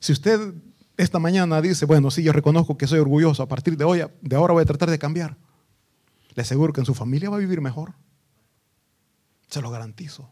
Si 0.00 0.12
usted 0.12 0.54
esta 0.96 1.18
mañana 1.18 1.62
dice, 1.62 1.86
bueno, 1.86 2.10
sí, 2.10 2.22
yo 2.22 2.32
reconozco 2.32 2.76
que 2.76 2.86
soy 2.86 2.98
orgulloso, 2.98 3.42
a 3.42 3.48
partir 3.48 3.76
de 3.76 3.84
hoy, 3.84 4.02
de 4.20 4.36
ahora 4.36 4.52
voy 4.52 4.62
a 4.62 4.66
tratar 4.66 4.90
de 4.90 4.98
cambiar. 4.98 5.36
Le 6.34 6.42
aseguro 6.42 6.72
que 6.72 6.80
en 6.80 6.86
su 6.86 6.94
familia 6.94 7.30
va 7.30 7.36
a 7.36 7.40
vivir 7.40 7.60
mejor. 7.60 7.94
Se 9.48 9.62
lo 9.62 9.70
garantizo. 9.70 10.30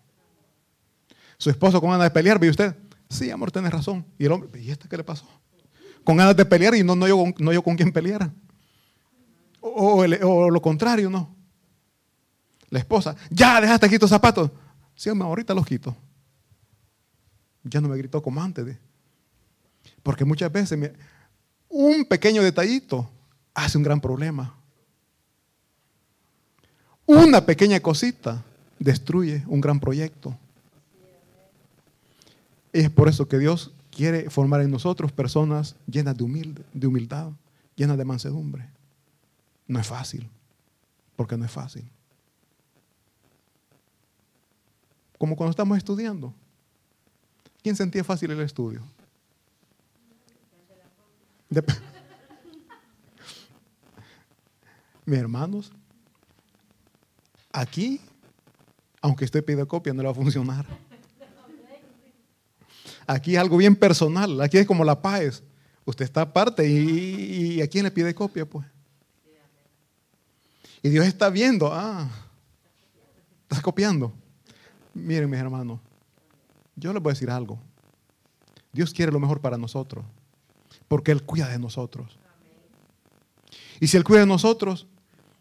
Su 1.39 1.51
esposo 1.51 1.81
con 1.81 1.91
ganas 1.91 2.07
de 2.07 2.11
pelear, 2.11 2.39
¿ve 2.39 2.51
usted? 2.51 2.77
Sí, 3.09 3.31
amor, 3.31 3.51
tienes 3.51 3.73
razón. 3.73 4.05
Y 4.19 4.27
el 4.27 4.33
hombre, 4.33 4.61
¿y 4.61 4.71
este 4.71 4.89
qué 4.89 4.97
le 4.97 5.05
pasó? 5.05 5.27
Con 6.05 6.17
ganas 6.17 6.37
de 6.37 6.45
pelear 6.45 6.75
y 6.75 6.85
no, 6.85 6.95
no, 6.95 7.09
yo, 7.09 7.25
no 7.39 7.53
yo 7.53 7.63
con 7.63 7.77
quién 7.77 7.93
pelear. 7.93 8.31
O, 9.61 10.07
lo 10.07 10.63
contrario, 10.63 11.09
no. 11.09 11.35
La 12.71 12.79
esposa, 12.79 13.17
ya 13.31 13.61
dejaste 13.61 13.87
aquí 13.87 13.99
tus 13.99 14.11
zapatos. 14.11 14.51
Sí, 14.95 15.11
ahorita 15.11 15.55
los 15.55 15.67
quito. 15.67 15.97
Ya 17.63 17.81
no 17.81 17.89
me 17.89 17.97
gritó 17.97 18.23
como 18.23 18.43
antes. 18.43 18.77
Porque 20.03 20.25
muchas 20.25 20.51
veces 20.53 20.93
un 21.69 22.05
pequeño 22.05 22.43
detallito 22.43 23.09
hace 23.55 23.79
un 23.79 23.85
gran 23.85 24.01
problema. 24.01 24.55
Una 27.07 27.45
pequeña 27.45 27.81
cosita 27.81 28.45
destruye 28.79 29.45
un 29.47 29.61
gran 29.61 29.81
proyecto. 29.81 30.37
Es 32.73 32.91
por 32.91 33.09
eso 33.09 33.27
que 33.29 33.39
Dios 33.39 33.73
quiere 33.91 34.31
formar 34.31 34.61
en 34.61 34.71
nosotros 34.71 35.11
personas 35.11 35.75
llenas 35.87 36.17
de, 36.17 36.55
de 36.73 36.87
humildad, 36.87 37.31
llenas 37.77 37.97
de 37.97 38.05
mansedumbre. 38.05 38.69
No 39.67 39.81
es 39.81 39.87
fácil, 39.87 40.29
porque 41.17 41.37
no 41.37 41.45
es 41.45 41.51
fácil. 41.51 41.89
Como 45.19 45.37
cuando 45.37 45.51
estamos 45.51 45.77
estudiando. 45.77 46.33
¿Quién 47.63 47.77
sentía 47.77 48.03
fácil 48.05 48.31
el 48.31 48.41
estudio? 48.41 48.83
Mis 55.05 55.19
hermanos, 55.19 55.73
Aquí, 57.53 58.01
aunque 59.01 59.25
usted 59.25 59.45
pida 59.45 59.65
copia, 59.67 59.93
no 59.93 60.03
le 60.03 60.07
va 60.07 60.13
a 60.13 60.15
funcionar. 60.15 60.67
Aquí 63.07 63.35
es 63.35 63.41
algo 63.41 63.57
bien 63.57 63.75
personal. 63.75 64.41
Aquí 64.41 64.59
es 64.59 64.67
como 64.67 64.85
la 64.85 65.01
paz. 65.01 65.43
Usted 65.85 66.05
está 66.05 66.21
aparte 66.21 66.69
y, 66.69 67.61
a 67.63 67.67
quién 67.67 67.85
le 67.85 67.91
pide 67.91 68.15
copia, 68.15 68.45
pues. 68.45 68.67
Y 70.83 70.91
Dios 70.91 71.07
está 71.07 71.31
viendo, 71.31 71.73
ah, 71.73 72.09
estás 73.43 73.61
copiando. 73.61 74.13
Miren, 74.99 75.31
mis 75.31 75.39
hermanos, 75.41 75.81
yo 76.77 76.93
les 76.93 77.03
voy 77.03 77.11
a 77.11 77.15
decir 77.15 77.31
algo. 77.31 77.59
Dios 78.73 78.93
quiere 78.93 79.13
lo 79.13 79.21
mejor 79.21 79.41
para 79.41 79.57
nosotros, 79.57 80.05
porque 80.87 81.13
Él 81.13 81.23
cuida 81.23 81.49
de 81.49 81.59
nosotros. 81.59 82.19
Y 83.81 83.87
si 83.87 83.97
Él 83.97 84.05
cuida 84.05 84.21
de 84.21 84.27
nosotros, 84.27 84.87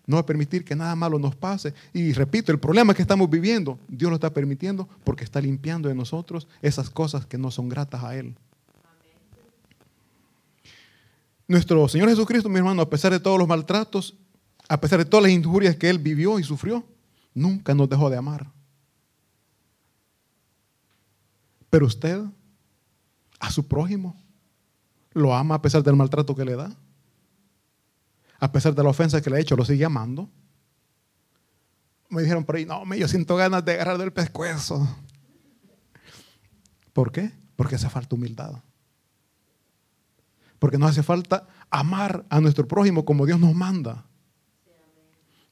no 0.05 0.15
va 0.15 0.21
a 0.21 0.25
permitir 0.25 0.63
que 0.63 0.75
nada 0.75 0.95
malo 0.95 1.19
nos 1.19 1.35
pase. 1.35 1.73
Y 1.93 2.13
repito, 2.13 2.51
el 2.51 2.59
problema 2.59 2.93
que 2.93 3.01
estamos 3.01 3.29
viviendo, 3.29 3.77
Dios 3.87 4.09
lo 4.09 4.15
está 4.15 4.33
permitiendo 4.33 4.87
porque 5.03 5.25
está 5.25 5.41
limpiando 5.41 5.89
de 5.89 5.95
nosotros 5.95 6.47
esas 6.61 6.89
cosas 6.89 7.25
que 7.25 7.37
no 7.37 7.51
son 7.51 7.67
gratas 7.67 8.03
a 8.03 8.15
Él. 8.15 8.35
Nuestro 11.47 11.87
Señor 11.87 12.09
Jesucristo, 12.09 12.49
mi 12.49 12.57
hermano, 12.57 12.81
a 12.81 12.89
pesar 12.89 13.11
de 13.11 13.19
todos 13.19 13.37
los 13.37 13.47
maltratos, 13.47 14.15
a 14.69 14.79
pesar 14.79 14.99
de 14.99 15.05
todas 15.05 15.23
las 15.23 15.31
injurias 15.31 15.75
que 15.75 15.89
Él 15.89 15.99
vivió 15.99 16.39
y 16.39 16.43
sufrió, 16.43 16.85
nunca 17.33 17.73
nos 17.73 17.89
dejó 17.89 18.09
de 18.09 18.17
amar. 18.17 18.56
Pero 21.69 21.85
usted, 21.85 22.21
a 23.39 23.51
su 23.51 23.67
prójimo, 23.67 24.15
lo 25.11 25.35
ama 25.35 25.55
a 25.55 25.61
pesar 25.61 25.83
del 25.83 25.95
maltrato 25.95 26.35
que 26.35 26.45
le 26.45 26.55
da 26.55 26.75
a 28.39 28.51
pesar 28.51 28.75
de 28.75 28.83
la 28.83 28.89
ofensa 28.89 29.21
que 29.21 29.29
le 29.29 29.37
ha 29.37 29.39
hecho, 29.39 29.55
lo 29.55 29.65
sigue 29.65 29.85
amando. 29.85 30.29
Me 32.09 32.21
dijeron 32.21 32.45
por 32.45 32.55
ahí, 32.55 32.65
no, 32.65 32.83
yo 32.95 33.07
siento 33.07 33.35
ganas 33.35 33.65
de 33.65 33.73
agarrar 33.73 33.97
del 33.97 34.13
pescuezo. 34.13 34.87
¿Por 36.93 37.11
qué? 37.11 37.31
Porque 37.55 37.75
hace 37.75 37.89
falta 37.89 38.15
humildad. 38.15 38.61
Porque 40.59 40.77
nos 40.77 40.91
hace 40.91 41.03
falta 41.03 41.47
amar 41.69 42.25
a 42.29 42.39
nuestro 42.39 42.67
prójimo 42.67 43.05
como 43.05 43.25
Dios 43.25 43.39
nos 43.39 43.53
manda. 43.53 44.05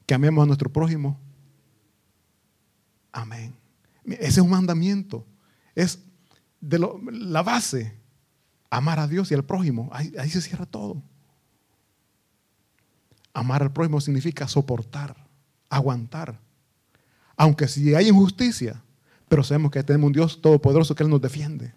Que 0.06 0.14
amemos 0.14 0.42
a 0.44 0.46
nuestro 0.46 0.72
prójimo. 0.72 1.20
Amén. 3.12 3.54
Ese 4.04 4.26
es 4.26 4.38
un 4.38 4.50
mandamiento. 4.50 5.26
Es 5.76 6.00
de 6.60 6.80
la 7.12 7.42
base. 7.42 7.96
Amar 8.68 8.98
a 8.98 9.06
Dios 9.06 9.30
y 9.30 9.34
al 9.34 9.44
prójimo. 9.44 9.88
ahí 9.92 10.28
se 10.28 10.42
cierra 10.42 10.66
todo. 10.66 11.00
Amar 13.32 13.62
al 13.62 13.72
prójimo 13.72 14.00
significa 14.00 14.48
soportar, 14.48 15.14
aguantar. 15.68 16.40
Aunque 17.36 17.68
si 17.68 17.94
hay 17.94 18.08
injusticia, 18.08 18.82
pero 19.28 19.44
sabemos 19.44 19.70
que 19.70 19.82
tenemos 19.82 20.08
un 20.08 20.12
Dios 20.14 20.40
todopoderoso 20.40 20.94
que 20.94 21.02
Él 21.02 21.10
nos 21.10 21.20
defiende. 21.20 21.74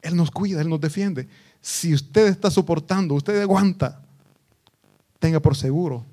Él 0.00 0.16
nos 0.16 0.30
cuida, 0.30 0.60
Él 0.60 0.68
nos 0.68 0.80
defiende. 0.80 1.28
Si 1.60 1.92
usted 1.92 2.28
está 2.28 2.50
soportando, 2.50 3.14
usted 3.14 3.40
aguanta, 3.40 4.02
tenga 5.18 5.40
por 5.40 5.56
seguro 5.56 6.04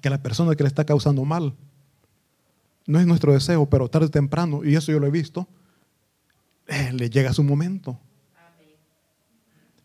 que 0.00 0.10
la 0.10 0.22
persona 0.22 0.54
que 0.54 0.62
le 0.62 0.68
está 0.68 0.84
causando 0.84 1.24
mal 1.24 1.54
no 2.86 3.00
es 3.00 3.06
nuestro 3.06 3.32
deseo, 3.32 3.68
pero 3.68 3.88
tarde 3.88 4.06
o 4.06 4.10
temprano, 4.10 4.64
y 4.64 4.74
eso 4.74 4.92
yo 4.92 5.00
lo 5.00 5.06
he 5.06 5.10
visto, 5.10 5.48
eh, 6.66 6.92
le 6.92 7.10
llega 7.10 7.32
su 7.32 7.42
momento. 7.42 7.98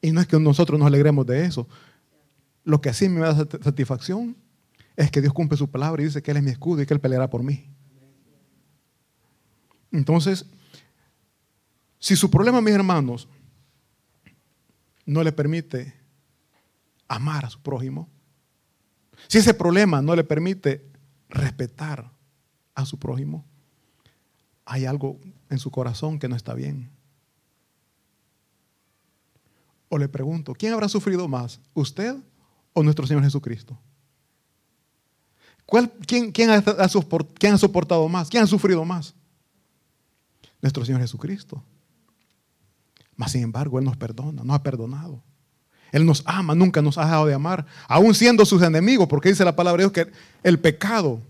Y 0.02 0.12
no 0.12 0.22
es 0.22 0.28
que 0.28 0.40
nosotros 0.40 0.80
nos 0.80 0.88
alegremos 0.88 1.26
de 1.26 1.46
eso, 1.46 1.68
lo 2.64 2.82
que 2.82 2.90
así 2.90 3.10
me 3.10 3.22
da 3.22 3.36
satisfacción 3.36 4.36
es 4.96 5.12
que 5.12 5.22
Dios 5.22 5.34
cumple 5.34 5.58
su 5.58 5.70
palabra 5.70 6.02
y 6.02 6.06
dice 6.06 6.22
que 6.22 6.32
Él 6.32 6.38
es 6.38 6.44
mi 6.44 6.52
escudo 6.52 6.82
y 6.82 6.86
que 6.86 6.94
Él 6.94 7.00
peleará 7.00 7.30
por 7.30 7.44
mí. 7.44 7.70
Entonces, 9.92 10.46
si 12.00 12.16
su 12.16 12.30
problema, 12.30 12.62
mis 12.62 12.74
hermanos, 12.74 13.28
no 15.06 15.24
le 15.24 15.32
permite 15.32 15.94
amar 17.08 17.46
a 17.46 17.50
su 17.50 17.60
prójimo, 17.62 18.08
si 19.28 19.40
ese 19.40 19.54
problema 19.54 20.02
no 20.02 20.16
le 20.16 20.24
permite 20.24 20.86
respetar 21.30 22.12
a 22.82 22.86
su 22.86 22.98
prójimo, 22.98 23.46
hay 24.66 24.86
algo 24.86 25.20
en 25.50 25.60
su 25.60 25.72
corazón 25.72 26.20
que 26.20 26.28
no 26.28 26.36
está 26.36 26.54
bien. 26.54 26.90
O 29.90 29.98
le 29.98 30.08
pregunto, 30.08 30.54
¿quién 30.54 30.74
habrá 30.74 30.88
sufrido 30.88 31.28
más? 31.28 31.60
¿Usted 31.74 32.16
o 32.74 32.84
nuestro 32.84 33.06
Señor 33.06 33.24
Jesucristo. 33.24 33.78
¿Cuál, 35.66 35.92
quién, 36.08 36.32
quién, 36.32 36.50
ha, 36.50 36.64
quién 36.64 37.54
ha 37.54 37.58
soportado 37.58 38.08
más? 38.08 38.30
¿Quién 38.30 38.44
ha 38.44 38.48
sufrido 38.48 38.84
más? 38.86 39.14
Nuestro 40.62 40.84
Señor 40.84 41.02
Jesucristo. 41.02 41.64
Mas 43.16 43.34
sin 43.34 43.44
embargo, 43.44 43.78
Él 43.80 43.86
nos 43.86 43.98
perdona, 43.98 44.44
nos 44.44 44.56
ha 44.56 44.64
perdonado. 44.64 45.22
Él 45.92 46.06
nos 46.06 46.24
ama, 46.26 46.56
nunca 46.56 46.82
nos 46.82 46.98
ha 46.98 47.04
dejado 47.04 47.26
de 47.26 47.34
amar, 47.34 47.66
aún 47.88 48.14
siendo 48.14 48.46
sus 48.46 48.62
enemigos, 48.62 49.08
porque 49.08 49.30
dice 49.30 49.44
la 49.44 49.56
palabra 49.56 49.84
de 49.84 49.90
Dios 49.90 49.92
que 49.92 50.12
el 50.44 50.60
pecado 50.60 51.22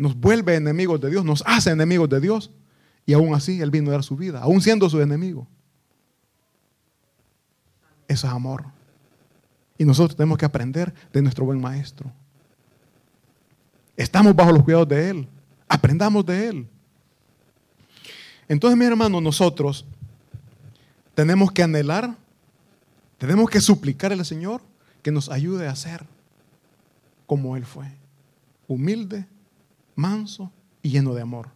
nos 0.00 0.16
vuelve 0.16 0.54
enemigos 0.54 0.98
de 0.98 1.10
Dios, 1.10 1.26
nos 1.26 1.44
hace 1.46 1.68
enemigos 1.70 2.08
de 2.08 2.20
Dios, 2.20 2.50
y 3.04 3.12
aún 3.12 3.34
así 3.34 3.60
Él 3.60 3.70
vino 3.70 3.90
a 3.90 3.92
dar 3.92 4.02
su 4.02 4.16
vida, 4.16 4.40
aún 4.40 4.62
siendo 4.62 4.88
su 4.88 4.98
enemigo. 4.98 5.46
Eso 8.08 8.26
es 8.26 8.32
amor. 8.32 8.64
Y 9.76 9.84
nosotros 9.84 10.16
tenemos 10.16 10.38
que 10.38 10.46
aprender 10.46 10.94
de 11.12 11.20
nuestro 11.20 11.44
buen 11.44 11.60
maestro. 11.60 12.10
Estamos 13.94 14.34
bajo 14.34 14.52
los 14.52 14.62
cuidados 14.62 14.88
de 14.88 15.10
Él. 15.10 15.28
Aprendamos 15.68 16.24
de 16.24 16.48
Él. 16.48 16.66
Entonces, 18.48 18.78
mi 18.78 18.86
hermano, 18.86 19.20
nosotros 19.20 19.84
tenemos 21.14 21.52
que 21.52 21.62
anhelar, 21.62 22.16
tenemos 23.18 23.50
que 23.50 23.60
suplicar 23.60 24.12
al 24.14 24.24
Señor 24.24 24.62
que 25.02 25.10
nos 25.10 25.28
ayude 25.28 25.68
a 25.68 25.76
ser 25.76 26.06
como 27.26 27.54
Él 27.54 27.66
fue. 27.66 27.86
Humilde, 28.66 29.26
manso 29.94 30.52
y 30.82 30.90
lleno 30.90 31.14
de 31.14 31.22
amor. 31.22 31.48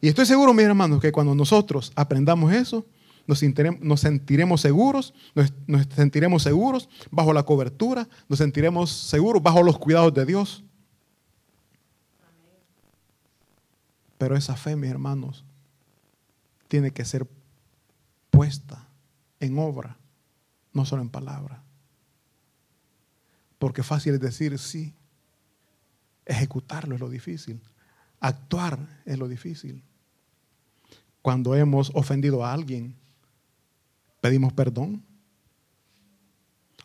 Y 0.00 0.08
estoy 0.08 0.26
seguro, 0.26 0.52
mis 0.52 0.64
hermanos, 0.64 1.00
que 1.00 1.12
cuando 1.12 1.34
nosotros 1.34 1.92
aprendamos 1.94 2.52
eso, 2.52 2.84
nos, 3.26 3.38
sentiremos, 3.38 4.60
seguros, 4.60 5.14
nos, 5.34 5.52
nos 5.66 5.86
sentiremos 5.94 6.42
seguros 6.42 6.88
bajo 7.10 7.32
la 7.32 7.44
cobertura, 7.44 8.08
nos 8.28 8.38
sentiremos 8.38 8.90
seguros 8.90 9.42
bajo 9.42 9.62
los 9.62 9.78
cuidados 9.78 10.12
de 10.12 10.26
Dios. 10.26 10.64
Pero 14.18 14.36
esa 14.36 14.56
fe, 14.56 14.74
mis 14.76 14.90
hermanos, 14.90 15.44
tiene 16.68 16.90
que 16.90 17.04
ser 17.04 17.28
puesta 18.30 18.88
en 19.40 19.58
obra, 19.58 19.96
no 20.72 20.84
solo 20.84 21.02
en 21.02 21.10
palabra. 21.10 21.62
Porque 23.58 23.82
fácil 23.82 24.14
es 24.14 24.20
decir 24.20 24.58
sí, 24.58 24.94
ejecutarlo 26.24 26.94
es 26.94 27.00
lo 27.00 27.08
difícil, 27.08 27.60
actuar 28.20 29.02
es 29.04 29.18
lo 29.18 29.28
difícil. 29.28 29.84
Cuando 31.22 31.54
hemos 31.54 31.90
ofendido 31.94 32.44
a 32.44 32.52
alguien, 32.52 32.96
pedimos 34.20 34.52
perdón. 34.52 35.04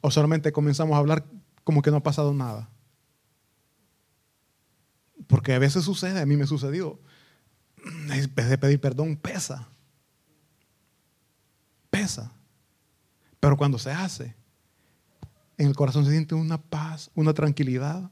O 0.02 0.12
solamente 0.12 0.52
comenzamos 0.52 0.96
a 0.96 1.00
hablar 1.00 1.26
como 1.64 1.82
que 1.82 1.92
no 1.92 1.98
ha 1.98 2.04
pasado 2.04 2.34
nada. 2.34 2.70
Porque 5.26 5.54
a 5.54 5.60
veces 5.60 5.84
sucede, 5.84 6.22
a 6.22 6.26
mí 6.26 6.38
me 6.38 6.44
ha 6.44 6.48
sucedido. 6.48 7.00
En 7.84 8.34
vez 8.36 8.50
de 8.50 8.58
pedir 8.58 8.80
perdón, 8.80 9.16
pesa. 9.16 9.68
Pesa. 11.90 12.32
Pero 13.40 13.58
cuando 13.58 13.80
se 13.80 13.92
hace, 13.92 14.36
en 15.58 15.68
el 15.68 15.76
corazón 15.76 16.06
se 16.06 16.12
siente 16.12 16.36
una 16.36 16.62
paz, 16.62 17.10
una 17.16 17.34
tranquilidad. 17.34 18.12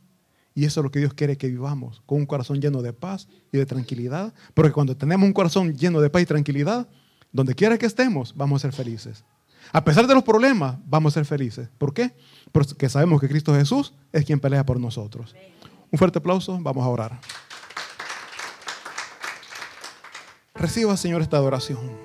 Y 0.56 0.64
eso 0.64 0.80
es 0.80 0.84
lo 0.86 0.90
que 0.90 1.00
Dios 1.00 1.14
quiere 1.14 1.38
que 1.38 1.48
vivamos, 1.48 2.02
con 2.06 2.20
un 2.20 2.26
corazón 2.26 2.62
lleno 2.62 2.82
de 2.82 2.94
paz 2.94 3.28
y 3.52 3.58
de 3.58 3.66
tranquilidad. 3.66 4.34
Porque 4.54 4.72
cuando 4.72 4.96
tenemos 4.96 5.28
un 5.28 5.34
corazón 5.34 5.76
lleno 5.76 6.00
de 6.00 6.10
paz 6.10 6.22
y 6.22 6.26
tranquilidad, 6.26 6.88
donde 7.34 7.54
quiera 7.54 7.78
que 7.78 7.86
estemos, 7.86 8.34
vamos 8.36 8.64
a 8.64 8.72
ser 8.72 8.74
felices. 8.74 9.26
A 9.74 9.84
pesar 9.84 10.08
de 10.08 10.14
los 10.14 10.24
problemas, 10.24 10.78
vamos 10.86 11.12
a 11.12 11.16
ser 11.16 11.26
felices. 11.26 11.68
¿Por 11.78 11.94
qué? 11.94 12.16
Porque 12.54 12.88
sabemos 12.88 13.20
que 13.20 13.28
Cristo 13.28 13.54
Jesús 13.54 13.94
es 14.14 14.24
quien 14.24 14.40
pelea 14.40 14.66
por 14.66 14.80
nosotros. 14.80 15.36
Un 15.92 16.00
fuerte 16.00 16.20
aplauso, 16.20 16.58
vamos 16.62 16.86
a 16.86 16.88
orar. 16.88 17.20
Reciba, 20.54 20.96
Señor, 20.96 21.22
esta 21.22 21.36
adoración. 21.36 21.98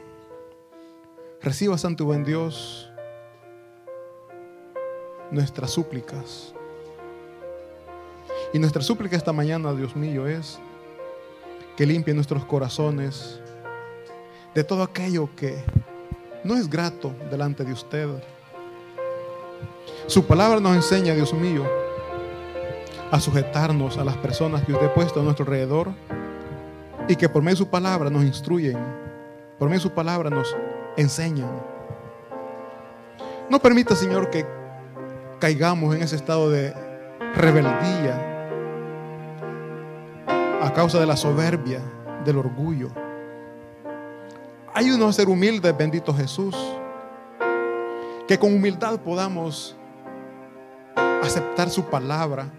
Reciba, 1.41 1.79
Santo 1.79 2.05
buen 2.05 2.25
Dios, 2.25 2.91
nuestras 5.31 5.71
súplicas. 5.71 6.53
Y 8.53 8.59
nuestra 8.59 8.83
súplica 8.83 9.17
esta 9.17 9.33
mañana, 9.33 9.73
Dios 9.73 9.95
mío, 9.95 10.27
es 10.27 10.59
que 11.77 11.87
limpie 11.87 12.13
nuestros 12.13 12.45
corazones 12.45 13.41
de 14.55 14.65
todo 14.65 14.83
aquello 14.83 15.29
que 15.37 15.63
no 16.43 16.57
es 16.57 16.69
grato 16.69 17.15
delante 17.31 17.65
de 17.65 17.73
usted. 17.73 18.09
Su 20.09 20.27
palabra 20.27 20.59
nos 20.59 20.75
enseña, 20.75 21.15
Dios 21.15 21.33
mío, 21.33 21.65
a 23.13 23.21
sujetarnos 23.21 23.99
a 23.99 24.05
las 24.05 24.17
personas 24.17 24.65
que 24.65 24.73
usted 24.73 24.87
ha 24.87 24.95
puesto 24.95 25.21
a 25.21 25.23
nuestro 25.23 25.45
alrededor 25.45 25.91
y 27.07 27.15
que 27.15 27.29
por 27.29 27.43
medio 27.43 27.55
de 27.55 27.65
su 27.65 27.69
palabra 27.69 28.11
nos 28.11 28.25
instruyen, 28.25 28.79
por 29.61 29.69
medio 29.69 29.79
de 29.79 29.89
su 29.89 29.93
palabra 29.93 30.29
nos 30.29 30.57
enseñan. 30.97 31.51
No 33.49 33.61
permita, 33.61 33.95
Señor, 33.95 34.29
que 34.29 34.45
caigamos 35.39 35.95
en 35.95 36.03
ese 36.03 36.17
estado 36.17 36.51
de 36.51 36.75
rebeldía 37.37 38.30
a 40.61 40.73
causa 40.73 41.01
de 41.01 41.07
la 41.07 41.17
soberbia, 41.17 41.81
del 42.25 42.39
orgullo. 42.39 42.91
Ayúdanos 44.75 45.11
a 45.11 45.13
ser 45.15 45.29
humildes, 45.29 45.77
bendito 45.77 46.15
Jesús. 46.15 46.57
Que 48.29 48.39
con 48.39 48.55
humildad 48.55 49.01
podamos 49.01 49.77
aceptar 51.23 51.71
su 51.71 51.85
palabra. 51.85 52.51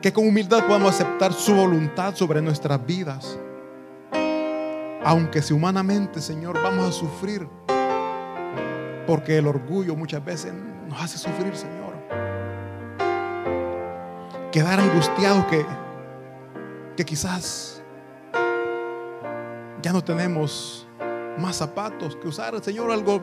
Que 0.00 0.12
con 0.12 0.26
humildad 0.26 0.66
podamos 0.66 0.94
aceptar 0.94 1.32
su 1.32 1.54
voluntad 1.54 2.14
sobre 2.14 2.40
nuestras 2.40 2.84
vidas. 2.84 3.38
Aunque 5.04 5.42
si 5.42 5.52
humanamente, 5.52 6.20
Señor, 6.20 6.60
vamos 6.62 6.88
a 6.88 6.92
sufrir. 6.92 7.46
Porque 9.06 9.36
el 9.36 9.46
orgullo 9.46 9.94
muchas 9.94 10.24
veces 10.24 10.52
nos 10.88 11.00
hace 11.00 11.18
sufrir, 11.18 11.54
Señor. 11.54 11.94
Quedar 14.50 14.80
angustiados 14.80 15.44
que, 15.46 15.64
que 16.96 17.04
quizás 17.04 17.82
ya 19.82 19.92
no 19.92 20.02
tenemos 20.02 20.86
más 21.38 21.56
zapatos 21.56 22.16
que 22.16 22.28
usar. 22.28 22.58
Señor, 22.62 22.90
algo 22.90 23.20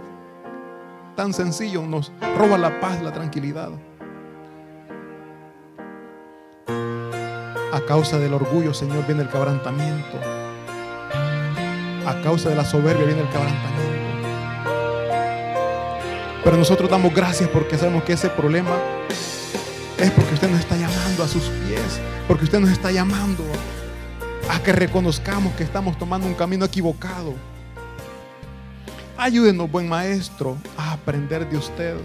tan 1.16 1.34
sencillo 1.34 1.82
nos 1.84 2.12
roba 2.38 2.58
la 2.58 2.80
paz, 2.80 3.02
la 3.02 3.12
tranquilidad. 3.12 3.70
A 7.74 7.82
causa 7.88 8.20
del 8.20 8.34
orgullo, 8.34 8.74
Señor, 8.74 9.06
viene 9.06 9.24
el 9.24 9.30
quebrantamiento. 9.30 10.20
A 12.06 12.22
causa 12.22 12.50
de 12.50 12.56
la 12.56 12.66
soberbia 12.66 13.06
viene 13.06 13.22
el 13.22 13.30
quebrantamiento. 13.30 13.82
Pero 16.44 16.58
nosotros 16.58 16.90
damos 16.90 17.14
gracias 17.14 17.50
porque 17.50 17.78
sabemos 17.78 18.04
que 18.04 18.14
ese 18.14 18.30
problema 18.30 18.76
es 20.02 20.10
porque 20.12 20.34
usted 20.34 20.50
nos 20.50 20.60
está 20.60 20.76
llamando 20.76 21.24
a 21.24 21.28
sus 21.28 21.44
pies, 21.44 22.00
porque 22.28 22.46
usted 22.46 22.60
nos 22.60 22.72
está 22.72 22.92
llamando 22.92 23.44
a 24.50 24.60
que 24.64 24.72
reconozcamos 24.72 25.54
que 25.54 25.64
estamos 25.64 25.96
tomando 25.98 26.26
un 26.26 26.34
camino 26.34 26.66
equivocado. 26.66 27.36
Ayúdenos, 29.16 29.70
buen 29.70 29.88
maestro, 29.88 30.58
a 30.76 30.94
aprender 30.94 31.48
de 31.48 31.56
usted, 31.56 31.96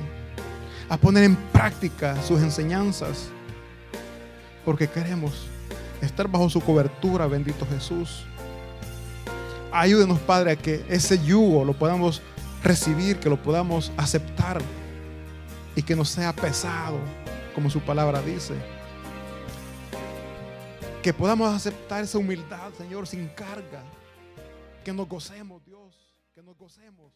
a 0.90 0.98
poner 0.98 1.24
en 1.24 1.36
práctica 1.36 2.20
sus 2.22 2.42
enseñanzas, 2.42 3.28
porque 4.62 4.88
queremos 4.88 5.46
estar 6.02 6.28
bajo 6.28 6.50
su 6.50 6.60
cobertura, 6.60 7.26
bendito 7.26 7.66
Jesús. 7.66 8.26
Ayúdenos, 9.72 10.18
Padre, 10.18 10.52
a 10.52 10.56
que 10.56 10.84
ese 10.90 11.18
yugo 11.24 11.64
lo 11.64 11.72
podamos 11.72 12.20
recibir, 12.62 13.18
que 13.18 13.30
lo 13.30 13.42
podamos 13.42 13.90
aceptar 13.96 14.60
y 15.74 15.82
que 15.82 15.96
no 15.96 16.04
sea 16.04 16.34
pesado, 16.34 16.98
como 17.56 17.70
su 17.70 17.80
palabra 17.80 18.20
dice 18.20 18.54
que 21.02 21.14
podamos 21.14 21.54
aceptar 21.54 22.04
esa 22.04 22.18
humildad, 22.18 22.70
Señor, 22.74 23.06
sin 23.06 23.28
carga. 23.28 23.82
Que 24.84 24.92
nos 24.92 25.08
gocemos, 25.08 25.64
Dios, 25.64 26.14
que 26.34 26.42
nos 26.42 26.54
gocemos 26.58 27.14